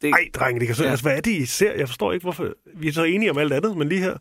Det, 0.02 0.10
ej, 0.10 0.20
drenge, 0.36 0.60
det 0.60 0.68
kan 0.68 0.76
så, 0.76 0.84
Ja. 0.84 0.90
altså, 0.90 1.04
hvad 1.04 1.18
er 1.18 1.22
det, 1.22 1.32
I 1.32 1.46
ser? 1.46 1.74
Jeg 1.74 1.88
forstår 1.88 2.14
ikke, 2.14 2.24
hvorfor 2.24 2.48
vi 2.76 2.88
er 2.88 2.92
så 2.92 3.04
enige 3.04 3.32
om 3.32 3.38
alt 3.38 3.54
andet, 3.54 3.78
men 3.78 3.90
lige 3.90 4.02
her. 4.02 4.14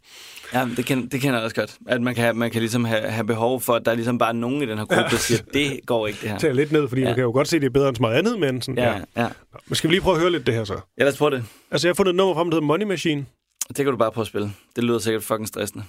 Ja, 0.55 0.69
det, 0.77 0.85
kender, 0.87 1.09
det 1.09 1.21
kender 1.21 1.37
jeg 1.37 1.45
også 1.45 1.57
godt. 1.57 1.77
At 1.89 2.03
man 2.03 2.15
kan, 2.15 2.37
man 2.37 2.51
kan 2.51 2.61
ligesom 2.61 2.85
have, 2.85 3.01
have 3.03 3.27
behov 3.27 3.61
for, 3.61 3.75
at 3.75 3.85
der 3.85 3.91
er 3.91 3.95
ligesom 3.95 4.19
bare 4.19 4.35
nogen 4.35 4.63
i 4.63 4.67
den 4.67 4.79
her 4.79 4.85
gruppe, 4.85 5.11
der 5.11 5.17
siger, 5.17 5.43
det 5.55 5.81
går 5.87 6.07
ikke 6.07 6.19
det 6.23 6.31
her. 6.31 6.39
tager 6.39 6.55
lidt 6.55 6.73
ned, 6.73 6.89
fordi 6.89 7.01
ja. 7.01 7.05
Ja. 7.07 7.11
man 7.11 7.15
kan 7.15 7.23
jo 7.25 7.31
godt 7.33 7.49
se, 7.49 7.61
det 7.61 7.67
er 7.67 7.71
bedre 7.71 7.89
end 7.89 7.97
så 7.97 8.03
meget 8.03 8.17
andet, 8.19 8.39
men 8.41 8.63
sådan, 8.63 8.79
ja. 8.79 8.91
Ja, 8.91 8.99
ja. 9.17 9.23
ja. 9.23 9.29
Men 9.67 9.75
skal 9.77 9.91
vi 9.91 9.95
lige 9.95 10.03
prøve 10.03 10.15
at 10.15 10.21
høre 10.21 10.33
lidt 10.33 10.47
det 10.47 10.55
her 10.55 10.65
så? 10.65 10.81
Ja, 10.99 11.03
lad 11.05 11.13
os 11.13 11.19
prøve 11.19 11.31
det. 11.31 11.45
Altså, 11.71 11.87
jeg 11.89 11.91
har 11.91 11.95
fundet 11.95 12.11
et 12.11 12.17
nummer 12.17 12.35
frem, 12.35 12.51
der 12.51 12.55
hedder 12.57 12.67
Money 12.67 12.87
Machine. 12.87 13.27
Det 13.69 13.77
kan 13.77 13.87
du 13.87 13.97
bare 13.97 14.13
prøve 14.13 14.23
at 14.23 14.27
spille. 14.29 14.53
Det 14.77 14.85
lyder 14.85 14.99
sikkert 14.99 15.23
fucking 15.25 15.49
stressende. 15.49 15.85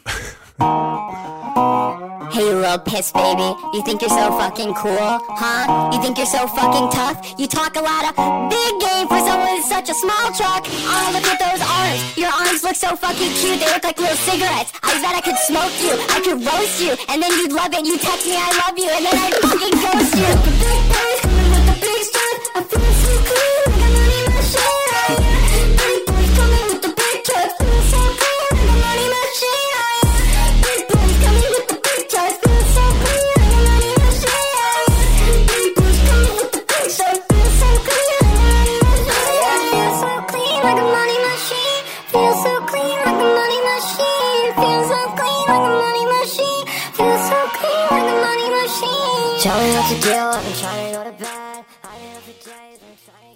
Hey, 0.59 2.49
little 2.49 2.79
piss 2.79 3.11
baby. 3.11 3.53
You 3.73 3.83
think 3.85 4.01
you're 4.01 4.09
so 4.09 4.31
fucking 4.37 4.73
cool, 4.73 5.21
huh? 5.37 5.91
You 5.93 6.01
think 6.01 6.17
you're 6.17 6.25
so 6.25 6.47
fucking 6.47 6.89
tough? 6.89 7.21
You 7.37 7.45
talk 7.47 7.75
a 7.75 7.81
lot 7.81 8.09
of 8.09 8.15
big 8.49 8.73
game 8.81 9.07
for 9.07 9.19
someone 9.21 9.53
with 9.53 9.65
such 9.65 9.89
a 9.89 9.93
small 9.93 10.33
truck. 10.33 10.65
Oh, 10.65 11.09
look 11.13 11.25
at 11.29 11.37
those 11.37 11.61
arms. 11.61 12.17
Your 12.17 12.29
arms 12.33 12.63
look 12.63 12.75
so 12.75 12.95
fucking 12.95 13.33
cute. 13.37 13.59
They 13.59 13.69
look 13.69 13.83
like 13.83 13.99
little 13.99 14.17
cigarettes. 14.17 14.73
I 14.81 14.97
bet 15.01 15.13
I 15.13 15.21
could 15.21 15.37
smoke 15.45 15.73
you. 15.77 15.93
I 16.09 16.21
could 16.25 16.41
roast 16.41 16.81
you. 16.81 16.97
And 17.09 17.21
then 17.21 17.31
you'd 17.37 17.53
love 17.53 17.73
it. 17.73 17.85
You 17.85 17.97
text 17.97 18.25
me, 18.25 18.33
I 18.33 18.49
love 18.65 18.77
you. 18.77 18.89
And 18.89 19.05
then 19.05 19.13
I'd 19.13 19.37
fucking 19.45 19.77
ghost 19.77 20.15
you. 20.17 21.16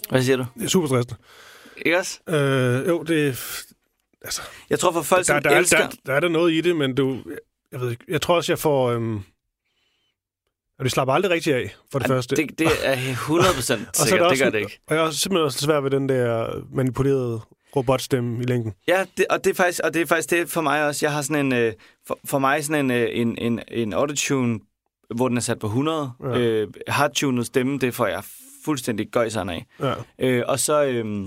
Hvad 0.10 0.24
siger 0.24 0.38
du? 0.38 0.46
Det 0.56 0.64
er 0.64 0.68
super 0.68 0.88
stressende. 0.88 1.16
Ikke 1.86 1.98
også? 1.98 2.20
Øh, 2.30 2.88
jo, 2.88 3.04
det 3.04 3.40
altså, 4.22 4.42
Jeg 4.70 4.80
tror 4.80 4.92
for 4.92 5.02
folk, 5.02 5.28
der, 5.28 5.40
der, 5.40 5.50
er, 5.50 5.58
elsker... 5.58 5.78
der, 5.78 5.90
der 6.06 6.14
er 6.14 6.20
der 6.20 6.30
noget 6.30 6.54
i 6.54 6.62
det, 6.62 6.76
men 6.76 6.96
du, 6.96 7.18
jeg 7.72 7.80
ved 7.82 7.92
ikke, 7.92 8.04
jeg 8.08 8.22
tror 8.22 8.36
også, 8.36 8.52
jeg 8.52 8.60
får, 8.60 8.92
øhm, 8.92 9.18
og 10.80 10.84
det 10.86 10.92
slapper 10.92 11.14
aldrig 11.14 11.32
rigtig 11.32 11.54
af, 11.54 11.76
for 11.92 12.00
det 12.00 12.06
Ej, 12.06 12.16
første. 12.16 12.36
Det, 12.36 12.60
det 12.60 12.68
er 12.84 12.96
100% 13.16 13.62
sikkert, 13.64 13.88
og 13.88 13.96
så 13.96 14.16
er 14.16 14.18
der 14.18 14.18
det 14.18 14.32
også, 14.32 14.44
gør 14.44 14.52
det 14.52 14.60
ikke. 14.60 14.80
Og 14.88 14.96
jeg 14.96 15.06
er 15.06 15.12
simpelthen 15.12 15.46
også 15.46 15.60
svært 15.60 15.84
ved 15.84 15.92
den 15.92 16.10
der 16.10 16.54
manipulerede 16.74 17.42
robotstemme 17.76 18.42
i 18.42 18.46
længden. 18.46 18.74
Ja, 18.88 19.06
det, 19.18 19.26
og, 19.30 19.44
det 19.44 19.50
er 19.50 19.56
faktisk, 19.56 19.82
og 19.84 19.94
det 19.94 20.02
er 20.02 20.06
faktisk 20.06 20.30
det 20.30 20.50
for 20.50 20.62
mig 20.62 20.86
også. 20.86 21.06
Jeg 21.06 21.14
har 21.14 21.22
sådan 21.22 21.46
en, 21.46 21.54
øh, 21.54 21.74
for, 22.08 22.20
for 22.26 22.40
mig 22.40 22.66
sådan 22.66 22.86
en, 22.86 22.92
øh, 22.92 23.10
en, 23.12 23.38
en, 23.38 23.60
en 23.68 23.94
autotune, 23.94 24.60
hvor 25.16 25.28
den 25.28 25.38
er 25.38 25.42
sat 25.42 25.60
på 25.60 25.68
100. 25.68 26.12
Ja. 26.24 26.40
Øh, 26.40 26.68
hardtunet 26.88 27.46
stemme, 27.46 27.80
det 27.80 27.94
får 27.94 28.08
jeg 28.08 28.24
fuldstændig 28.66 29.08
gøjserne 29.08 29.54
af. 29.54 29.66
Ja. 29.80 29.94
Øh, 30.20 30.44
og 30.48 30.60
så... 30.60 30.84
Øh, 30.84 31.26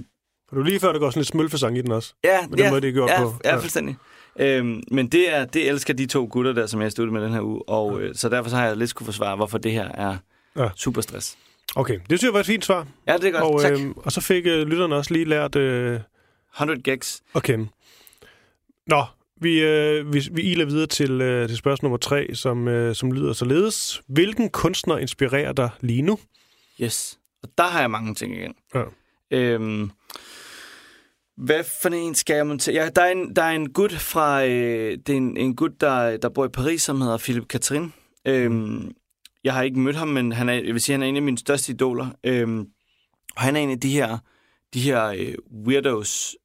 For 0.48 0.56
du 0.56 0.62
lige 0.62 0.80
før, 0.80 0.92
der 0.92 0.98
går 0.98 1.10
sådan 1.10 1.20
lidt 1.20 1.28
smølfesang 1.28 1.78
i 1.78 1.82
den 1.82 1.92
også. 1.92 2.14
ja, 2.24 2.38
Med 2.40 2.56
den 2.56 2.58
ja, 2.58 2.70
måde, 2.70 2.80
det 2.80 2.88
er 2.88 2.92
gjort 2.92 3.10
ja, 3.10 3.20
på. 3.22 3.34
Ja, 3.44 3.50
Ja. 3.50 3.56
fuldstændig. 3.60 3.96
Øhm, 4.40 4.82
men 4.90 5.08
det, 5.08 5.34
er, 5.34 5.44
det 5.44 5.68
elsker 5.68 5.94
de 5.94 6.06
to 6.06 6.28
gutter 6.30 6.52
der, 6.52 6.66
som 6.66 6.82
jeg 6.82 6.92
studerede 6.92 7.12
med 7.12 7.22
den 7.22 7.32
her 7.32 7.40
uge. 7.40 7.68
Og 7.68 8.00
øh, 8.02 8.14
så 8.14 8.28
derfor 8.28 8.50
så 8.50 8.56
har 8.56 8.66
jeg 8.66 8.76
lidt 8.76 8.90
skulle 8.90 9.06
forsvare, 9.06 9.36
hvorfor 9.36 9.58
det 9.58 9.72
her 9.72 9.88
er 9.94 10.16
Ja. 10.56 10.62
ja. 10.62 10.68
super 10.76 11.00
stress. 11.00 11.36
Okay, 11.76 11.94
det 11.94 12.18
synes 12.18 12.22
jeg 12.22 12.32
var 12.32 12.40
et 12.40 12.46
fint 12.46 12.64
svar. 12.64 12.86
Ja, 13.08 13.16
det 13.16 13.24
er 13.24 13.30
godt. 13.30 13.44
Og, 13.44 13.60
tak. 13.60 13.72
øhm, 13.72 13.92
og 13.96 14.12
så 14.12 14.20
fik 14.20 14.46
øh, 14.46 14.66
lytterne 14.66 14.94
også 14.96 15.12
lige 15.12 15.24
lært 15.24 15.56
øh, 15.56 16.00
100 16.54 16.82
gags. 16.82 17.22
at 17.34 17.42
kende. 17.42 17.68
Nå, 18.86 19.04
vi, 19.40 19.60
øh, 19.60 20.12
vi, 20.12 20.28
vi 20.32 20.42
iler 20.42 20.64
videre 20.64 20.86
til, 20.86 21.20
øh, 21.20 21.48
til 21.48 21.56
spørgsmål 21.56 21.86
nummer 21.86 21.98
tre, 21.98 22.34
som, 22.34 22.68
øh, 22.68 22.94
som 22.94 23.12
lyder 23.12 23.32
således. 23.32 24.02
Hvilken 24.06 24.50
kunstner 24.50 24.98
inspirerer 24.98 25.52
dig 25.52 25.70
lige 25.80 26.02
nu? 26.02 26.18
Yes. 26.80 27.18
Og 27.42 27.48
der 27.58 27.64
har 27.64 27.80
jeg 27.80 27.90
mange 27.90 28.14
ting 28.14 28.36
igen. 28.36 28.54
Ja. 28.74 28.82
Øhm, 29.30 29.90
hvad 31.36 31.64
for 31.82 31.88
en 31.88 32.14
skal 32.14 32.36
jeg 32.36 32.46
montere? 32.46 32.74
Ja, 32.74 32.88
der 32.96 33.02
er 33.02 33.10
en, 33.10 33.36
der 33.36 33.42
er 33.42 33.50
en 33.50 33.72
gut 33.72 33.92
fra... 33.92 34.46
Øh, 34.46 34.98
det 35.06 35.08
er 35.08 35.16
en, 35.16 35.36
en 35.36 35.56
gut, 35.56 35.80
der, 35.80 36.16
der 36.16 36.28
bor 36.28 36.44
i 36.44 36.48
Paris, 36.48 36.82
som 36.82 37.00
hedder 37.00 37.18
Philip 37.18 37.46
Catherine. 37.46 37.92
Øhm, 38.26 38.92
jeg 39.44 39.54
har 39.54 39.62
ikke 39.62 39.78
mødt 39.78 39.96
ham, 39.96 40.08
men 40.08 40.32
han 40.32 40.48
er, 40.48 40.52
jeg 40.52 40.74
vil 40.74 40.80
sige, 40.80 40.94
han 40.94 41.02
er 41.02 41.06
en 41.06 41.16
af 41.16 41.22
mine 41.22 41.38
største 41.38 41.72
idoler. 41.72 42.08
Øhm, 42.24 42.66
og 43.36 43.42
han 43.42 43.56
er 43.56 43.60
en 43.60 43.70
af 43.70 43.80
de 43.80 43.90
her, 43.90 44.18
de 44.74 44.80
her 44.80 45.06
øh, 45.06 45.34
weirdos, 45.66 46.36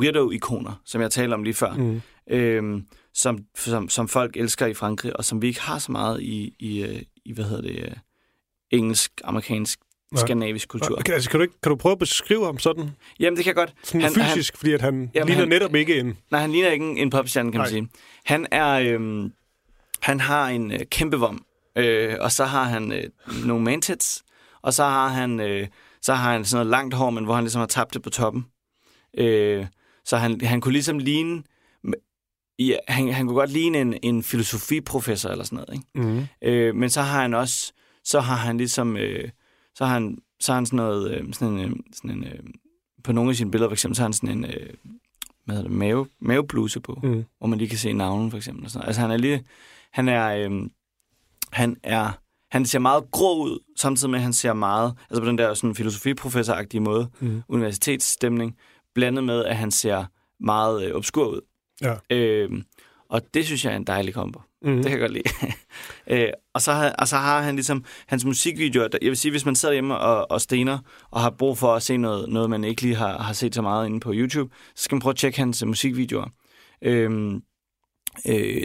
weirdo-ikoner, 0.00 0.80
som 0.84 1.00
jeg 1.00 1.10
talte 1.10 1.34
om 1.34 1.42
lige 1.42 1.54
før. 1.54 1.72
Mm. 1.72 2.00
øhm, 2.30 2.86
som, 3.14 3.38
som, 3.56 3.88
som 3.88 4.08
folk 4.08 4.36
elsker 4.36 4.66
i 4.66 4.74
Frankrig, 4.74 5.16
og 5.16 5.24
som 5.24 5.42
vi 5.42 5.46
ikke 5.46 5.60
har 5.60 5.78
så 5.78 5.92
meget 5.92 6.22
i, 6.22 6.54
i, 6.58 6.82
øh, 6.82 7.02
i 7.24 7.32
hvad 7.32 7.44
hedder 7.44 7.62
det, 7.62 7.76
øh, 7.84 7.90
engelsk, 8.70 9.12
amerikansk, 9.24 9.78
Nej. 10.12 10.20
skandinavisk 10.20 10.68
kultur. 10.68 10.98
Okay, 10.98 11.12
altså, 11.12 11.30
kan, 11.30 11.38
du 11.40 11.42
ikke, 11.42 11.54
kan 11.62 11.70
du 11.70 11.76
prøve 11.76 11.92
at 11.92 11.98
beskrive 11.98 12.44
ham 12.44 12.58
sådan, 12.58 12.90
Jamen, 13.20 13.36
det 13.36 13.44
kan 13.44 13.50
jeg 13.50 13.56
godt. 13.56 13.74
sådan 13.82 14.00
Han- 14.02 14.12
fysisk, 14.14 14.52
han, 14.54 14.58
fordi 14.58 14.72
at 14.72 14.80
han 14.80 15.10
Jamen, 15.14 15.26
ligner 15.26 15.40
han- 15.42 15.48
netop 15.48 15.74
ikke 15.74 15.98
en... 16.00 16.18
Nej, 16.30 16.40
han 16.40 16.52
ligner 16.52 16.70
ikke 16.70 16.84
en, 16.90 16.96
en 16.98 17.10
popstjerne, 17.10 17.52
kan 17.52 17.58
man 17.58 17.64
Nej. 17.64 17.70
sige. 17.70 17.88
Han 18.24 18.46
er, 18.50 18.68
øhm, 18.94 19.32
han 20.00 20.20
har 20.20 20.48
en 20.48 20.72
øh, 20.72 20.80
kæmpe 20.90 21.16
vom, 21.16 21.44
øh, 21.78 22.16
og 22.20 22.32
så 22.32 22.44
har 22.44 22.64
han 22.64 22.92
øh, 22.92 23.04
nogle 23.46 23.64
mantits, 23.64 24.22
og 24.62 24.74
så 24.74 24.84
har 24.84 25.08
han, 25.08 25.40
øh, 25.40 25.66
så 26.02 26.14
har 26.14 26.32
han 26.32 26.44
sådan 26.44 26.56
noget 26.66 26.70
langt 26.70 26.94
hår, 26.94 27.10
men 27.10 27.24
hvor 27.24 27.34
han 27.34 27.44
ligesom 27.44 27.60
har 27.60 27.66
tabt 27.66 27.94
det 27.94 28.02
på 28.02 28.10
toppen. 28.10 28.46
Øh, 29.18 29.66
så 30.04 30.16
han, 30.16 30.40
han 30.40 30.60
kunne 30.60 30.72
ligesom 30.72 30.98
ligne, 30.98 31.42
ja, 32.58 32.76
han, 32.88 33.12
han 33.12 33.26
kunne 33.26 33.36
godt 33.36 33.50
ligne 33.50 33.80
en, 33.80 33.94
en 34.02 34.22
filosofiprofessor 34.22 35.30
eller 35.30 35.44
sådan 35.44 35.56
noget, 35.68 35.74
ikke? 35.74 36.08
Mm. 36.10 36.26
Øh, 36.42 36.74
men 36.74 36.90
så 36.90 37.02
har 37.02 37.22
han 37.22 37.34
også, 37.34 37.72
så 38.04 38.20
har 38.20 38.36
han 38.36 38.56
ligesom, 38.58 38.96
øh, 38.96 39.28
så 39.74 39.84
har 39.84 39.94
han, 39.94 40.18
så 40.40 40.52
har 40.52 40.54
han 40.56 40.66
sådan 40.66 40.76
noget, 40.76 41.10
øh, 41.14 41.32
sådan 41.32 41.58
en, 41.58 41.60
øh, 41.70 41.76
sådan 41.92 42.10
en 42.10 42.24
øh, 42.24 42.38
på 43.04 43.12
nogle 43.12 43.30
af 43.30 43.36
sine 43.36 43.50
billeder 43.50 43.68
for 43.68 43.74
eksempel, 43.74 43.96
så 43.96 44.02
har 44.02 44.06
han 44.06 44.12
sådan 44.12 44.38
en, 44.38 44.44
øh, 44.44 44.70
hvad 45.44 45.56
hedder 45.56 45.68
det, 45.68 45.78
mave, 45.78 46.06
mavebluse 46.20 46.80
på, 46.80 47.00
mm. 47.02 47.08
Mm. 47.08 47.24
hvor 47.38 47.46
man 47.46 47.58
lige 47.58 47.68
kan 47.68 47.78
se 47.78 47.92
navnen 47.92 48.30
for 48.30 48.38
eksempel. 48.38 48.64
Og 48.64 48.70
sådan. 48.70 48.80
noget. 48.80 48.88
Altså 48.88 49.00
han 49.00 49.10
er 49.10 49.16
lige, 49.16 49.44
han 49.92 50.08
er, 50.08 50.26
øh, 50.28 50.50
han 51.52 51.76
er, 51.82 52.10
han 52.50 52.66
ser 52.66 52.78
meget 52.78 53.04
grå 53.10 53.42
ud, 53.44 53.58
samtidig 53.76 54.10
med, 54.10 54.18
at 54.18 54.22
han 54.22 54.32
ser 54.32 54.52
meget, 54.52 54.94
altså 55.10 55.22
på 55.22 55.28
den 55.28 55.38
der 55.38 55.54
sådan 55.54 55.74
filosofiprofessoragtige 55.74 56.80
måde, 56.80 57.08
Mm. 57.20 57.42
universitetsstemning, 57.48 58.56
blandet 58.94 59.24
med, 59.24 59.44
at 59.44 59.56
han 59.56 59.70
ser 59.70 60.04
meget 60.40 60.84
øh, 60.88 60.94
obskur 60.96 61.26
ud. 61.26 61.40
Ja. 61.82 61.94
Øh, 62.10 62.50
og 63.08 63.22
det 63.34 63.46
synes 63.46 63.64
jeg 63.64 63.72
er 63.72 63.76
en 63.76 63.84
dejlig 63.84 64.14
kombo. 64.14 64.40
Mm. 64.62 64.74
Det 64.76 64.82
kan 64.84 64.90
jeg 64.92 65.00
godt 65.00 65.12
lide. 65.12 65.28
øh, 66.26 66.32
og, 66.54 66.62
så 66.62 66.72
har, 66.72 66.90
og 66.98 67.08
så 67.08 67.16
har 67.16 67.42
han 67.42 67.54
ligesom 67.54 67.84
hans 68.06 68.24
musikvideoer. 68.24 68.88
der- 68.88 68.98
Jeg 69.02 69.08
vil 69.08 69.16
sige, 69.16 69.30
hvis 69.32 69.44
man 69.46 69.54
sidder 69.54 69.72
hjemme 69.72 69.98
og, 69.98 70.30
og 70.30 70.40
stener, 70.40 70.78
og 71.10 71.20
har 71.20 71.30
brug 71.30 71.58
for 71.58 71.74
at 71.74 71.82
se 71.82 71.96
noget, 71.96 72.28
noget 72.28 72.50
man 72.50 72.64
ikke 72.64 72.82
lige 72.82 72.94
har, 72.94 73.18
har 73.18 73.32
set 73.32 73.54
så 73.54 73.62
meget 73.62 73.86
inde 73.86 74.00
på 74.00 74.12
YouTube, 74.14 74.54
så 74.74 74.84
skal 74.84 74.94
man 74.94 75.00
prøve 75.00 75.10
at 75.12 75.16
tjekke 75.16 75.38
hans 75.38 75.62
øh, 75.62 75.68
musikvideoer. 75.68 76.28
Øh, 76.82 77.34
øh, 78.28 78.62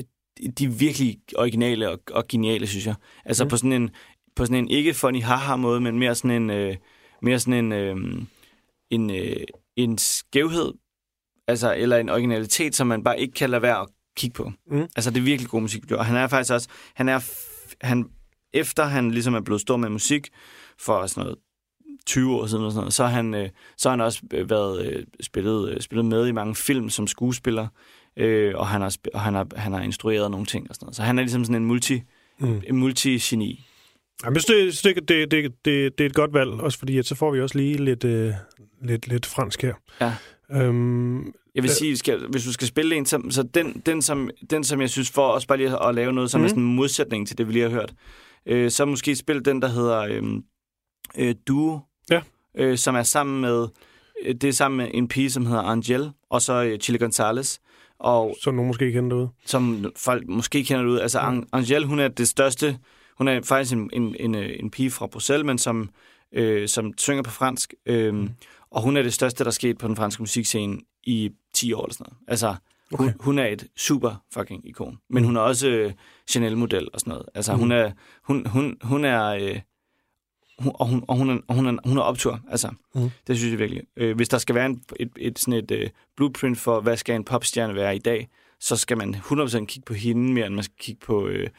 de 0.57 0.65
er 0.65 0.69
virkelig 0.69 1.17
originale 1.37 1.89
og, 1.89 1.99
og 2.11 2.27
geniale, 2.27 2.67
synes 2.67 2.85
jeg. 2.87 2.95
Altså 3.25 3.43
mm. 3.43 3.49
på 3.49 3.57
sådan 3.57 3.71
en, 3.71 3.89
på 4.35 4.45
sådan 4.45 4.57
en 4.63 4.69
ikke 4.69 4.93
funny 4.93 5.21
haha 5.23 5.55
måde, 5.55 5.81
men 5.81 5.99
mere 5.99 6.15
sådan 6.15 6.31
en, 6.41 6.49
øh, 6.49 6.75
mere 7.21 7.39
sådan 7.39 7.65
en, 7.65 7.71
øh, 7.71 8.21
en, 8.89 9.09
øh, 9.09 9.35
en 9.77 9.97
skævhed, 9.97 10.73
altså, 11.47 11.75
eller 11.75 11.97
en 11.97 12.09
originalitet, 12.09 12.75
som 12.75 12.87
man 12.87 13.03
bare 13.03 13.19
ikke 13.19 13.33
kan 13.33 13.49
lade 13.49 13.61
være 13.61 13.81
at 13.81 13.87
kigge 14.17 14.33
på. 14.33 14.51
Mm. 14.71 14.81
Altså, 14.95 15.11
det 15.11 15.17
er 15.17 15.23
virkelig 15.23 15.49
god 15.49 15.61
musik. 15.61 15.91
Og 15.91 16.05
han 16.05 16.15
er 16.15 16.27
faktisk 16.27 16.53
også, 16.53 16.67
han 16.93 17.09
er, 17.09 17.19
han, 17.81 18.05
efter 18.53 18.83
han 18.83 19.11
ligesom 19.11 19.33
er 19.33 19.41
blevet 19.41 19.61
stor 19.61 19.77
med 19.77 19.89
musik, 19.89 20.27
for 20.79 21.05
sådan 21.05 21.23
noget 21.23 21.37
20 22.05 22.35
år 22.35 22.47
siden, 22.47 22.63
og 22.65 22.71
sådan 22.71 22.81
noget, 22.81 22.93
så 22.93 23.03
har 23.03 23.11
han, 23.11 23.33
øh, 23.33 23.49
så 23.77 23.89
har 23.89 23.91
han 23.97 24.01
også 24.05 24.21
øh, 24.33 24.49
været 24.49 24.85
øh, 24.85 25.05
spillet, 25.21 25.69
øh, 25.69 25.81
spillet 25.81 26.05
med 26.05 26.27
i 26.27 26.31
mange 26.31 26.55
film 26.55 26.89
som 26.89 27.07
skuespiller, 27.07 27.67
øh, 28.17 28.53
og, 28.55 28.67
han 28.67 28.81
har, 28.81 28.97
og 29.13 29.21
han, 29.21 29.33
har, 29.33 29.47
han 29.55 29.73
har 29.73 29.81
instrueret 29.81 30.31
nogle 30.31 30.45
ting 30.45 30.69
og 30.69 30.75
sådan 30.75 30.85
noget. 30.85 30.95
Så 30.95 31.03
han 31.03 31.19
er 31.19 31.23
ligesom 31.23 31.43
sådan 31.45 31.61
en 31.61 31.65
multi, 31.67 32.01
Mm. 32.39 32.61
en 32.67 32.77
multi-geni. 32.77 33.66
Jamen, 34.23 34.35
jeg 34.35 34.41
synes, 34.41 34.81
det, 34.81 34.95
det, 34.95 35.31
det, 35.31 35.51
det, 35.65 35.97
det, 35.97 36.01
er 36.01 36.05
et 36.05 36.15
godt 36.15 36.33
valg, 36.33 36.49
også 36.49 36.79
fordi 36.79 36.97
at 36.97 37.05
så 37.05 37.15
får 37.15 37.31
vi 37.31 37.41
også 37.41 37.57
lige 37.57 37.85
lidt, 37.85 38.03
øh, 38.03 38.33
lidt, 38.81 39.07
lidt 39.07 39.25
fransk 39.25 39.61
her. 39.61 39.73
Ja. 40.01 40.13
Øhm, 40.51 41.17
Jeg 41.55 41.63
vil 41.63 41.69
Øh. 41.69 41.75
sige, 41.75 41.97
skal, 41.97 42.25
hvis 42.29 42.43
du 42.43 42.53
skal 42.53 42.67
spille 42.67 42.95
en, 42.95 43.05
så, 43.05 43.21
så 43.29 43.43
den, 43.43 43.81
den, 43.85 44.01
som, 44.01 44.29
den, 44.49 44.63
som 44.63 44.81
jeg 44.81 44.89
synes, 44.89 45.09
for 45.11 45.21
også 45.27 45.47
bare 45.47 45.57
lige 45.57 45.83
at 45.87 45.95
lave 45.95 46.13
noget, 46.13 46.31
som 46.31 46.41
mm. 46.41 46.45
er 46.45 46.47
Mhm. 46.47 46.49
sådan 46.49 46.63
en 46.63 46.75
modsætning 46.75 47.27
til 47.27 47.37
det, 47.37 47.47
vi 47.47 47.53
lige 47.53 47.63
har 47.63 47.69
hørt, 47.69 47.93
øh, 48.45 48.71
så 48.71 48.85
måske 48.85 49.15
spil 49.15 49.45
den, 49.45 49.61
der 49.61 49.67
hedder 49.67 49.99
øh, 49.99 50.23
øh, 51.17 51.35
Duo, 51.47 51.79
Ja. 52.11 52.21
øh, 52.57 52.77
som 52.77 52.95
er 52.95 53.03
sammen 53.03 53.41
med, 53.41 53.67
øh, 54.25 54.35
det 54.35 54.43
er 54.47 54.51
sammen 54.53 54.77
med 54.77 54.87
en 54.93 55.07
pige, 55.07 55.31
som 55.31 55.45
hedder 55.45 55.61
Angel, 55.63 56.11
og 56.29 56.41
så 56.41 56.63
øh, 56.63 56.79
Chile 56.79 56.97
Gonzalez, 56.99 57.57
og 57.99 58.37
som 58.41 58.55
nogen 58.55 58.67
måske 58.67 58.91
kender 58.91 59.09
derude. 59.09 59.29
som 59.45 59.91
folk 59.97 60.27
måske 60.27 60.63
kender 60.63 60.83
det 60.83 60.89
ud. 60.91 60.99
Altså, 60.99 61.19
An- 61.19 61.47
Angel, 61.53 61.85
hun 61.85 61.99
er 61.99 62.07
det 62.07 62.27
største, 62.27 62.77
hun 63.17 63.27
er 63.27 63.41
faktisk 63.41 63.73
en, 63.73 63.89
en, 63.93 64.15
en, 64.19 64.35
øh, 64.35 64.55
en 64.59 64.71
pige 64.71 64.91
fra 64.91 65.07
Bruxelles, 65.07 65.45
men 65.45 65.57
som, 65.57 65.89
øh, 66.31 66.67
som 66.67 66.93
synger 66.97 67.23
på 67.23 67.31
fransk, 67.31 67.73
øh, 67.85 68.13
mm. 68.13 68.29
og 68.71 68.81
hun 68.81 68.97
er 68.97 69.01
det 69.01 69.13
største, 69.13 69.43
der 69.43 69.49
er 69.49 69.53
sket 69.53 69.77
på 69.77 69.87
den 69.87 69.95
franske 69.95 70.21
musikscene 70.21 70.77
i 71.03 71.31
10 71.53 71.73
år 71.73 71.83
eller 71.83 71.93
sådan 71.93 72.05
noget. 72.09 72.17
Altså, 72.27 72.55
okay. 72.93 73.03
hun, 73.03 73.13
hun 73.19 73.39
er 73.39 73.45
et 73.45 73.67
super 73.77 74.23
fucking 74.33 74.67
ikon. 74.69 74.97
Men 75.09 75.23
hun 75.23 75.35
er 75.37 75.41
også 75.41 75.67
øh, 75.67 75.93
Chanel-model 76.29 76.87
og 76.93 76.99
sådan 76.99 77.11
noget. 77.11 77.25
Altså, 77.35 77.53
mm. 77.53 77.59
hun 77.59 77.71
er, 77.71 77.91
hun, 78.23 78.45
hun, 78.45 78.77
hun 78.81 79.05
er, 79.05 79.25
øh, 79.27 79.59
hun, 80.59 80.71
og, 80.75 80.87
hun, 80.87 81.03
og, 81.07 81.15
hun 81.15 81.29
er, 81.29 81.37
og 81.47 81.55
hun 81.55 81.65
er, 81.65 81.77
hun 81.85 81.97
er 81.97 82.01
optur. 82.01 82.39
Altså, 82.51 82.69
Mm. 82.95 83.09
det 83.27 83.37
synes 83.37 83.51
jeg 83.51 83.59
virkelig. 83.59 83.83
Øh, 83.97 84.15
hvis 84.15 84.29
der 84.29 84.37
skal 84.37 84.55
være 84.55 84.65
en, 84.65 84.83
et, 84.99 85.09
et, 85.17 85.39
sådan 85.39 85.53
et 85.53 85.71
øh, 85.71 85.89
blueprint 86.15 86.57
for, 86.59 86.81
hvad 86.81 86.97
skal 86.97 87.15
en 87.15 87.23
popstjerne 87.23 87.75
være 87.75 87.95
i 87.95 87.99
dag, 87.99 88.29
så 88.59 88.75
skal 88.75 88.97
man 88.97 89.15
100% 89.15 89.65
kigge 89.65 89.85
på 89.85 89.93
hende 89.93 90.33
mere, 90.33 90.45
end 90.47 90.55
man 90.55 90.63
skal 90.63 90.75
kigge 90.79 90.99
på 91.05 91.27
øh, 91.27 91.49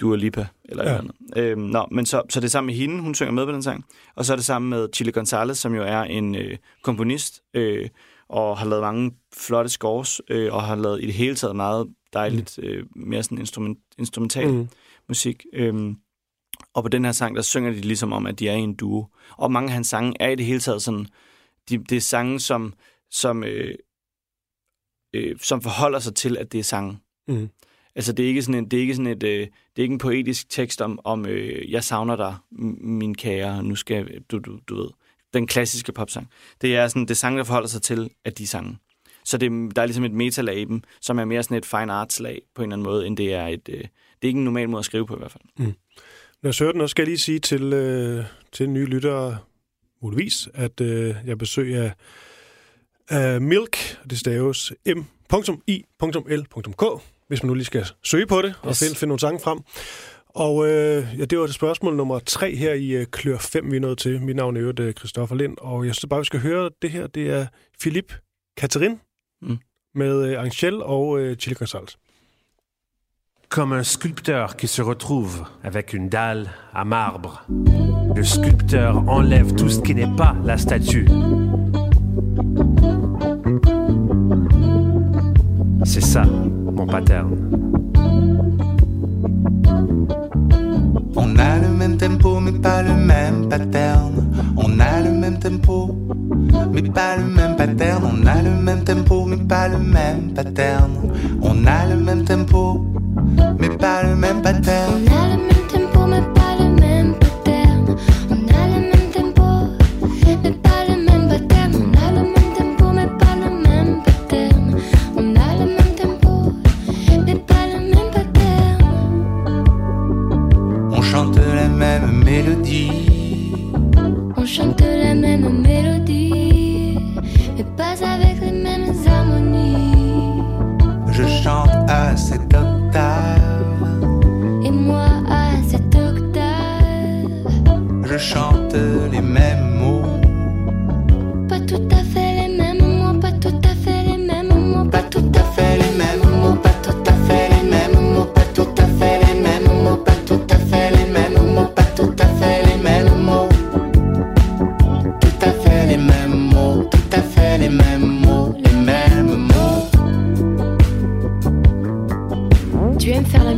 Dua 0.00 0.16
Lipa 0.16 0.46
eller 0.64 0.90
Ja. 0.90 0.98
andet. 0.98 1.12
Øh, 1.36 1.56
nå, 1.58 1.86
men 1.90 2.06
så, 2.06 2.22
så 2.30 2.40
det 2.40 2.46
er 2.46 2.50
sammen 2.50 2.66
med 2.66 2.74
hende, 2.74 3.00
hun 3.02 3.14
synger 3.14 3.32
med 3.32 3.46
på 3.46 3.52
den 3.52 3.62
sang. 3.62 3.84
Og 4.14 4.24
så 4.24 4.32
er 4.32 4.36
det 4.36 4.44
sammen 4.44 4.70
med 4.70 4.88
Chile 4.94 5.12
Gonzalez, 5.12 5.58
som 5.58 5.74
jo 5.74 5.82
er 5.82 6.00
en 6.02 6.34
øh, 6.34 6.58
komponist, 6.82 7.42
øh, 7.54 7.88
og 8.28 8.58
har 8.58 8.66
lavet 8.66 8.82
mange 8.82 9.12
flotte 9.36 9.70
scores, 9.70 10.20
øh, 10.30 10.54
og 10.54 10.62
har 10.62 10.76
lavet 10.76 11.02
i 11.02 11.06
det 11.06 11.14
hele 11.14 11.34
taget 11.36 11.56
meget 11.56 11.86
dejligt, 12.12 12.58
øh, 12.62 12.86
mere 12.96 13.22
sådan 13.22 13.38
instrument, 13.38 13.78
instrumental 13.98 14.48
Mm. 14.52 14.68
musik. 15.08 15.46
Øhm, 15.52 15.96
og 16.74 16.82
på 16.82 16.88
den 16.88 17.04
her 17.04 17.12
sang, 17.12 17.36
der 17.36 17.42
synger 17.42 17.70
de 17.70 17.80
ligesom 17.80 18.12
om, 18.12 18.26
at 18.26 18.38
de 18.38 18.48
er 18.48 18.54
i 18.54 18.58
en 18.60 18.74
duo. 18.74 19.06
Og 19.36 19.52
mange 19.52 19.66
af 19.68 19.72
hans 19.74 19.88
sange 19.88 20.14
er 20.20 20.28
i 20.28 20.34
det 20.34 20.46
hele 20.46 20.60
taget 20.60 20.82
sådan, 20.82 21.06
de, 21.68 21.78
det 21.78 21.96
er 21.96 22.00
sange, 22.00 22.40
som, 22.40 22.74
som, 23.10 23.44
øh, 23.44 23.74
øh, 25.14 25.36
som 25.42 25.62
forholder 25.62 25.98
sig 25.98 26.14
til, 26.14 26.36
at 26.38 26.52
det 26.52 26.58
er 26.58 26.62
sange. 26.64 26.98
Mm. 27.28 27.48
Altså, 27.96 28.12
det 28.12 28.24
er 28.24 28.28
ikke 28.28 28.42
sådan 28.42 28.54
en, 28.64 28.70
det 28.70 28.76
er 28.76 28.80
ikke 28.80 28.94
sådan 28.94 29.12
et, 29.12 29.22
øh, 29.22 29.40
det 29.40 29.48
er 29.76 29.82
ikke 29.82 29.92
en 29.92 29.98
poetisk 29.98 30.50
tekst 30.50 30.82
om, 30.82 31.00
om 31.04 31.26
øh, 31.26 31.72
jeg 31.72 31.84
savner 31.84 32.16
dig, 32.16 32.34
min 32.80 33.14
kære, 33.14 33.62
nu 33.62 33.74
skal 33.74 34.20
du, 34.30 34.38
du, 34.38 34.58
du 34.68 34.76
ved, 34.76 34.88
den 35.34 35.46
klassiske 35.46 35.92
popsang. 35.92 36.28
Det 36.60 36.76
er 36.76 36.88
sådan, 36.88 37.02
det 37.02 37.10
er 37.10 37.14
sange, 37.14 37.38
der 37.38 37.44
forholder 37.44 37.68
sig 37.68 37.82
til, 37.82 38.10
at 38.24 38.38
de 38.38 38.46
sange. 38.46 38.78
Så 39.24 39.38
det, 39.38 39.76
der 39.76 39.82
er 39.82 39.86
ligesom 39.86 40.04
et 40.04 40.12
metalag 40.12 40.58
i 40.58 40.64
dem, 40.64 40.82
som 41.00 41.18
er 41.18 41.24
mere 41.24 41.42
sådan 41.42 41.56
et 41.56 41.66
fine 41.66 41.92
arts 41.92 42.20
lag 42.20 42.42
på 42.54 42.62
en 42.62 42.68
eller 42.68 42.76
anden 42.76 42.84
måde, 42.84 43.06
end 43.06 43.16
det 43.16 43.34
er 43.34 43.46
et, 43.46 43.68
øh, 43.68 43.78
det 43.78 43.88
er 44.22 44.26
ikke 44.26 44.38
en 44.38 44.44
normal 44.44 44.68
måde 44.68 44.78
at 44.78 44.84
skrive 44.84 45.06
på 45.06 45.14
i 45.14 45.18
hvert 45.18 45.32
fald. 45.32 45.44
Mm. 45.58 45.74
Når 46.42 46.48
jeg 46.48 46.54
søger 46.54 46.72
den, 46.72 46.80
også 46.80 46.90
skal 46.90 47.02
jeg 47.02 47.08
lige 47.08 47.18
sige 47.18 47.38
til, 47.38 47.72
øh, 47.72 48.24
til 48.52 48.70
nye 48.70 48.86
lyttere, 48.86 49.38
muligvis, 50.02 50.48
at 50.54 50.80
øh, 50.80 51.14
jeg 51.26 51.38
besøger 51.38 51.90
af 53.08 53.40
Milk, 53.40 53.76
det 54.10 54.18
staves 54.18 54.72
m.i.l.k, 55.36 56.84
hvis 57.28 57.42
man 57.42 57.48
nu 57.48 57.54
lige 57.54 57.64
skal 57.64 57.86
søge 58.04 58.26
på 58.26 58.42
det 58.42 58.54
og 58.62 58.68
Yes. 58.68 58.78
finde, 58.78 58.94
finde 58.94 59.08
nogle 59.08 59.20
sange 59.20 59.40
frem. 59.40 59.58
Og 60.28 60.66
øh, 60.68 61.06
ja, 61.18 61.24
det 61.24 61.38
var 61.38 61.46
det 61.46 61.54
spørgsmål 61.54 61.96
nummer 61.96 62.18
tre 62.18 62.54
her 62.56 62.72
i 62.74 62.88
øh, 62.90 63.06
Klør 63.06 63.38
5, 63.38 63.70
vi 63.70 63.76
er 63.76 63.80
nået 63.80 63.98
til. 63.98 64.22
Mit 64.22 64.36
navn 64.36 64.56
er 64.56 64.60
øvrigt 64.62 64.80
øh, 64.80 64.92
Christoffer 64.94 65.36
Lind, 65.36 65.56
og 65.60 65.86
jeg 65.86 65.94
synes 65.94 66.06
bare, 66.10 66.20
vi 66.20 66.24
skal 66.24 66.40
høre 66.40 66.70
det 66.82 66.90
her. 66.90 67.06
Det 67.06 67.30
er 67.30 67.46
Philippe 67.80 68.14
Catherine 68.60 68.98
Mm. 69.42 69.58
med 69.94 70.24
øh, 70.30 70.40
Angel 70.42 70.82
og 70.82 71.20
øh, 71.20 71.36
Chili 71.36 71.54
Gonzalez. 71.54 71.90
Comme 73.48 73.76
un 73.76 73.84
sculpteur 73.84 74.48
qui 74.56 74.66
se 74.66 74.82
retrouve 74.82 75.30
avec 75.64 75.94
une 75.94 76.08
dalle 76.08 76.48
à 76.74 76.84
marbre. 76.84 77.32
Le 78.16 78.24
sculpteur 78.24 78.92
enlève 79.08 79.48
tout 79.58 79.68
ce 79.70 79.80
qui 79.80 79.94
n'est 79.94 80.16
pas 80.16 80.34
la 80.44 80.56
statue. 80.58 81.06
C'est 85.86 86.04
ça, 86.04 86.24
mon 86.24 86.84
pattern. 86.84 87.30
On 91.14 91.38
a 91.38 91.58
le 91.62 91.68
même 91.68 91.96
tempo 91.96 92.40
mais 92.40 92.52
pas 92.52 92.82
le 92.82 92.92
même 92.92 93.48
pattern. 93.48 94.12
On 94.56 94.80
a 94.80 95.00
le 95.00 95.12
même 95.12 95.38
tempo 95.38 95.96
mais 96.72 96.82
pas 96.82 97.16
le 97.16 97.24
même 97.24 97.54
pattern. 97.56 98.02
On 98.04 98.26
a 98.26 98.42
le 98.42 98.50
même 98.50 98.82
tempo 98.84 99.24
mais 99.26 99.36
pas 99.36 99.68
le 99.68 99.78
même 99.78 100.32
pattern. 100.34 100.90
On 101.40 101.64
a 101.66 101.86
le 101.86 101.96
même 101.96 102.24
tempo 102.24 102.84
mais 103.58 103.68
pas 103.68 104.02
le 104.02 104.16
même 104.16 104.42
pattern. 104.42 105.25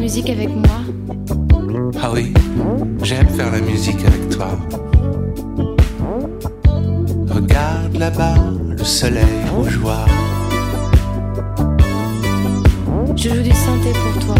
Musique 0.08 0.30
avec 0.30 0.48
moi 0.48 0.80
Ah 2.02 2.10
oui, 2.14 2.32
j'aime 3.02 3.28
faire 3.28 3.52
la 3.52 3.60
musique 3.60 4.02
avec 4.06 4.30
toi. 4.30 4.48
Regarde 7.28 7.94
là-bas, 7.94 8.36
le 8.70 8.84
soleil 8.84 9.42
rougeoir. 9.54 10.08
Je 13.16 13.28
joue 13.28 13.42
du 13.42 13.52
synthé 13.52 13.92
pour 13.92 14.24
toi. 14.24 14.34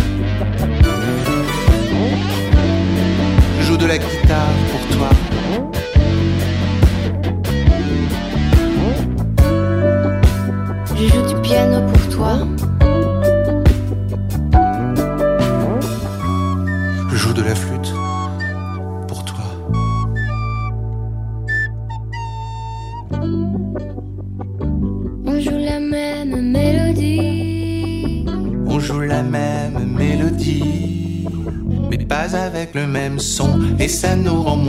Je 3.60 3.66
joue 3.66 3.76
de 3.76 3.84
la 3.84 3.98
guitare 3.98 4.54
pour 4.70 4.96
toi. 4.96 5.10
Je 10.96 11.08
joue 11.08 11.26
du 11.26 11.42
piano 11.42 11.86
pour 11.92 12.08
toi. 12.08 12.57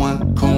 Sommer. 0.09 0.48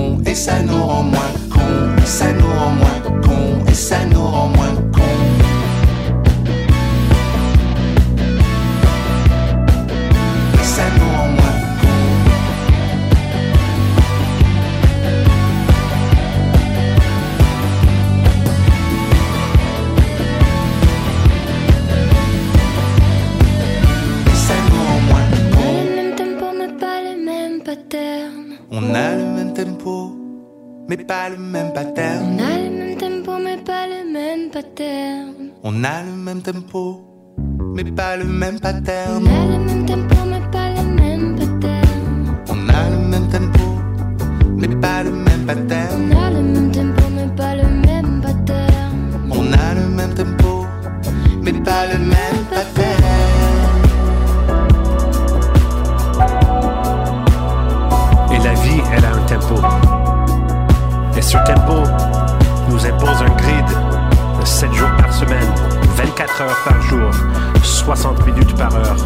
60 68.16 68.26
minutes 68.26 68.56
par 68.58 68.76
heure 68.76 68.98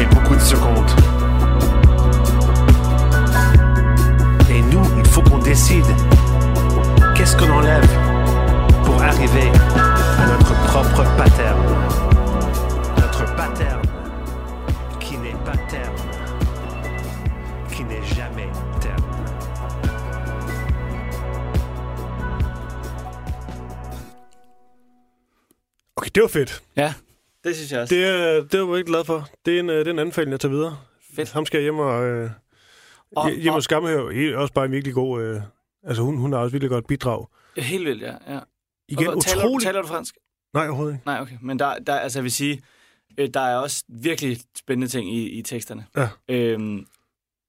et 0.00 0.04
beaucoup 0.06 0.34
de 0.34 0.40
secondes. 0.40 0.90
Et 4.50 4.62
nous, 4.62 4.82
il 4.98 5.06
faut 5.06 5.22
qu'on 5.22 5.38
décide 5.38 5.84
qu'est-ce 7.14 7.36
qu'on 7.36 7.50
enlève 7.50 7.88
pour 8.84 9.00
arriver 9.00 9.52
à 10.18 10.26
notre 10.26 10.54
propre 10.66 11.04
pattern? 11.16 11.58
Notre 12.96 13.24
pattern 13.36 13.82
qui 14.98 15.16
n'est 15.18 15.38
pas 15.44 15.56
terme 15.68 15.94
qui 17.72 17.84
n'est 17.84 18.02
jamais 18.02 18.48
terme. 18.80 18.96
Okay, 25.96 26.10
det 26.12 26.20
var 26.22 26.30
fedt. 26.30 26.62
Ja, 26.76 26.94
det 27.44 27.56
synes 27.56 27.72
jeg 27.72 27.80
også. 27.80 27.94
Det, 27.94 28.04
er, 28.06 28.40
det 28.44 28.60
var 28.60 28.66
jeg 28.68 28.78
ikke 28.78 28.88
glad 28.90 29.04
for. 29.04 29.28
Det 29.46 29.54
er 29.56 29.60
en, 29.60 29.70
øh, 29.70 29.78
det 29.78 29.86
er 29.86 29.90
en 29.92 29.98
anbefaling, 29.98 30.30
jeg 30.32 30.40
tager 30.40 30.52
videre. 30.54 30.78
Fedt. 31.16 31.32
Ham 31.32 31.46
skal 31.46 31.58
jeg 31.58 31.62
hjem 31.62 31.78
og... 31.78 32.04
Øh, 32.06 32.30
Og- 33.16 33.30
hjem 33.30 33.48
og 33.50 33.56
og- 33.56 33.62
skamme 33.62 33.88
her. 33.88 34.36
Også 34.36 34.52
bare 34.54 34.64
en 34.64 34.72
virkelig 34.72 34.94
god... 34.94 35.22
Øh, 35.22 35.40
altså, 35.84 36.02
hun, 36.02 36.16
hun 36.16 36.32
har 36.32 36.38
også 36.40 36.52
virkelig 36.52 36.70
godt 36.70 36.86
bidrag. 36.86 37.26
Helt 37.56 37.84
vildt, 37.86 38.02
ja. 38.02 38.14
ja. 38.34 38.40
Igen, 38.88 39.06
Og 39.08 39.22
taler, 39.22 39.42
du- 39.42 39.48
utroligt... 39.48 39.66
taler 39.66 39.82
du 39.82 39.88
fransk? 39.88 40.14
Nej, 40.54 40.66
overhovedet 40.68 40.94
ikke. 40.94 41.06
Nej, 41.06 41.20
okay. 41.20 41.36
Men 41.42 41.58
der, 41.58 41.78
der 41.78 41.94
altså 41.94 42.18
jeg 42.18 42.24
vil 42.24 42.32
sige, 42.32 42.62
øh, 43.18 43.28
der 43.34 43.40
er 43.40 43.56
også 43.56 43.84
virkelig 43.88 44.38
spændende 44.56 44.88
ting 44.88 45.14
i, 45.16 45.28
i 45.28 45.42
teksterne. 45.42 45.86
Ja. 45.96 46.08
Øhm, 46.28 46.86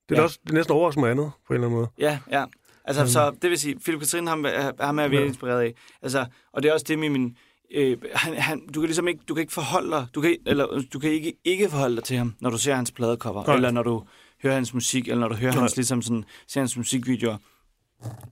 Det 0.10 0.16
er 0.16 0.16
Ja. 0.16 0.16
ja. 0.16 0.24
også 0.24 0.40
det 0.44 0.50
er 0.50 0.54
næsten 0.54 0.76
overraskende 0.76 1.02
mig 1.06 1.12
andet, 1.12 1.32
på 1.48 1.54
en 1.54 1.56
eller 1.56 1.68
anden 1.68 1.80
måde. 1.80 1.90
ja, 2.00 2.20
ja. 2.32 2.46
Altså, 2.86 3.02
Mm. 3.04 3.08
så 3.08 3.32
det 3.42 3.50
vil 3.50 3.60
sige, 3.60 3.80
Philip 3.80 4.00
Katrin, 4.00 4.28
ham, 4.28 4.46
ham 4.80 4.98
er 5.00 5.02
jeg 5.04 5.12
virkelig 5.12 5.26
Ja. 5.26 5.28
inspireret 5.28 5.62
af. 5.62 5.74
Altså, 6.02 6.26
og 6.54 6.64
det 6.64 6.70
er 6.70 6.74
også 6.74 6.86
det 6.90 7.00
med 7.00 7.10
min... 7.10 7.38
Øh, 7.74 7.98
han, 8.14 8.34
han, 8.34 8.68
du 8.68 8.80
kan 8.80 8.88
ligesom 8.88 9.08
ikke, 9.08 9.22
du 9.28 9.34
kan 9.34 9.42
ikke 9.42 9.54
forholde 9.54 9.92
dig, 9.92 10.08
du 10.16 10.22
kan, 10.22 10.38
eller, 10.46 10.84
du 10.94 11.00
kan 11.00 11.12
ikke, 11.12 11.34
ikke 11.44 11.70
forholde 11.70 11.96
dig 11.96 12.04
til 12.04 12.18
ham, 12.18 12.34
når 12.40 12.50
du 12.50 12.58
ser 12.58 12.76
hans 12.76 12.92
pladecover, 12.92 13.46
Nej. 13.46 13.56
eller 13.56 13.72
når 13.72 13.84
du 13.84 14.04
hører 14.44 14.54
hans 14.54 14.74
musik, 14.74 15.08
eller 15.08 15.20
når 15.20 15.28
du 15.28 15.36
hører 15.36 15.52
hans, 15.54 15.76
ligesom 15.76 16.02
sådan, 16.02 16.24
ser 16.48 16.62
hans 16.62 16.78
musikvideoer. 16.78 17.38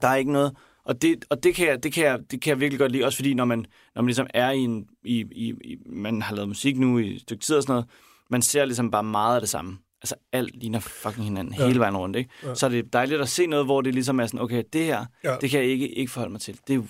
Der 0.02 0.08
er 0.08 0.16
ikke 0.16 0.32
noget, 0.32 0.56
og 0.84 1.02
det, 1.02 1.24
og 1.30 1.42
det, 1.42 1.54
kan 1.54 1.66
jeg, 1.66 1.82
det, 1.82 1.92
kan 1.92 2.04
jeg, 2.04 2.18
det 2.30 2.40
kan 2.40 2.50
jeg 2.50 2.60
virkelig 2.60 2.78
godt 2.78 2.92
lide, 2.92 3.04
også 3.04 3.16
fordi 3.18 3.34
når 3.34 3.44
man, 3.44 3.66
når 3.94 4.02
man 4.02 4.06
ligesom 4.06 4.26
er 4.34 4.50
i 4.50 4.58
en, 4.58 4.86
i, 5.04 5.20
i, 5.32 5.54
i, 5.64 5.76
man 5.86 6.22
har 6.22 6.34
lavet 6.34 6.48
musik 6.48 6.78
nu 6.78 6.98
i 6.98 7.14
et 7.14 7.20
stykke 7.20 7.44
tid 7.44 7.56
og 7.56 7.62
sådan 7.62 7.72
noget, 7.72 7.86
man 8.30 8.42
ser 8.42 8.64
ligesom 8.64 8.90
bare 8.90 9.02
meget 9.04 9.34
af 9.34 9.40
det 9.40 9.48
samme. 9.50 9.78
Altså 10.02 10.14
alt 10.32 10.56
ligner 10.56 10.80
fucking 10.80 11.24
hinanden 11.24 11.54
ja. 11.58 11.66
hele 11.66 11.78
vejen 11.80 11.96
rundt, 11.96 12.16
ikke? 12.16 12.30
Ja. 12.42 12.54
Så 12.54 12.66
er 12.66 12.70
det 12.70 12.92
dejligt 12.92 13.20
at 13.20 13.28
se 13.28 13.46
noget, 13.46 13.64
hvor 13.66 13.80
det 13.80 13.94
ligesom 13.94 14.20
er 14.20 14.26
sådan, 14.26 14.40
okay, 14.40 14.62
det 14.72 14.84
her, 14.84 15.04
Ja. 15.24 15.30
ja. 15.30 15.36
det 15.40 15.50
kan 15.50 15.60
jeg 15.60 15.68
ikke, 15.68 15.88
ikke 15.88 16.12
forholde 16.12 16.32
mig 16.32 16.40
til. 16.40 16.54
Det 16.66 16.70
er 16.72 16.74
jo 16.74 16.84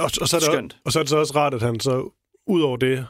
Og, 0.00 0.10
og, 0.20 0.28
så 0.28 0.36
er 0.36 0.40
det, 0.40 0.46
Skønt. 0.46 0.76
og 0.84 0.92
så 0.92 0.98
er 0.98 1.02
det 1.02 1.10
så 1.10 1.16
også 1.16 1.34
rart, 1.36 1.54
at 1.54 1.62
han 1.62 1.80
så 1.80 2.10
ud 2.46 2.62
over 2.62 2.76
det, 2.76 3.06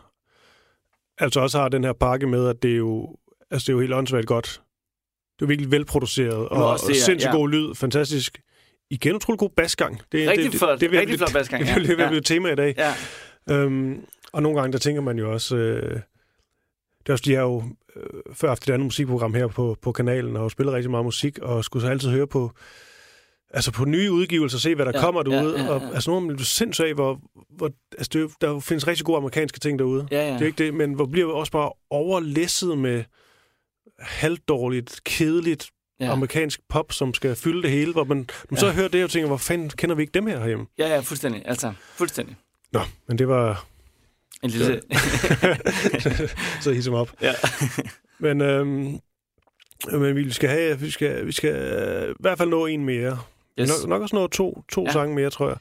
altså 1.19 1.41
også 1.41 1.59
har 1.59 1.69
den 1.69 1.85
her 1.85 1.93
pakke 1.93 2.27
med, 2.27 2.49
at 2.49 2.63
det 2.63 2.73
er 2.73 2.77
jo, 2.77 3.17
altså 3.51 3.65
det 3.67 3.69
er 3.69 3.73
jo 3.73 3.81
helt 3.81 3.95
åndssvagt 3.95 4.27
godt. 4.27 4.63
Det 5.39 5.45
er 5.45 5.47
virkelig 5.49 5.71
velproduceret, 5.71 6.35
og, 6.49 6.49
og 6.71 6.79
det, 6.89 6.97
sindssygt 6.97 7.25
ja. 7.33 7.37
god 7.37 7.49
lyd, 7.49 7.75
fantastisk. 7.75 8.41
Igen 8.91 9.15
utrolig 9.17 9.39
god 9.39 9.51
basgang. 9.57 10.01
Det, 10.13 10.29
Rigtig 10.29 10.53
det, 10.53 10.63
flot- 10.63 10.71
det, 10.81 10.81
det, 10.91 11.01
rigtig 11.01 11.19
flot 11.19 11.33
basgang, 11.33 11.67
Det, 11.67 11.75
det, 11.75 11.89
det, 11.89 11.99
det, 11.99 12.05
Ja. 12.05 12.11
det, 12.15 12.25
tema 12.27 12.53
i 12.53 12.55
dag. 12.55 12.75
Ja, 12.79 12.95
Øhm, 13.51 14.05
og 14.33 14.43
nogle 14.43 14.61
gange, 14.61 14.73
der 14.73 14.79
tænker 14.79 15.03
man 15.03 15.19
jo 15.19 15.33
også... 15.33 15.57
Øh, 15.57 16.01
det 17.01 17.09
er 17.09 17.13
også, 17.13 17.23
de 17.27 17.35
har 17.35 17.43
jo 17.43 17.63
øh, 17.97 18.03
før 18.35 18.49
haft 18.49 18.63
et 18.69 18.73
andet 18.73 18.85
musikprogram 18.85 19.35
her 19.35 19.47
på, 19.47 19.77
på 19.83 19.93
kanalen, 19.93 20.37
og 20.37 20.51
spillet 20.51 20.75
rigtig 20.75 20.91
meget 20.91 21.05
musik, 21.05 21.39
og 21.39 21.65
skulle 21.65 21.83
så 21.87 21.91
altid 21.91 22.11
høre 22.11 22.27
på 22.27 22.53
altså 23.51 23.73
på 23.73 23.85
nye 23.85 24.13
udgivelser, 24.13 24.59
se 24.59 24.75
hvad 24.75 24.87
der 24.87 24.93
Ja, 24.95 25.01
kommer 25.01 25.23
derude. 25.23 25.59
ja, 25.59 25.65
ja, 25.65 25.71
Og, 25.71 25.81
ja. 25.83 25.95
altså 25.95 26.11
nogle 26.11 26.35
er 26.35 26.39
sindssygt 26.43 26.87
af, 26.89 26.95
hvor, 26.95 27.21
hvor 27.57 27.71
altså, 27.99 28.11
det, 28.13 28.23
er 28.23 28.29
der 28.41 28.61
findes 28.61 28.87
rigtig 28.87 29.07
gode 29.07 29.17
amerikanske 29.17 29.59
ting 29.61 29.79
derude. 29.79 30.09
ja, 30.11 30.27
ja. 30.29 30.33
Det 30.35 30.43
er 30.43 30.47
ikke 30.47 30.65
det, 30.65 30.75
men 30.75 30.95
hvor 30.95 31.07
bliver 31.07 31.27
vi 31.27 31.33
også 31.33 31.53
bare 31.53 31.73
overlæsset 31.91 32.79
med 32.79 33.05
halvdårligt, 33.99 35.01
kedeligt 35.05 35.71
ja. 36.01 36.13
amerikansk 36.13 36.61
pop, 36.69 36.93
som 36.93 37.15
skal 37.15 37.37
fylde 37.37 37.63
det 37.63 37.71
hele, 37.71 37.93
hvor 37.93 38.05
man, 38.05 38.29
man 38.51 38.59
så 38.59 38.67
Ja. 38.67 38.73
hører 38.73 38.89
det 38.89 39.05
og 39.05 39.11
tænker, 39.11 39.27
hvor 39.29 39.37
fanden 39.37 39.71
kender 39.71 39.97
vi 39.97 40.03
ikke 40.03 40.13
dem 40.15 40.27
her 40.27 40.39
herhjemme? 40.39 40.67
Ja, 40.79 40.89
ja, 40.89 41.01
fuldstændig. 41.01 41.43
Altså, 41.45 41.73
fuldstændig. 41.95 42.37
Nå, 42.73 42.81
men 43.09 43.19
det 43.19 43.29
var 43.29 43.67
En 44.43 44.51
lille... 44.51 44.81
så 46.63 46.73
hisse 46.73 46.91
mig 46.91 47.01
op. 47.01 47.11
ja. 47.23 47.33
Men, 48.19 48.41
øhm, 48.41 48.99
men 49.93 50.17
vi 50.17 50.31
skal 50.33 50.49
have, 50.51 50.81
vi 50.81 50.91
skal, 50.91 51.27
vi 51.27 51.33
skal 51.33 51.55
øh, 51.55 52.11
i 52.11 52.15
hvert 52.21 52.39
fald 52.39 52.49
nå 52.49 52.67
en 52.67 52.85
mere. 52.85 53.19
Yes. 53.61 53.69
Nok, 53.69 53.89
nok 53.89 54.03
også 54.03 54.17
nå 54.17 54.27
to, 54.27 54.65
to 54.73 54.81
ja. 54.81 54.87
Ja. 54.87 54.93
sange 54.93 55.15
mere, 55.15 55.31
tror 55.31 55.49
jeg. 55.49 55.57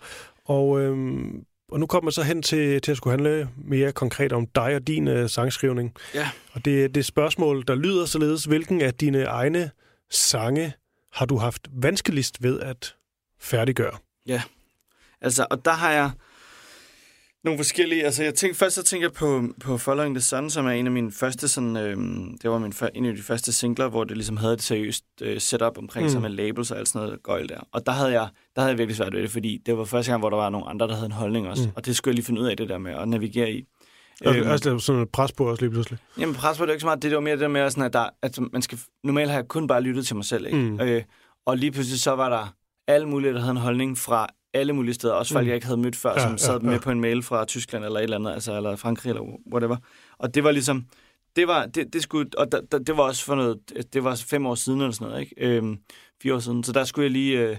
Og, 0.45 0.81
øhm, 0.81 1.43
og 1.71 1.79
nu 1.79 1.85
kommer 1.85 2.05
man 2.05 2.11
så 2.11 2.23
hen 2.23 2.41
til, 2.41 2.81
til 2.81 2.91
at 2.91 2.97
skulle 2.97 3.11
handle 3.11 3.49
mere 3.57 3.91
konkret 3.91 4.33
om 4.33 4.47
dig 4.47 4.75
og 4.75 4.87
din 4.87 5.07
øh, 5.07 5.29
sangskrivning. 5.29 5.93
Ja. 6.15 6.29
Og 6.53 6.65
det, 6.65 6.95
det 6.95 7.05
spørgsmål, 7.05 7.63
der 7.67 7.75
lyder 7.75 8.05
således, 8.05 8.43
hvilken 8.43 8.81
af 8.81 8.93
dine 8.93 9.23
egne 9.23 9.71
sange 10.09 10.73
har 11.13 11.25
du 11.25 11.37
haft 11.37 11.67
vanskeligst 11.71 12.43
ved 12.43 12.59
at 12.59 12.95
færdiggøre? 13.39 13.97
Altså, 15.21 15.45
og 15.49 15.65
der 15.65 15.71
har 15.71 15.91
jeg 15.91 16.11
nogle 17.43 17.57
forskellige... 17.59 18.05
Altså, 18.05 18.23
jeg 18.23 18.35
tænkte, 18.35 18.59
først 18.59 18.75
så 18.75 18.83
tænker 18.83 19.07
jeg 19.07 19.13
på, 19.13 19.43
på 19.59 19.77
Following 19.77 20.15
the 20.15 20.21
Sun, 20.21 20.49
som 20.49 20.65
er 20.65 20.71
en 20.71 20.85
af 20.85 20.91
mine 20.91 21.11
første 21.11 21.47
sådan... 21.47 21.77
Øhm, 21.77 22.37
det 22.41 22.49
var 22.49 22.57
min, 22.59 22.73
en 22.95 23.05
af 23.05 23.15
de 23.15 23.21
første 23.21 23.53
singler, 23.53 23.87
hvor 23.87 24.03
det 24.03 24.17
ligesom 24.17 24.37
havde 24.37 24.53
et 24.53 24.61
seriøst 24.61 25.03
øh, 25.21 25.41
setup 25.41 25.77
omkring 25.77 26.05
Mm. 26.05 26.09
sig 26.09 26.21
med 26.21 26.29
labels 26.29 26.71
og 26.71 26.77
alt 26.77 26.87
sådan 26.87 27.05
noget 27.07 27.23
gøjl 27.23 27.49
der. 27.49 27.59
Og 27.71 27.85
der 27.85 27.91
havde, 27.91 28.11
jeg, 28.11 28.29
der 28.55 28.61
havde 28.61 28.69
jeg 28.71 28.77
virkelig 28.77 28.95
svært 28.97 29.13
ved 29.13 29.21
det, 29.21 29.31
fordi 29.31 29.57
det 29.65 29.77
var 29.77 29.85
første 29.85 30.11
gang, 30.11 30.19
hvor 30.21 30.29
der 30.29 30.37
var 30.37 30.49
nogle 30.49 30.67
andre, 30.69 30.87
der 30.87 30.93
havde 30.93 31.05
en 31.05 31.11
holdning 31.11 31.47
også. 31.47 31.63
Mm. 31.65 31.71
Og 31.75 31.85
det 31.85 31.95
skulle 31.95 32.11
jeg 32.11 32.15
lige 32.15 32.25
finde 32.25 32.41
ud 32.41 32.45
af, 32.47 32.57
det 32.57 32.69
der 32.69 32.77
med 32.77 32.91
at 32.91 33.07
navigere 33.07 33.51
i. 33.51 33.63
Og 34.25 34.35
Øhm, 34.35 34.49
også 34.49 34.65
lavet 34.65 34.81
sådan 34.83 35.01
et 35.01 35.09
pres 35.09 35.31
på 35.31 35.49
os 35.49 35.61
lige 35.61 35.71
pludselig. 35.71 35.99
Jamen, 36.19 36.35
pres 36.35 36.57
på 36.57 36.63
det 36.65 36.69
er 36.69 36.73
ikke 36.73 36.81
så 36.81 36.87
meget. 36.87 37.01
Det 37.01 37.11
var 37.15 37.19
mere 37.19 37.33
det 37.33 37.41
der 37.41 37.47
med, 37.47 37.69
sådan, 37.69 37.83
at, 37.83 37.93
der, 37.93 38.09
at 38.21 38.39
man 38.53 38.61
skal... 38.61 38.79
Normalt 39.03 39.29
har 39.31 39.37
jeg 39.37 39.47
kun 39.47 39.67
bare 39.67 39.81
lyttet 39.81 40.07
til 40.07 40.15
mig 40.15 40.25
selv, 40.25 40.45
ikke? 40.45 40.57
Mm. 40.57 40.79
Øh, 40.79 41.03
og 41.45 41.57
lige 41.57 41.71
pludselig 41.71 41.99
så 41.99 42.11
var 42.11 42.29
der 42.29 42.53
alle 42.87 43.07
mulige, 43.07 43.33
der 43.33 43.39
havde 43.39 43.51
en 43.51 43.57
holdning 43.57 43.97
fra 43.97 44.27
alle 44.53 44.73
mulige 44.73 44.93
steder. 44.93 45.13
Også 45.13 45.33
folk, 45.33 45.43
Mm. 45.43 45.47
jeg 45.47 45.55
ikke 45.55 45.67
havde 45.67 45.77
mødt 45.81 45.95
før, 45.95 46.11
Ja, 46.13 46.19
som 46.19 46.37
sad 46.37 46.53
ja, 46.59 46.65
med 46.65 46.73
ja. 46.73 46.79
på 46.79 46.91
en 46.91 46.99
mail 46.99 47.23
fra 47.23 47.45
Tyskland 47.45 47.85
eller 47.85 47.99
et 47.99 48.03
eller 48.03 48.17
andet, 48.17 48.31
altså, 48.33 48.57
eller 48.57 48.75
Frankrig 48.75 49.09
eller 49.09 49.23
whatever. 49.53 49.77
Og 50.17 50.35
det 50.35 50.43
var 50.43 50.51
ligesom... 50.51 50.85
Det 51.35 51.47
var, 51.47 51.65
det, 51.65 51.93
det 51.93 52.03
skulle, 52.03 52.29
og 52.37 52.51
der, 52.51 52.61
der, 52.71 52.79
det 52.79 52.97
var 52.97 53.03
også 53.03 53.25
for 53.25 53.35
noget, 53.35 53.57
det 53.93 54.03
var 54.03 54.15
fem 54.27 54.45
år 54.45 54.55
siden 54.55 54.79
eller 54.81 54.91
sådan 54.91 55.07
noget, 55.07 55.21
ikke? 55.21 55.35
Øhm, 55.37 55.77
fire 56.21 56.35
år 56.35 56.39
siden. 56.39 56.63
Så 56.63 56.71
der 56.71 56.83
skulle 56.83 57.03
jeg 57.03 57.11
lige, 57.11 57.39
øh, 57.39 57.57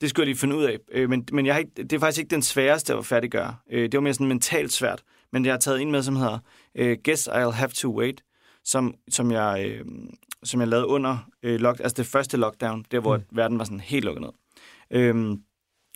det 0.00 0.10
skulle 0.10 0.22
jeg 0.24 0.26
lige 0.26 0.38
finde 0.38 0.56
ud 0.56 0.64
af. 0.64 0.78
Øh, 0.92 1.10
men 1.10 1.26
men 1.32 1.46
jeg 1.46 1.54
har 1.54 1.58
ikke, 1.58 1.70
det 1.76 1.92
er 1.92 1.98
faktisk 1.98 2.18
ikke 2.20 2.30
den 2.30 2.42
sværeste 2.42 2.94
at 2.94 3.06
færdiggøre. 3.06 3.54
Øh, 3.70 3.82
det 3.82 3.94
var 3.94 4.00
mere 4.00 4.14
sådan 4.14 4.26
mentalt 4.28 4.72
svært. 4.72 5.02
Men 5.32 5.44
jeg 5.44 5.52
har 5.52 5.58
taget 5.58 5.82
en 5.82 5.90
med, 5.90 6.02
som 6.02 6.16
hedder 6.16 6.38
øh, 6.74 6.98
Guess 7.04 7.28
I'll 7.28 7.50
Have 7.50 7.68
to 7.68 7.98
Wait, 7.98 8.22
som, 8.64 8.94
som, 9.10 9.30
jeg, 9.30 9.64
øh, 9.68 9.84
som 10.44 10.60
jeg 10.60 10.68
lavede 10.68 10.86
under 10.86 11.18
øh, 11.42 11.60
lock, 11.60 11.80
altså 11.80 11.94
det 11.96 12.06
første 12.06 12.36
lockdown, 12.36 12.84
der 12.90 13.00
hvor 13.00 13.16
mm. 13.16 13.22
verden 13.32 13.58
var 13.58 13.64
sådan 13.64 13.80
helt 13.80 14.04
lukket 14.04 14.22
ned. 14.22 14.30
Øhm, 14.90 15.40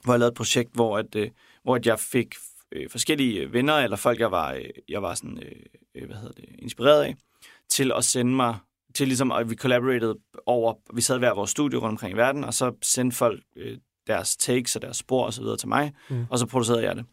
hvor 0.05 0.13
jeg 0.13 0.19
lavede 0.19 0.33
et 0.33 0.37
projekt, 0.37 0.75
hvor, 0.75 0.99
at, 0.99 1.15
øh, 1.17 1.31
hvor 1.63 1.77
at 1.77 1.87
jeg 1.87 1.99
fik 2.01 2.35
øh, 2.73 2.91
forskellige 2.91 3.53
venner, 3.53 3.75
eller 3.75 3.97
folk, 3.97 4.21
jeg 4.21 4.31
var, 4.31 4.53
øh, 4.53 4.65
jeg 4.89 5.03
var 5.03 5.15
sådan, 5.15 5.39
øh, 5.43 5.53
øh, 5.95 6.07
hvad 6.07 6.17
hedder 6.17 6.33
det, 6.33 6.45
inspireret 6.59 7.03
af, 7.03 7.15
til 7.69 7.93
at 7.97 8.05
sende 8.05 8.33
mig, 8.37 8.57
til 8.95 9.07
ligesom, 9.07 9.33
at 9.33 9.51
vi 9.51 9.55
collaborated 9.55 10.15
over, 10.47 10.75
vi 10.95 11.01
sad 11.01 11.19
hver 11.19 11.35
vores 11.35 11.51
studie 11.51 11.79
rundt 11.79 11.91
omkring 11.93 12.15
i 12.15 12.17
verden, 12.17 12.45
og 12.45 12.55
så 12.55 12.73
sendte 12.83 13.17
folk 13.17 13.41
øh, 13.57 13.79
deres 14.07 14.37
takes 14.37 14.77
og 14.77 14.83
deres 14.83 14.97
spor 14.97 15.27
og 15.27 15.33
så 15.35 15.41
videre 15.43 15.57
til 15.57 15.69
mig, 15.69 15.93
Mm. 16.11 16.17
mm. 16.17 16.25
og 16.31 16.39
så 16.39 16.47
producerede 16.47 16.83
jeg 16.85 16.97
det. 16.97 17.05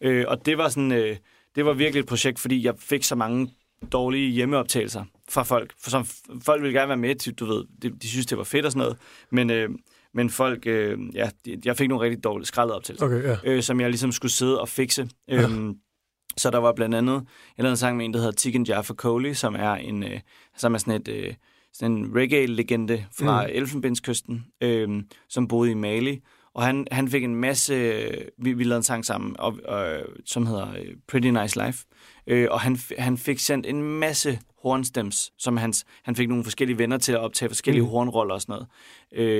Øh, 0.00 0.24
og 0.28 0.46
det 0.46 0.58
var 0.58 0.68
sådan, 0.68 0.92
øh, 0.92 1.16
det 1.56 1.64
var 1.66 1.72
virkelig 1.72 2.00
et 2.00 2.06
projekt, 2.06 2.38
fordi 2.38 2.64
jeg 2.64 2.74
fik 2.78 3.04
så 3.04 3.14
mange 3.14 3.50
dårlige 3.92 4.30
hjemmeoptagelser 4.30 5.04
fra 5.28 5.42
folk. 5.42 5.72
For 5.82 5.90
som 5.90 6.04
folk 6.42 6.62
ville 6.62 6.78
gerne 6.78 6.88
være 6.88 6.96
med 6.96 7.14
til, 7.14 7.34
du 7.34 7.46
ved, 7.46 7.64
de, 7.82 7.90
de 7.90 8.08
synes, 8.08 8.26
det 8.26 8.38
var 8.38 8.44
fedt 8.44 8.66
og 8.66 8.72
sådan 8.72 8.80
noget. 8.80 8.98
Men, 9.30 9.50
øh, 9.50 9.70
men 10.16 10.30
folk, 10.30 10.66
øh, 10.66 10.98
ja, 11.14 11.30
jeg 11.64 11.76
fik 11.76 11.88
nogle 11.88 12.04
rigtig 12.04 12.24
dårlige 12.24 12.46
skraldede 12.46 12.76
optagelser, 12.76 13.06
Okay, 13.06 13.22
ja. 13.22 13.36
øh, 13.44 13.62
som 13.62 13.80
jeg 13.80 13.90
ligesom 13.90 14.12
skulle 14.12 14.32
sidde 14.32 14.60
og 14.60 14.68
fikse. 14.68 15.08
Øhm, 15.30 15.76
så 16.36 16.50
der 16.50 16.58
var 16.58 16.72
blandt 16.72 16.94
andet, 16.94 17.14
jeg 17.56 17.62
lavede 17.62 17.72
en 17.72 17.76
sang 17.76 17.96
med 17.96 18.04
en, 18.04 18.12
der 18.12 18.18
hedder 18.18 18.32
Tiken 18.32 18.66
Jaffa 18.66 18.94
Coley, 18.94 19.34
som 19.34 19.54
er 19.54 19.72
en, 19.72 20.02
øh, 20.02 20.20
som 20.56 20.74
er 20.74 20.78
sådan 20.78 21.00
et, 21.00 21.08
øh, 21.08 21.34
sådan 21.72 21.96
en 21.96 22.14
reggae-legende 22.14 23.04
fra 23.18 23.42
mm. 23.42 23.52
Elfenbenskysten, 23.52 24.44
øh, 24.60 25.02
som 25.28 25.48
boede 25.48 25.70
i 25.70 25.74
Mali. 25.74 26.22
Og 26.56 26.62
han, 26.66 26.86
han 26.92 27.08
fik 27.08 27.24
en 27.24 27.34
masse... 27.34 27.74
Vi, 28.38 28.52
vi 28.52 28.64
lavede 28.64 28.76
en 28.76 28.82
sang 28.82 29.04
sammen, 29.04 29.36
og, 29.38 29.58
øh, 29.68 30.04
som 30.24 30.46
hedder 30.46 30.72
øh, 30.72 30.86
Pretty 31.08 31.28
Nice 31.28 31.64
Life. 31.66 31.84
Øh, 32.26 32.48
og 32.50 32.60
han, 32.60 32.78
han 32.98 33.18
fik 33.18 33.38
sendt 33.38 33.66
en 33.66 33.82
masse 33.82 34.38
hornstems, 34.62 35.32
som 35.38 35.56
hans, 35.56 35.84
han 36.02 36.16
fik 36.16 36.28
nogle 36.28 36.44
forskellige 36.44 36.78
venner 36.78 36.98
til 36.98 37.12
at 37.12 37.18
optage 37.18 37.48
forskellige 37.48 37.82
Mm. 37.82 37.88
hornroller 37.88 38.34
og 38.34 38.40
sådan 38.40 38.52
noget. 38.52 38.68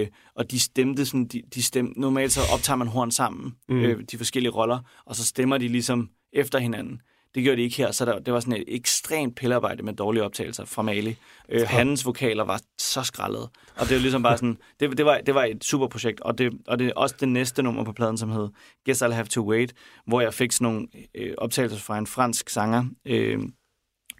Øh, 0.02 0.06
og 0.34 0.50
de 0.50 0.60
stemte 0.60 1.06
sådan... 1.06 1.24
De, 1.26 1.42
de 1.54 1.62
stemte, 1.62 2.00
normalt 2.00 2.32
så 2.32 2.40
optager 2.54 2.76
man 2.76 2.88
horn 2.88 3.10
sammen, 3.10 3.54
Mm. 3.68 3.74
mm. 3.74 3.82
øh, 3.82 4.02
de 4.10 4.16
forskellige 4.18 4.52
roller, 4.52 4.78
og 5.06 5.16
så 5.16 5.24
stemmer 5.24 5.58
de 5.58 5.68
ligesom 5.68 6.10
efter 6.32 6.58
hinanden. 6.58 7.00
Det 7.36 7.44
gjorde 7.44 7.56
de 7.56 7.62
ikke 7.62 7.76
her, 7.76 7.90
så 7.90 8.04
der, 8.04 8.18
det 8.18 8.34
var 8.34 8.40
sådan 8.40 8.56
et 8.56 8.64
ekstremt 8.66 9.36
pillearbejde 9.36 9.82
med 9.82 9.92
dårlige 9.92 10.24
optagelser 10.24 10.64
fra 10.64 10.82
Mali. 10.82 11.16
Øh, 11.48 11.62
hans 11.66 12.06
vokaler 12.06 12.44
var 12.44 12.60
så 12.78 13.02
skrællet. 13.02 13.48
Og 13.76 13.88
det 13.88 13.90
var 13.90 13.98
ligesom 13.98 14.22
bare 14.22 14.36
sådan, 14.36 14.58
det, 14.80 14.98
det, 14.98 15.06
var, 15.06 15.20
det 15.26 15.34
var 15.34 15.44
et 15.44 15.64
super 15.64 15.86
projekt. 15.86 16.20
Og 16.20 16.38
det, 16.38 16.52
og 16.66 16.78
det 16.78 16.86
er 16.86 16.92
også 16.96 17.14
det 17.20 17.28
næste 17.28 17.62
nummer 17.62 17.84
på 17.84 17.92
pladen, 17.92 18.18
som 18.18 18.30
hed 18.30 18.48
Guess 18.84 19.02
I'll 19.02 19.12
Have 19.12 19.26
to 19.26 19.50
Wait, 19.50 19.74
hvor 20.06 20.20
jeg 20.20 20.34
fik 20.34 20.52
sådan 20.52 20.72
nogle 20.72 20.86
øh, 21.14 21.34
optagelser 21.38 21.78
fra 21.78 21.98
en 21.98 22.06
fransk 22.06 22.48
sanger, 22.48 22.84
øh, 23.04 23.38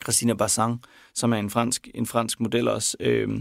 Christina 0.03 0.35
Bassan, 0.35 0.79
som 1.15 1.33
er 1.33 1.37
en 1.37 1.51
fransk, 1.51 1.89
en 1.95 2.07
fransk 2.07 2.41
model 2.41 2.69
også. 2.69 2.97
Øh, 3.01 3.41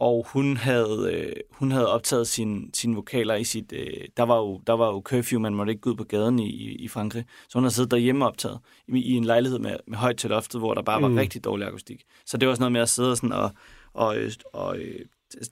og 0.00 0.26
hun 0.32 0.56
havde, 0.56 1.10
øh, 1.12 1.32
hun 1.50 1.70
havde 1.70 1.88
optaget 1.88 2.26
sine 2.28 2.62
sin 2.74 2.96
vokaler 2.96 3.34
i 3.34 3.44
sit... 3.44 3.72
Øh, 3.72 3.86
der, 4.16 4.22
var 4.22 4.36
jo, 4.36 4.60
der 4.66 4.72
var 4.72 4.86
jo 4.86 5.02
curfew, 5.04 5.40
man 5.40 5.54
måtte 5.54 5.70
ikke 5.70 5.80
gå 5.80 5.90
ud 5.90 5.94
på 5.96 6.04
gaden 6.04 6.38
i, 6.38 6.48
i, 6.50 6.74
i 6.74 6.88
Frankrig. 6.88 7.24
Så 7.48 7.58
hun 7.58 7.62
havde 7.64 7.74
siddet 7.74 7.90
derhjemme 7.90 8.24
og 8.24 8.28
optaget 8.28 8.58
i, 8.88 8.98
i 8.98 9.12
en 9.12 9.24
lejlighed 9.24 9.58
med, 9.58 9.76
med 9.86 9.98
højt 9.98 10.16
til 10.16 10.30
loftet, 10.30 10.60
hvor 10.60 10.74
der 10.74 10.82
bare 10.82 11.02
var 11.02 11.08
Mm. 11.08 11.16
rigtig 11.16 11.44
dårlig 11.44 11.66
akustik. 11.66 12.02
Så 12.26 12.36
det 12.36 12.48
var 12.48 12.54
sådan 12.54 12.62
noget 12.62 12.72
med 12.72 12.80
at 12.80 12.88
sidde 12.88 13.16
sådan 13.16 13.32
og... 13.32 13.50
og, 13.94 14.16
øh, 14.18 14.32
og 14.52 14.78
øh, 14.78 15.00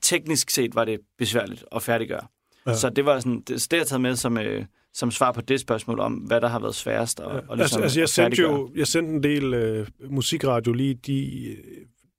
teknisk 0.02 0.50
set 0.50 0.74
var 0.74 0.84
det 0.84 1.00
besværligt 1.18 1.64
at 1.72 1.82
færdiggøre. 1.82 2.26
Ja. 2.66 2.74
Så 2.74 2.90
det 2.90 3.04
var 3.04 3.20
sådan... 3.20 3.40
Det, 3.48 3.62
så 3.62 3.68
det 3.70 3.76
har 3.76 3.80
jeg 3.80 3.86
taget 3.86 4.00
med 4.00 4.16
som, 4.16 4.38
øh, 4.38 4.64
som 4.94 5.10
svar 5.10 5.32
på 5.32 5.40
det 5.40 5.60
spørgsmål 5.60 6.00
om, 6.00 6.12
hvad 6.12 6.40
der 6.40 6.48
har 6.48 6.58
været 6.58 6.74
sværest 6.74 7.20
at, 7.20 7.26
Ja. 7.26 7.36
at, 7.36 7.42
altså, 7.50 7.56
ligesom 7.56 7.82
altså, 7.82 7.98
jeg 8.00 8.02
at 8.04 8.10
sendte 8.10 8.42
jo 8.42 8.70
jeg 8.76 8.86
sendte 8.86 9.12
en 9.12 9.22
del 9.22 9.54
øh, 9.54 9.86
musikradio 10.10 10.72
lige 10.72 10.94
de, 10.94 11.56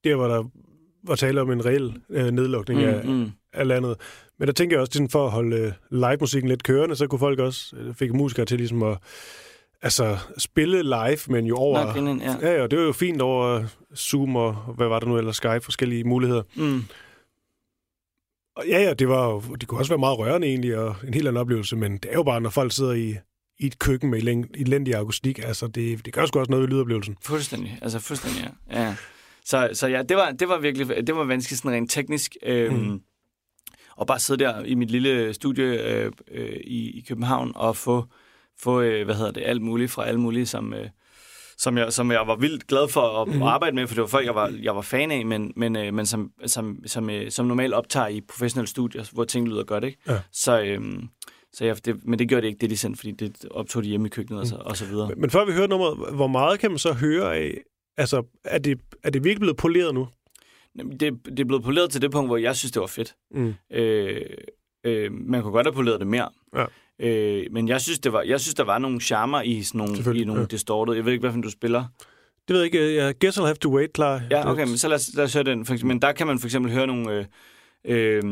der, 0.04 0.16
hvor 0.16 0.28
der 0.28 0.44
var 1.08 1.16
tale 1.16 1.42
om 1.42 1.52
en 1.52 1.66
reel 1.66 1.94
øh, 2.10 2.32
nedlukning 2.32 2.82
mm, 2.82 2.88
af, 2.88 3.06
Mm, 3.06 3.32
af 3.54 3.68
landet. 3.68 3.96
Men 4.40 4.48
der 4.48 4.54
tænker 4.54 4.76
jeg 4.76 4.82
også, 4.82 4.94
sådan 4.94 5.10
for 5.10 5.26
at 5.26 5.32
holde 5.32 5.58
øh, 5.58 5.72
live-musikken 5.92 6.50
lidt 6.50 6.64
kørende, 6.64 6.96
så 6.96 7.08
kunne 7.08 7.20
folk 7.20 7.40
også, 7.40 7.76
øh, 7.76 7.94
fik 7.94 8.14
musikere 8.14 8.46
til 8.46 8.58
ligesom 8.58 8.84
at 8.84 8.98
altså, 9.82 10.18
spille 10.38 10.84
live, 10.84 11.18
men 11.28 11.46
jo 11.46 11.56
over... 11.56 11.86
Nå, 11.86 11.92
grineren, 11.92 12.22
ja. 12.22 12.36
ja, 12.42 12.62
ja, 12.62 12.68
det 12.68 12.80
var 12.80 12.86
jo 12.86 12.92
fint 12.92 13.22
over 13.22 13.64
Zoom 13.96 14.36
og 14.36 14.54
hvad 14.54 14.88
var 14.88 15.00
der 15.00 15.08
nu 15.08 15.18
ellers, 15.18 15.36
Skype, 15.36 15.62
forskellige 15.62 16.04
muligheder. 16.04 16.44
Mm. 16.56 16.84
Og 18.56 18.68
ja, 18.68 18.82
ja, 18.84 18.94
det, 18.94 19.10
var 19.10 19.30
jo, 19.30 19.40
det 19.40 19.68
kunne 19.68 19.80
også 19.80 19.92
være 19.92 20.00
meget 20.00 20.20
rørende 20.20 20.48
egentlig, 20.48 20.78
og 20.78 20.96
en 21.08 21.14
helt 21.14 21.28
anden 21.28 21.42
oplevelse, 21.42 21.76
men 21.76 21.98
det 21.98 22.06
er 22.12 22.14
jo 22.14 22.24
bare, 22.24 22.42
når 22.42 22.50
folk 22.50 22.72
sidder 22.72 22.94
i, 22.94 23.16
i 23.60 23.66
et 23.66 23.80
køkken 23.80 24.10
med 24.10 24.46
elendig 24.56 24.96
akustik, 24.96 25.40
altså 25.40 25.68
det, 25.68 26.06
det 26.06 26.14
gør 26.14 26.26
sgu 26.26 26.40
også 26.40 26.52
noget 26.52 26.62
ved 26.62 26.70
lydoplevelsen. 26.70 27.18
Fuldstændig. 27.22 27.80
Altså 27.82 28.00
fuldstændig, 28.00 28.52
ja. 28.72 28.82
ja. 28.82 28.96
Så, 29.48 29.70
så 29.74 29.88
ja, 29.88 30.04
det 30.04 30.18
var, 30.18 30.32
det 30.32 30.50
var 30.50 30.60
virkelig 30.60 31.08
det 31.08 31.16
var 31.16 31.24
vanskeligt 31.24 31.62
sådan 31.62 31.78
rent 31.78 31.92
teknisk. 31.92 32.38
Øhm, 32.44 32.76
mm. 32.76 33.02
Og 33.96 34.08
bare 34.08 34.20
sidde 34.20 34.44
der 34.44 34.64
i 34.64 34.76
mit 34.76 34.92
lille 34.92 35.34
studie 35.34 35.66
øh, 35.66 36.12
øh, 36.32 36.60
i, 36.64 36.98
i 36.98 37.06
København 37.08 37.52
og 37.56 37.76
få, 37.76 38.06
få 38.60 38.82
øh, 38.82 39.06
hvad 39.06 39.16
hedder 39.16 39.32
det, 39.32 39.44
alt 39.46 39.62
muligt 39.62 39.92
fra 39.92 40.06
alle 40.06 40.20
mulige, 40.20 40.46
som, 40.46 40.74
øh, 40.74 40.90
som, 41.58 41.78
jeg, 41.78 41.94
som 41.94 42.12
jeg 42.12 42.28
var 42.28 42.36
vildt 42.36 42.68
glad 42.68 42.88
for 42.88 43.22
at, 43.22 43.28
mm. 43.28 43.42
arbejde 43.42 43.76
med, 43.76 43.88
for 43.88 43.96
det 43.96 44.02
var 44.02 44.08
folk, 44.08 44.26
jeg 44.26 44.36
var, 44.36 44.54
jeg 44.62 44.76
var 44.76 44.82
fan 44.82 45.12
af, 45.12 45.26
men, 45.26 45.54
men, 45.56 45.76
øh, 45.76 45.94
men 45.94 46.06
som, 46.06 46.32
som, 46.46 46.78
som, 46.86 47.10
øh, 47.10 47.32
som 47.32 47.46
normalt 47.46 47.74
optager 47.74 48.08
i 48.08 48.22
professionelle 48.22 48.70
studier, 48.70 49.10
hvor 49.14 49.24
ting 49.24 49.48
lyder 49.48 49.64
godt, 49.64 49.84
ikke? 49.84 49.98
Ja. 50.08 50.20
Så, 50.32 50.62
øhm, 50.62 51.08
så 51.54 51.66
ja, 51.66 51.74
det, 51.74 52.06
men 52.06 52.20
det 52.20 52.30
gjorde 52.30 52.42
det 52.42 52.48
ikke, 52.48 52.62
det 52.62 52.70
de 52.70 52.78
sendte, 52.78 53.00
fordi 53.00 53.12
det 53.12 53.46
optog 53.52 53.84
de 53.84 53.90
hjemme 53.90 54.08
i 54.08 54.10
køkkenet 54.10 54.42
og, 54.42 54.48
så, 54.48 54.56
og 54.56 54.78
så 54.78 54.86
videre. 54.86 55.12
Men 55.18 55.30
før 55.30 55.46
vi 55.46 55.52
hører 55.52 55.68
nummeret, 55.68 56.16
hvor 56.16 56.28
meget 56.28 56.60
kan 56.60 56.72
man 56.72 56.80
så 56.80 56.94
høre 56.94 57.36
af? 57.36 57.62
Altså, 57.98 58.24
er 58.44 58.58
det, 58.58 58.80
er 59.04 59.10
det 59.10 59.24
virkelig 59.24 59.40
blevet 59.40 59.58
poleret 59.58 59.94
nu? 59.94 60.08
Det, 61.00 61.14
det 61.26 61.40
er 61.40 61.46
blevet 61.46 61.64
poleret 61.64 61.90
til 61.90 62.02
det 62.02 62.12
punkt, 62.12 62.30
hvor 62.30 62.38
jeg 62.38 62.56
synes, 62.56 62.72
det 62.72 62.80
var 62.80 62.88
fedt. 62.88 63.16
Mm. 63.32 63.54
Øh, 63.72 64.22
øh, 64.84 65.12
man 65.12 65.42
kunne 65.42 65.52
godt 65.52 65.68
have 65.68 65.74
poleret 65.74 66.00
det 66.00 66.08
mere. 66.08 66.30
Ja. 66.56 66.66
Øh, 67.00 67.46
men 67.52 67.68
jeg 67.68 67.82
synes, 67.82 68.00
det 68.00 68.14
var, 68.14 68.22
jeg 68.22 68.40
synes, 68.40 68.56
der 68.56 68.64
var 68.64 68.78
nogle 68.78 69.02
charmer 69.02 69.42
i 69.42 69.64
sådan 69.64 69.78
nogle, 69.78 70.20
i 70.20 70.24
nogle 70.24 70.42
ja. 70.42 70.48
distorted. 70.48 70.94
Jeg 70.94 71.06
ved 71.06 71.12
ikke, 71.12 71.22
hvilken 71.22 71.42
du 71.42 71.50
spiller. 71.50 71.86
Det 72.48 72.54
ved 72.54 72.62
jeg 72.62 72.66
ikke. 72.66 72.96
Jeg 72.96 73.16
guess 73.20 73.38
I'll 73.38 73.44
have 73.44 73.56
to 73.56 73.76
wait, 73.76 73.94
klar. 73.94 74.22
Ja, 74.32 74.52
okay, 74.52 74.64
men 74.64 74.78
så 74.78 74.88
lad 74.88 74.96
os, 74.96 75.10
lad 75.14 75.24
os 75.24 75.34
høre 75.34 75.44
den. 75.44 75.66
Men 75.84 76.02
der 76.02 76.12
kan 76.12 76.28
man 76.28 76.40
for 76.40 76.48
eksempel 76.48 76.72
høre 76.72 76.88
nogle... 76.88 77.12
Øh, 77.12 77.26
øh, 77.86 78.24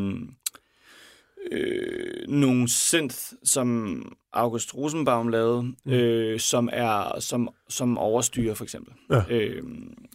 øh, 1.52 2.28
nogle 2.28 2.70
synth, 2.70 3.18
som 3.44 4.02
August 4.34 4.76
Rosenbaum 4.76 5.28
lavede, 5.28 5.62
mm. 5.62 5.92
øh, 5.92 6.40
som 6.40 6.70
er 6.72 7.20
som, 7.20 7.50
som 7.70 7.98
overstyrer 7.98 8.54
for 8.54 8.64
eksempel. 8.64 8.94
Ja. 9.10 9.22
Øh, 9.30 9.64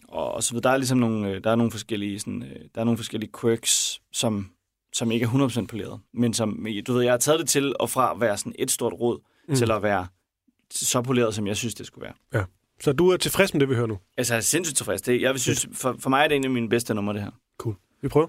og, 0.07 0.31
og 0.31 0.43
så 0.43 0.51
videre. 0.51 0.63
Der 0.63 0.69
er 0.69 0.77
ligesom 0.77 0.97
nogle, 0.97 1.29
øh, 1.29 1.43
der 1.43 1.51
er 1.51 1.55
nogle 1.55 1.71
forskellige 1.71 2.19
sådan, 2.19 2.43
øh, 2.43 2.59
der 2.75 2.81
er 2.81 2.85
nogle 2.85 2.97
forskellige 2.97 3.31
quirks, 3.41 4.01
som 4.11 4.49
som 4.93 5.11
ikke 5.11 5.23
er 5.23 5.29
100% 5.63 5.65
poleret, 5.65 5.99
men 6.13 6.33
som 6.33 6.65
du 6.87 6.93
ved, 6.93 7.01
jeg 7.01 7.13
har 7.13 7.17
taget 7.17 7.39
det 7.39 7.49
til 7.49 7.73
og 7.79 7.89
fra 7.89 8.11
at 8.13 8.21
være 8.21 8.37
sådan 8.37 8.55
et 8.59 8.71
stort 8.71 8.93
råd 8.93 9.19
mm. 9.47 9.55
til 9.55 9.71
at 9.71 9.83
være 9.83 10.07
så 10.71 11.01
poleret, 11.01 11.35
som 11.35 11.47
jeg 11.47 11.57
synes, 11.57 11.75
det 11.75 11.85
skulle 11.85 12.03
være. 12.03 12.13
Ja. 12.33 12.43
Så 12.81 12.93
du 12.93 13.09
er 13.09 13.17
tilfreds 13.17 13.53
med 13.53 13.59
det, 13.59 13.69
vi 13.69 13.75
hører 13.75 13.87
nu? 13.87 13.99
Altså, 14.17 14.33
jeg 14.33 14.37
er 14.37 14.41
sindssygt 14.41 14.77
tilfreds. 14.77 15.01
Det, 15.01 15.21
jeg 15.21 15.31
vil 15.31 15.41
synes, 15.41 15.67
for, 15.73 15.95
for 15.99 16.09
mig 16.09 16.23
er 16.23 16.27
det 16.27 16.35
en 16.35 16.43
af 16.43 16.49
mine 16.49 16.69
bedste 16.69 16.93
numre, 16.93 17.13
det 17.13 17.21
her. 17.21 17.31
Cool. 17.57 17.75
Vi 18.01 18.07
prøver. 18.07 18.27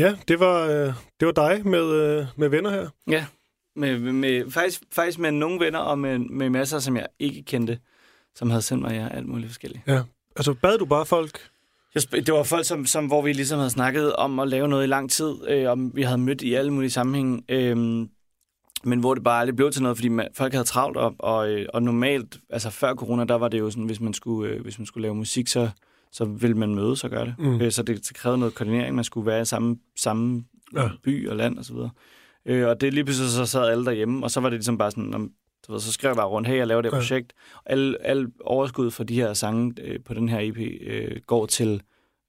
Ja, 0.00 0.16
det 0.28 0.40
var, 0.40 0.66
øh, 0.66 0.92
det 1.20 1.26
var 1.26 1.32
dig 1.32 1.66
med, 1.66 1.92
øh, 1.92 2.26
med 2.36 2.48
venner 2.48 2.70
her. 2.70 2.88
Ja, 3.08 3.26
med, 3.76 3.98
med, 3.98 4.50
faktisk, 4.50 4.82
faktisk 4.92 5.18
med 5.18 5.30
nogle 5.30 5.60
venner 5.60 5.78
og 5.78 5.98
med, 5.98 6.18
med 6.18 6.50
masser, 6.50 6.78
som 6.78 6.96
jeg 6.96 7.06
ikke 7.18 7.42
kendte, 7.42 7.78
som 8.34 8.50
havde 8.50 8.62
sendt 8.62 8.82
mig 8.82 8.92
ja, 8.92 9.08
alt 9.16 9.26
muligt 9.26 9.48
forskelligt. 9.48 9.82
Ja. 9.86 10.02
Altså, 10.36 10.54
bad 10.54 10.78
du 10.78 10.84
bare 10.84 11.06
folk? 11.06 11.38
Jeg 11.94 12.26
det 12.26 12.34
var 12.34 12.42
folk, 12.42 12.64
som, 12.64 12.86
som, 12.86 13.06
hvor 13.06 13.22
vi 13.22 13.32
ligesom 13.32 13.58
havde 13.58 13.70
snakket 13.70 14.16
om 14.16 14.38
at 14.38 14.48
lave 14.48 14.68
noget 14.68 14.84
i 14.84 14.86
lang 14.86 15.10
tid, 15.10 15.34
øh, 15.48 15.70
og 15.70 15.78
vi 15.94 16.02
havde 16.02 16.18
mødt 16.18 16.42
i 16.42 16.54
alle 16.54 16.72
mulige 16.72 16.90
sammenhænge, 16.90 17.42
øh, 17.48 17.76
men 18.84 19.00
hvor 19.00 19.14
det 19.14 19.24
bare 19.24 19.40
aldrig 19.40 19.56
blev 19.56 19.72
til 19.72 19.82
noget, 19.82 19.96
fordi 19.96 20.08
man, 20.08 20.28
folk 20.34 20.52
havde 20.52 20.64
travlt 20.64 20.96
op, 20.96 21.14
og, 21.18 21.50
øh, 21.50 21.66
og 21.74 21.82
normalt, 21.82 22.38
altså 22.50 22.70
før 22.70 22.94
corona, 22.94 23.24
der 23.24 23.34
var 23.34 23.48
det 23.48 23.58
jo 23.58 23.70
sådan, 23.70 23.84
hvis 23.84 24.00
man 24.00 24.14
skulle, 24.14 24.52
øh, 24.52 24.62
hvis 24.62 24.78
man 24.78 24.86
skulle 24.86 25.02
lave 25.02 25.14
musik, 25.14 25.48
så, 25.48 25.70
så 26.12 26.24
ville 26.24 26.56
man 26.56 26.74
mødes 26.74 27.04
og 27.04 27.10
gøre 27.10 27.26
det. 27.26 27.34
Mm. 27.38 27.60
Øh, 27.60 27.72
så 27.72 27.82
det, 27.82 28.10
krævede 28.14 28.38
noget 28.38 28.54
koordinering, 28.54 28.94
man 28.94 29.04
skulle 29.04 29.26
være 29.26 29.40
i 29.42 29.44
samme, 29.44 29.76
samme 29.96 30.44
Ja. 30.76 30.88
by 31.02 31.28
og 31.28 31.36
land 31.36 31.58
og 31.58 31.64
så 31.64 31.72
videre. 31.74 31.90
Øh, 32.46 32.68
og 32.68 32.80
det 32.80 32.94
lige 32.94 33.04
pludselig 33.04 33.30
så 33.30 33.46
sad 33.46 33.68
alle 33.68 33.84
derhjemme, 33.84 34.24
og 34.24 34.30
så 34.30 34.40
var 34.40 34.48
det 34.50 34.56
ligesom 34.56 34.78
bare 34.78 34.90
sådan, 34.90 35.30
du 35.66 35.72
ved, 35.72 35.80
så 35.80 35.92
skrev 35.92 36.08
jeg 36.08 36.16
bare 36.16 36.26
rundt, 36.26 36.48
hey, 36.48 36.56
jeg 36.56 36.66
laver 36.66 36.82
det 36.82 36.90
her 36.90 36.96
Ja. 36.96 37.00
projekt. 37.00 37.32
Alle, 37.66 38.06
alle 38.06 38.30
overskud 38.44 38.90
for 38.90 39.04
de 39.04 39.14
her 39.14 39.32
sange 39.34 39.74
øh, 39.82 40.00
på 40.04 40.14
den 40.14 40.28
her 40.28 40.38
EP 40.42 40.58
øh, 40.86 41.16
går 41.26 41.46
til 41.46 41.82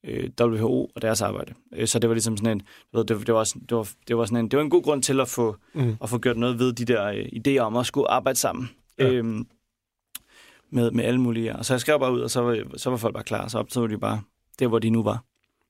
øh, 0.06 0.30
WHO 0.40 0.90
og 0.94 1.02
deres 1.02 1.22
arbejde. 1.22 1.54
Øh, 1.76 1.86
så 1.86 1.98
det 1.98 2.08
var 2.10 2.14
ligesom 2.14 2.36
sådan 2.36 2.56
en, 2.56 2.60
du 2.92 2.98
ved, 2.98 3.04
det, 3.04 3.26
det, 3.26 3.34
var, 3.34 3.44
det, 3.68 3.76
var, 3.76 3.88
det 4.08 4.16
var 4.16 4.24
sådan 4.24 4.44
en, 4.44 4.50
det 4.50 4.56
var 4.56 4.62
en 4.64 4.70
god 4.70 4.82
grund 4.82 5.02
til 5.02 5.20
at 5.20 5.28
få, 5.28 5.56
Mm. 5.74 5.96
at 6.02 6.08
få 6.10 6.18
gjort 6.18 6.36
noget 6.36 6.58
ved 6.58 6.72
de 6.72 6.84
der 6.84 7.06
øh, 7.06 7.24
idéer 7.24 7.58
om 7.58 7.76
at 7.76 7.86
skulle 7.86 8.10
arbejde 8.10 8.38
sammen. 8.38 8.70
Ja. 8.98 9.10
Øhm, 9.10 9.46
med, 10.72 10.90
med 10.90 11.04
alle 11.04 11.20
mulige. 11.20 11.56
Og 11.56 11.64
så 11.64 11.74
jeg 11.74 11.80
skrev 11.80 11.98
bare 12.00 12.12
ud, 12.12 12.20
og 12.20 12.30
så 12.30 12.40
var, 12.42 12.64
så 12.76 12.90
var 12.90 12.96
folk 12.96 13.14
bare 13.14 13.24
klar, 13.24 13.48
så 13.48 13.58
optog 13.58 13.90
de 13.90 13.98
bare 13.98 14.22
der, 14.58 14.66
hvor 14.68 14.78
de 14.78 14.90
nu 14.90 15.02
var. 15.02 15.24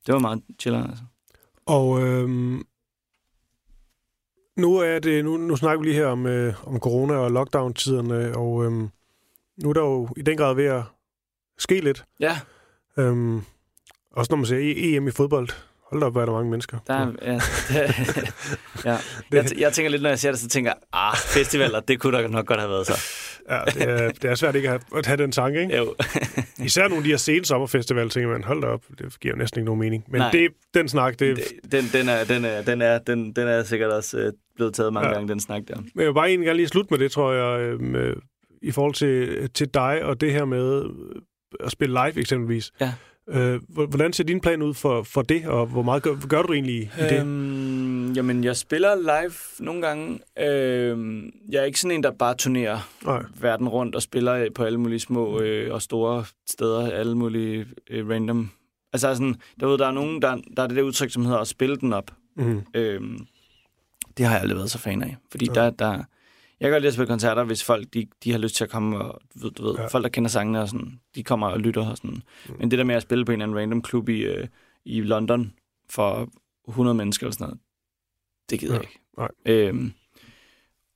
Det 0.05 0.13
var 0.13 0.19
meget 0.19 0.41
chillende, 0.59 0.87
altså. 0.89 1.03
Og 1.65 2.01
øhm, 2.01 2.63
nu 4.57 4.77
er 4.77 4.99
det 4.99 5.25
nu, 5.25 5.37
nu 5.37 5.55
snakker 5.55 5.79
vi 5.79 5.85
lige 5.85 5.95
her 5.95 6.05
om, 6.07 6.25
øh, 6.25 6.53
om 6.67 6.79
corona 6.79 7.13
og 7.13 7.31
lockdown-tiderne, 7.31 8.35
og 8.37 8.65
øhm, 8.65 8.89
nu 9.63 9.69
er 9.69 9.73
der 9.73 9.81
jo 9.81 10.07
i 10.17 10.21
den 10.21 10.37
grad 10.37 10.55
ved 10.55 10.65
at 10.65 10.83
ske 11.57 11.81
lidt. 11.81 12.05
Ja, 12.19 12.39
Øhm, 12.97 13.41
også 14.11 14.31
når 14.31 14.35
man 14.37 14.45
ser 14.45 14.55
E- 14.57 14.95
EM 14.95 15.07
i 15.07 15.11
fodbold. 15.11 15.49
Hold 15.89 16.01
da 16.01 16.07
op, 16.07 16.11
hvor 16.13 16.21
er 16.21 16.25
der 16.25 16.33
mange 16.33 16.49
mennesker. 16.49 16.77
der 16.87 16.93
er, 16.93 17.11
ja, 17.21 17.33
det, 17.33 18.33
ja. 18.85 18.97
Jeg, 19.31 19.59
jeg 19.59 19.73
tænker 19.73 19.89
lidt, 19.91 20.01
når 20.01 20.09
jeg 20.09 20.19
ser 20.19 20.31
det, 20.31 20.39
så 20.39 20.47
tænker 20.47 20.71
jeg, 20.71 20.77
ah, 20.93 21.15
festivaler, 21.17 21.79
det 21.79 21.99
kunne 21.99 22.17
der 22.17 22.27
nok 22.27 22.45
godt 22.45 22.59
have 22.59 22.69
været 22.69 22.87
så. 22.87 22.93
Ja, 23.49 23.59
det 23.65 23.89
er, 23.89 24.11
det 24.21 24.25
er 24.31 24.35
svært 24.35 24.55
ikke 24.55 24.69
at 24.69 24.71
have, 24.91 24.99
at 24.99 25.05
have 25.05 25.17
den 25.17 25.31
tanke, 25.31 25.61
ikke? 25.61 25.77
Jo. 25.77 25.95
Især 26.65 26.81
nogle 26.83 26.97
af 26.97 27.03
de 27.03 27.09
her 27.09 27.17
sene 27.17 27.45
sommerfestivaler, 27.45 28.09
tænker 28.09 28.29
man, 28.29 28.43
hold 28.43 28.61
da 28.61 28.67
op, 28.67 28.83
det 28.99 29.19
giver 29.19 29.35
næsten 29.35 29.59
ikke 29.59 29.65
nogen 29.65 29.79
mening. 29.79 30.03
Men 30.07 30.21
Nej. 30.21 30.31
det, 30.31 30.49
den 30.73 30.87
snak, 30.89 31.19
det, 31.19 31.37
Den, 31.71 31.83
den, 31.93 32.09
er, 32.09 32.23
den, 32.23 32.45
er, 32.45 32.61
den, 32.61 32.81
er, 32.81 32.97
den, 32.99 33.33
den 33.33 33.47
er 33.47 33.63
sikkert 33.63 33.91
også 33.91 34.17
øh, 34.19 34.31
blevet 34.55 34.73
taget 34.73 34.93
mange 34.93 35.07
Ja. 35.07 35.13
ja. 35.13 35.17
gange, 35.19 35.31
den 35.31 35.39
snak 35.39 35.61
der. 35.67 35.75
Men 35.75 35.91
jeg 35.95 36.05
vil 36.07 36.13
bare 36.13 36.27
egentlig 36.27 36.45
gerne 36.45 36.57
lige 36.57 36.67
slutte 36.67 36.87
med 36.91 36.99
det, 36.99 37.11
tror 37.11 37.33
jeg, 37.33 37.59
øhm, 37.61 37.95
øh, 37.95 38.15
i 38.61 38.71
forhold 38.71 38.93
til, 38.93 39.49
til 39.49 39.67
dig 39.73 40.03
og 40.03 40.21
det 40.21 40.31
her 40.31 40.45
med 40.45 40.83
øh, 40.83 40.89
at 41.59 41.71
spille 41.71 41.93
live 42.05 42.19
eksempelvis. 42.19 42.71
Ja. 42.81 42.93
Øh, 43.29 43.61
hvor- 43.69 43.85
hvordan 43.85 44.13
ser 44.13 44.23
din 44.23 44.39
plan 44.39 44.61
ud 44.61 44.73
for, 44.73 45.03
for 45.03 45.21
det, 45.21 45.45
og 45.45 45.65
hvor 45.65 45.81
meget 45.81 46.03
gør, 46.03 46.15
gør 46.29 46.41
du 46.41 46.53
egentlig 46.53 46.75
i 46.75 46.89
det? 47.09 47.19
Øhm, 47.21 48.13
jamen, 48.13 48.43
jeg 48.43 48.57
spiller 48.57 48.95
live 48.95 49.33
nogle 49.65 49.81
gange. 49.87 50.19
Øhm, 50.39 51.31
jeg 51.51 51.59
er 51.61 51.63
ikke 51.65 51.79
sådan 51.79 51.97
en, 51.97 52.03
der 52.03 52.11
bare 52.11 52.35
turnerer 52.35 52.89
Nej. 53.05 53.23
verden 53.41 53.67
rundt 53.69 53.95
og 53.95 54.01
spiller 54.01 54.47
på 54.55 54.63
alle 54.63 54.79
mulige 54.79 54.99
små 54.99 55.39
øh, 55.39 55.73
og 55.73 55.81
store 55.81 56.25
steder, 56.49 56.91
alle 56.91 57.17
mulige 57.17 57.65
øh, 57.89 58.09
random. 58.09 58.49
Altså 58.93 59.13
sådan, 59.15 59.35
der, 59.59 59.67
ved, 59.67 59.77
der 59.77 59.87
er 59.87 59.91
nogen, 59.91 60.21
der, 60.21 60.37
der 60.57 60.63
er 60.63 60.67
det 60.67 60.77
der 60.77 60.83
udtryk, 60.83 61.11
som 61.11 61.25
hedder 61.25 61.39
at 61.39 61.47
spille 61.47 61.75
den 61.77 61.93
op. 61.93 62.11
Mm. 62.37 62.61
Øhm, 62.73 63.19
det 64.17 64.25
har 64.25 64.33
jeg 64.33 64.41
aldrig 64.41 64.57
været 64.57 64.71
så 64.71 64.77
fan 64.79 65.03
af. 65.03 65.15
Fordi 65.31 65.45
ja. 65.45 65.53
der, 65.53 65.69
der, 65.69 66.03
jeg 66.63 66.69
kan 66.69 66.71
godt 66.71 66.81
lide 66.81 66.87
at 66.87 66.93
spille 66.93 67.07
koncerter, 67.07 67.43
hvis 67.43 67.63
folk 67.63 67.93
de, 67.93 68.07
de 68.23 68.31
har 68.31 68.39
lyst 68.39 68.55
til 68.55 68.63
at 68.63 68.69
komme, 68.69 68.97
og 68.99 69.21
du 69.33 69.39
ved, 69.39 69.51
du 69.51 69.63
ved 69.63 69.75
Ja. 69.75 69.85
folk, 69.87 70.03
der 70.03 70.09
kender 70.09 70.29
sangene, 70.29 70.61
og 70.61 70.69
sådan, 70.69 70.99
de 71.15 71.23
kommer 71.23 71.47
og 71.47 71.59
lytter. 71.59 71.89
Og 71.89 71.97
sådan. 71.97 72.21
Mm. 72.49 72.55
Men 72.59 72.71
det 72.71 72.79
der 72.79 72.85
med 72.85 72.95
at 72.95 73.01
spille 73.01 73.25
på 73.25 73.31
en 73.31 73.41
eller 73.41 73.43
anden 73.45 73.57
random 73.59 73.81
klub 73.81 74.09
i, 74.09 74.19
øh, 74.21 74.47
i 74.85 75.01
London 75.01 75.53
for 75.89 76.29
100 76.67 76.95
mennesker 76.95 77.25
eller 77.25 77.33
sådan 77.33 77.43
noget, 77.47 77.59
det 78.49 78.59
gider 78.59 78.73
Ja. 78.73 78.79
jeg 78.79 78.89
ikke. 78.89 78.99
Nej. 79.17 79.29
Øhm, 79.45 79.93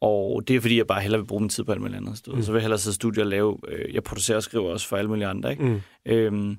og 0.01 0.47
det 0.47 0.55
er 0.55 0.59
fordi, 0.61 0.77
jeg 0.77 0.87
bare 0.87 1.01
hellere 1.01 1.21
vil 1.21 1.27
bruge 1.27 1.41
min 1.41 1.49
tid 1.49 1.63
på 1.63 1.71
alt 1.71 1.81
muligt 1.81 1.97
andet. 1.97 2.21
Mm. 2.27 2.41
Så 2.41 2.51
vil 2.51 2.57
jeg 2.59 2.61
hellere 2.63 2.79
sidde 2.79 2.93
i 2.93 2.95
studiet 2.95 3.23
og 3.23 3.29
lave... 3.29 3.57
Øh, 3.67 3.93
jeg 3.93 4.03
producerer 4.03 4.35
og 4.37 4.43
skriver 4.43 4.69
også 4.71 4.87
for 4.87 4.97
alle 4.97 5.09
mulige 5.09 5.27
andre, 5.27 5.51
ikke? 5.51 5.63
Mm. 5.63 5.81
Øhm, 6.05 6.57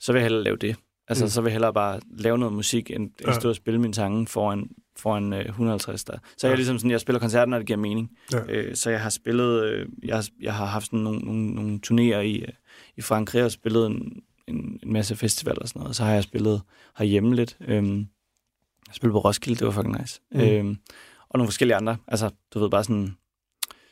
så 0.00 0.12
vil 0.12 0.18
jeg 0.18 0.24
hellere 0.24 0.44
lave 0.44 0.56
det. 0.56 0.76
Altså, 1.08 1.24
Mm. 1.24 1.26
mm. 1.26 1.30
så 1.30 1.40
vil 1.40 1.48
jeg 1.48 1.52
hellere 1.54 1.72
bare 1.74 2.00
lave 2.10 2.38
noget 2.38 2.52
musik, 2.54 2.90
end, 2.90 3.02
end 3.02 3.12
Ja. 3.26 3.32
stå 3.32 3.48
og 3.48 3.56
spille 3.56 3.80
mine 3.80 3.94
sange 3.94 4.26
foran, 4.26 4.70
foran 4.98 5.32
øh, 5.32 5.44
150 5.46 6.04
der. 6.04 6.18
Så 6.36 6.46
Ja. 6.46 6.50
jeg 6.50 6.56
ligesom 6.56 6.78
sådan, 6.78 6.90
jeg 6.90 7.00
spiller 7.00 7.20
koncerter, 7.20 7.46
når 7.46 7.58
det 7.58 7.66
giver 7.66 7.76
mening. 7.78 8.10
Ja. 8.32 8.38
Øh, 8.48 8.76
så 8.76 8.90
jeg 8.90 9.00
har 9.00 9.10
spillet, 9.10 9.64
øh, 9.64 9.88
jeg, 10.02 10.16
har, 10.16 10.28
jeg 10.40 10.54
har 10.54 10.66
haft 10.66 10.86
sådan 10.86 10.98
nogle, 10.98 11.18
nogle, 11.20 11.54
nogle 11.54 11.80
turnéer 11.86 12.18
i, 12.20 12.38
øh, 12.38 12.48
i 12.96 13.00
Frankrig 13.00 13.44
og 13.44 13.50
spillet 13.52 13.86
en, 13.86 14.22
en, 14.48 14.80
en 14.82 14.92
masse 14.92 15.16
festivaler 15.16 15.60
og 15.60 15.68
sådan 15.68 15.80
noget. 15.80 15.96
Så 15.96 16.04
har 16.04 16.12
jeg 16.14 16.22
spillet 16.22 16.62
herhjemme 16.98 17.34
lidt. 17.34 17.56
Øhm, 17.60 17.98
jeg 18.88 18.94
spillede 18.94 19.12
på 19.12 19.18
Roskilde, 19.18 19.58
det 19.58 19.66
var 19.66 19.72
fucking 19.72 20.00
nice. 20.00 20.20
Mm. 20.32 20.38
Mm. 20.40 20.46
Øhm, 20.46 20.76
og 21.28 21.38
nogle 21.38 21.48
forskellige 21.48 21.76
andre. 21.76 21.96
Altså, 22.08 22.30
du 22.54 22.58
ved, 22.58 22.70
bare 22.70 22.84
sådan... 22.84 23.16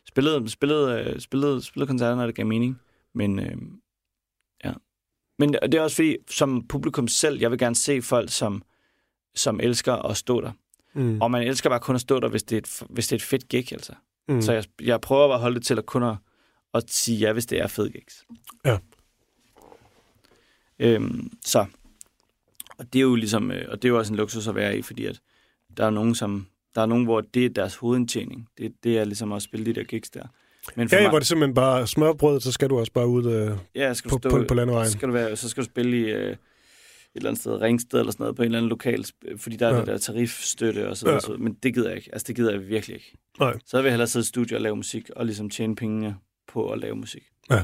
Spillede, 0.09 0.49
spillede, 0.51 1.01
øh, 1.01 1.21
spillede, 1.21 1.63
spillede 1.63 1.87
koncerter, 1.89 2.15
når 2.17 2.27
det 2.27 2.35
gav 2.35 2.47
mening. 2.47 2.81
Men 3.15 3.39
øh, 3.39 3.57
ja. 4.65 4.73
Men 5.39 5.53
det 5.53 5.75
er 5.75 5.81
også 5.81 5.97
fordi, 5.97 6.17
som 6.31 6.67
publikum 6.69 7.09
selv, 7.09 7.41
jeg 7.41 7.51
vil 7.51 7.59
gerne 7.59 7.75
se 7.75 8.03
folk, 8.03 8.31
som, 8.31 8.63
som 9.35 9.61
elsker 9.61 9.93
at 9.95 10.17
stå 10.17 10.41
der. 10.41 10.53
Mm. 10.95 11.21
Og 11.23 11.31
man 11.31 11.43
elsker 11.43 11.71
bare 11.71 11.81
kun 11.81 11.95
at 11.95 12.01
stå 12.01 12.21
der, 12.21 12.29
hvis 12.29 12.43
det 12.43 12.57
er 12.57 12.59
et, 12.59 12.83
hvis 12.91 13.07
det 13.09 13.13
er 13.13 13.19
et 13.19 13.23
fedt 13.23 13.49
gig, 13.49 13.73
altså. 13.73 13.93
Mm. 14.29 14.43
Så 14.43 14.53
jeg, 14.53 14.65
jeg 14.83 15.01
prøver 15.01 15.29
bare 15.29 15.35
at 15.35 15.41
holde 15.41 15.55
det 15.57 15.67
til 15.67 15.79
at 15.79 15.87
kun 15.87 16.03
at, 16.03 16.17
at 16.75 16.85
sige 16.91 17.19
ja, 17.19 17.33
hvis 17.33 17.47
det 17.47 17.61
er 17.61 17.67
fed 17.67 17.91
gigs. 17.91 18.25
Ja. 18.65 18.79
Øhm, 20.79 21.31
så. 21.45 21.67
Og 22.79 22.93
det 22.93 22.99
er 22.99 23.03
jo 23.03 23.15
ligesom, 23.15 23.51
øh, 23.51 23.65
og 23.69 23.83
det 23.83 23.89
er 23.89 23.93
jo 23.93 23.99
også 23.99 24.13
en 24.13 24.17
luksus 24.17 24.49
at 24.49 24.55
være 24.55 24.79
i, 24.79 24.83
fordi 24.83 25.07
at 25.07 25.21
der 25.77 25.87
er 25.87 25.91
nogen, 25.91 26.15
som, 26.15 26.47
der 26.75 26.83
er 26.83 26.87
nogen, 26.87 27.05
hvor 27.05 27.21
det 27.21 27.45
er 27.45 27.49
deres 27.51 27.75
hovedindtjening. 27.77 28.49
Det, 28.59 28.73
det 28.85 28.99
er 28.99 29.05
ligesom 29.05 29.33
at 29.33 29.43
spille 29.43 29.67
de 29.67 29.73
der 29.73 29.85
gigs 29.85 30.11
der. 30.11 30.27
Men 30.77 30.89
for 30.89 30.97
Ja, 30.97 31.03
mig, 31.03 31.11
hvor 31.11 31.19
det 31.19 31.29
simpelthen 31.29 31.55
bare 31.55 31.87
smørbrød, 31.87 32.41
så 32.41 32.53
skal 32.53 32.71
du 32.71 32.79
også 32.79 32.93
bare 32.93 33.07
ud 33.07 33.27
øh, 33.33 33.57
ja, 33.75 33.95
skal 33.95 34.09
på, 34.09 34.17
du 34.17 34.21
stå, 34.29 34.31
på, 34.31 34.45
på 34.49 34.55
landevejen. 34.55 34.91
skal 34.91 35.09
du 35.09 35.13
være, 35.13 35.37
så 35.37 35.49
skal 35.49 35.63
du 35.63 35.67
spille 35.69 35.97
i 35.99 36.11
øh, 36.11 36.37
eller 37.15 37.29
andet 37.31 37.41
sted, 37.41 37.61
Ringsted 37.61 37.99
eller 37.99 38.13
sådan 38.13 38.23
noget, 38.25 38.37
på 38.37 38.43
en 38.43 38.47
eller 38.47 38.59
anden 38.59 38.69
lokal, 38.69 39.05
fordi 39.37 39.57
der 39.57 39.67
er 39.67 39.71
Ja. 39.71 39.75
ja. 39.77 39.81
det 39.81 39.89
der 39.89 39.99
tarifstøtte 39.99 40.89
og 40.89 40.97
så 40.97 41.07
videre. 41.07 41.21
Ja. 41.29 41.33
Ja. 41.33 41.39
Men 41.39 41.55
det 41.63 41.75
gider 41.75 41.89
jeg 41.89 41.97
ikke. 41.97 42.11
Altså, 42.13 42.25
det 42.29 42.37
gider 42.37 42.51
jeg 42.53 42.69
virkelig 42.69 42.95
ikke. 42.95 43.17
Nej. 43.41 43.55
Så 43.67 43.77
vil 43.77 43.85
jeg 43.85 43.93
hellere 43.93 44.07
sidde 44.07 44.25
i 44.25 44.27
studiet 44.27 44.53
og 44.57 44.61
lave 44.63 44.77
musik, 44.77 45.11
og 45.17 45.27
ligesom 45.27 45.51
tjene 45.51 45.77
pengene 45.77 46.17
på 46.53 46.71
at 46.71 46.79
lave 46.79 46.97
musik. 46.97 47.23
Ja. 47.51 47.63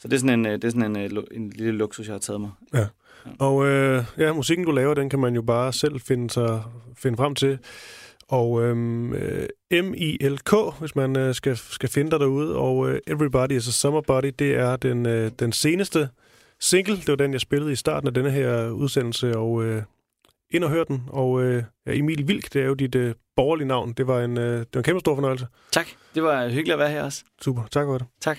Så 0.00 0.08
det 0.08 0.14
er 0.14 0.18
sådan 0.18 0.38
en, 0.40 0.46
øh, 0.46 0.52
det 0.52 0.64
er 0.64 0.70
sådan 0.70 0.96
en, 0.96 1.16
øh, 1.16 1.22
en 1.30 1.50
lille 1.50 1.72
luksus, 1.78 2.06
jeg 2.06 2.14
har 2.14 2.18
taget 2.18 2.40
mig. 2.40 2.50
Og 3.38 3.66
øh, 3.66 4.04
ja, 4.18 4.32
musikken, 4.32 4.66
du 4.66 4.72
laver, 4.72 4.94
den 4.94 5.10
kan 5.10 5.18
man 5.18 5.34
jo 5.34 5.42
bare 5.42 5.72
selv 5.72 6.00
finde, 6.00 6.30
sig, 6.30 6.62
finde 6.96 7.16
frem 7.16 7.34
til. 7.34 7.58
Og 8.28 8.62
øhm, 8.62 9.12
øh, 9.12 9.48
M-I-L-K, 9.72 10.52
hvis 10.80 10.96
man 10.96 11.16
øh, 11.16 11.34
skal, 11.34 11.56
skal 11.56 11.88
finde 11.88 12.10
dig 12.10 12.20
derude. 12.20 12.56
Og 12.56 12.90
øh, 12.90 13.00
Everybody 13.06 13.52
is 13.52 13.68
a 13.68 13.70
Summer 13.70 14.00
Body, 14.00 14.32
det 14.38 14.54
er 14.54 14.76
den, 14.76 15.06
øh, 15.06 15.30
den 15.38 15.52
seneste 15.52 16.08
single. 16.60 16.96
Det 16.96 17.08
var 17.08 17.16
den, 17.16 17.32
jeg 17.32 17.40
spillede 17.40 17.72
i 17.72 17.76
starten 17.76 18.06
af 18.06 18.14
denne 18.14 18.30
her 18.30 18.70
udsendelse. 18.70 19.36
Og 19.36 19.64
øh, 19.64 19.82
ind 20.50 20.64
og 20.64 20.70
hør 20.70 20.84
den. 20.84 21.04
Og 21.08 21.42
øh, 21.42 21.64
ja, 21.86 21.92
Emil 21.94 22.28
Vilk, 22.28 22.52
det 22.52 22.62
er 22.62 22.66
jo 22.66 22.74
dit 22.74 22.94
øh, 22.94 23.14
borgerlige 23.36 23.68
navn. 23.68 23.92
Det 23.92 24.06
var 24.06 24.20
en, 24.20 24.38
øh, 24.38 24.58
det 24.58 24.68
var 24.74 24.80
en 24.80 24.84
kæmpe 24.84 25.00
stor 25.00 25.14
fornøjelse. 25.14 25.46
Tak. 25.72 25.86
Det 26.14 26.22
var 26.22 26.48
hyggeligt 26.48 26.72
at 26.72 26.78
være 26.78 26.90
her 26.90 27.02
også. 27.02 27.24
Super, 27.42 27.62
tak 27.70 27.86
for 27.86 27.98
det. 27.98 28.06
Tak. 28.20 28.38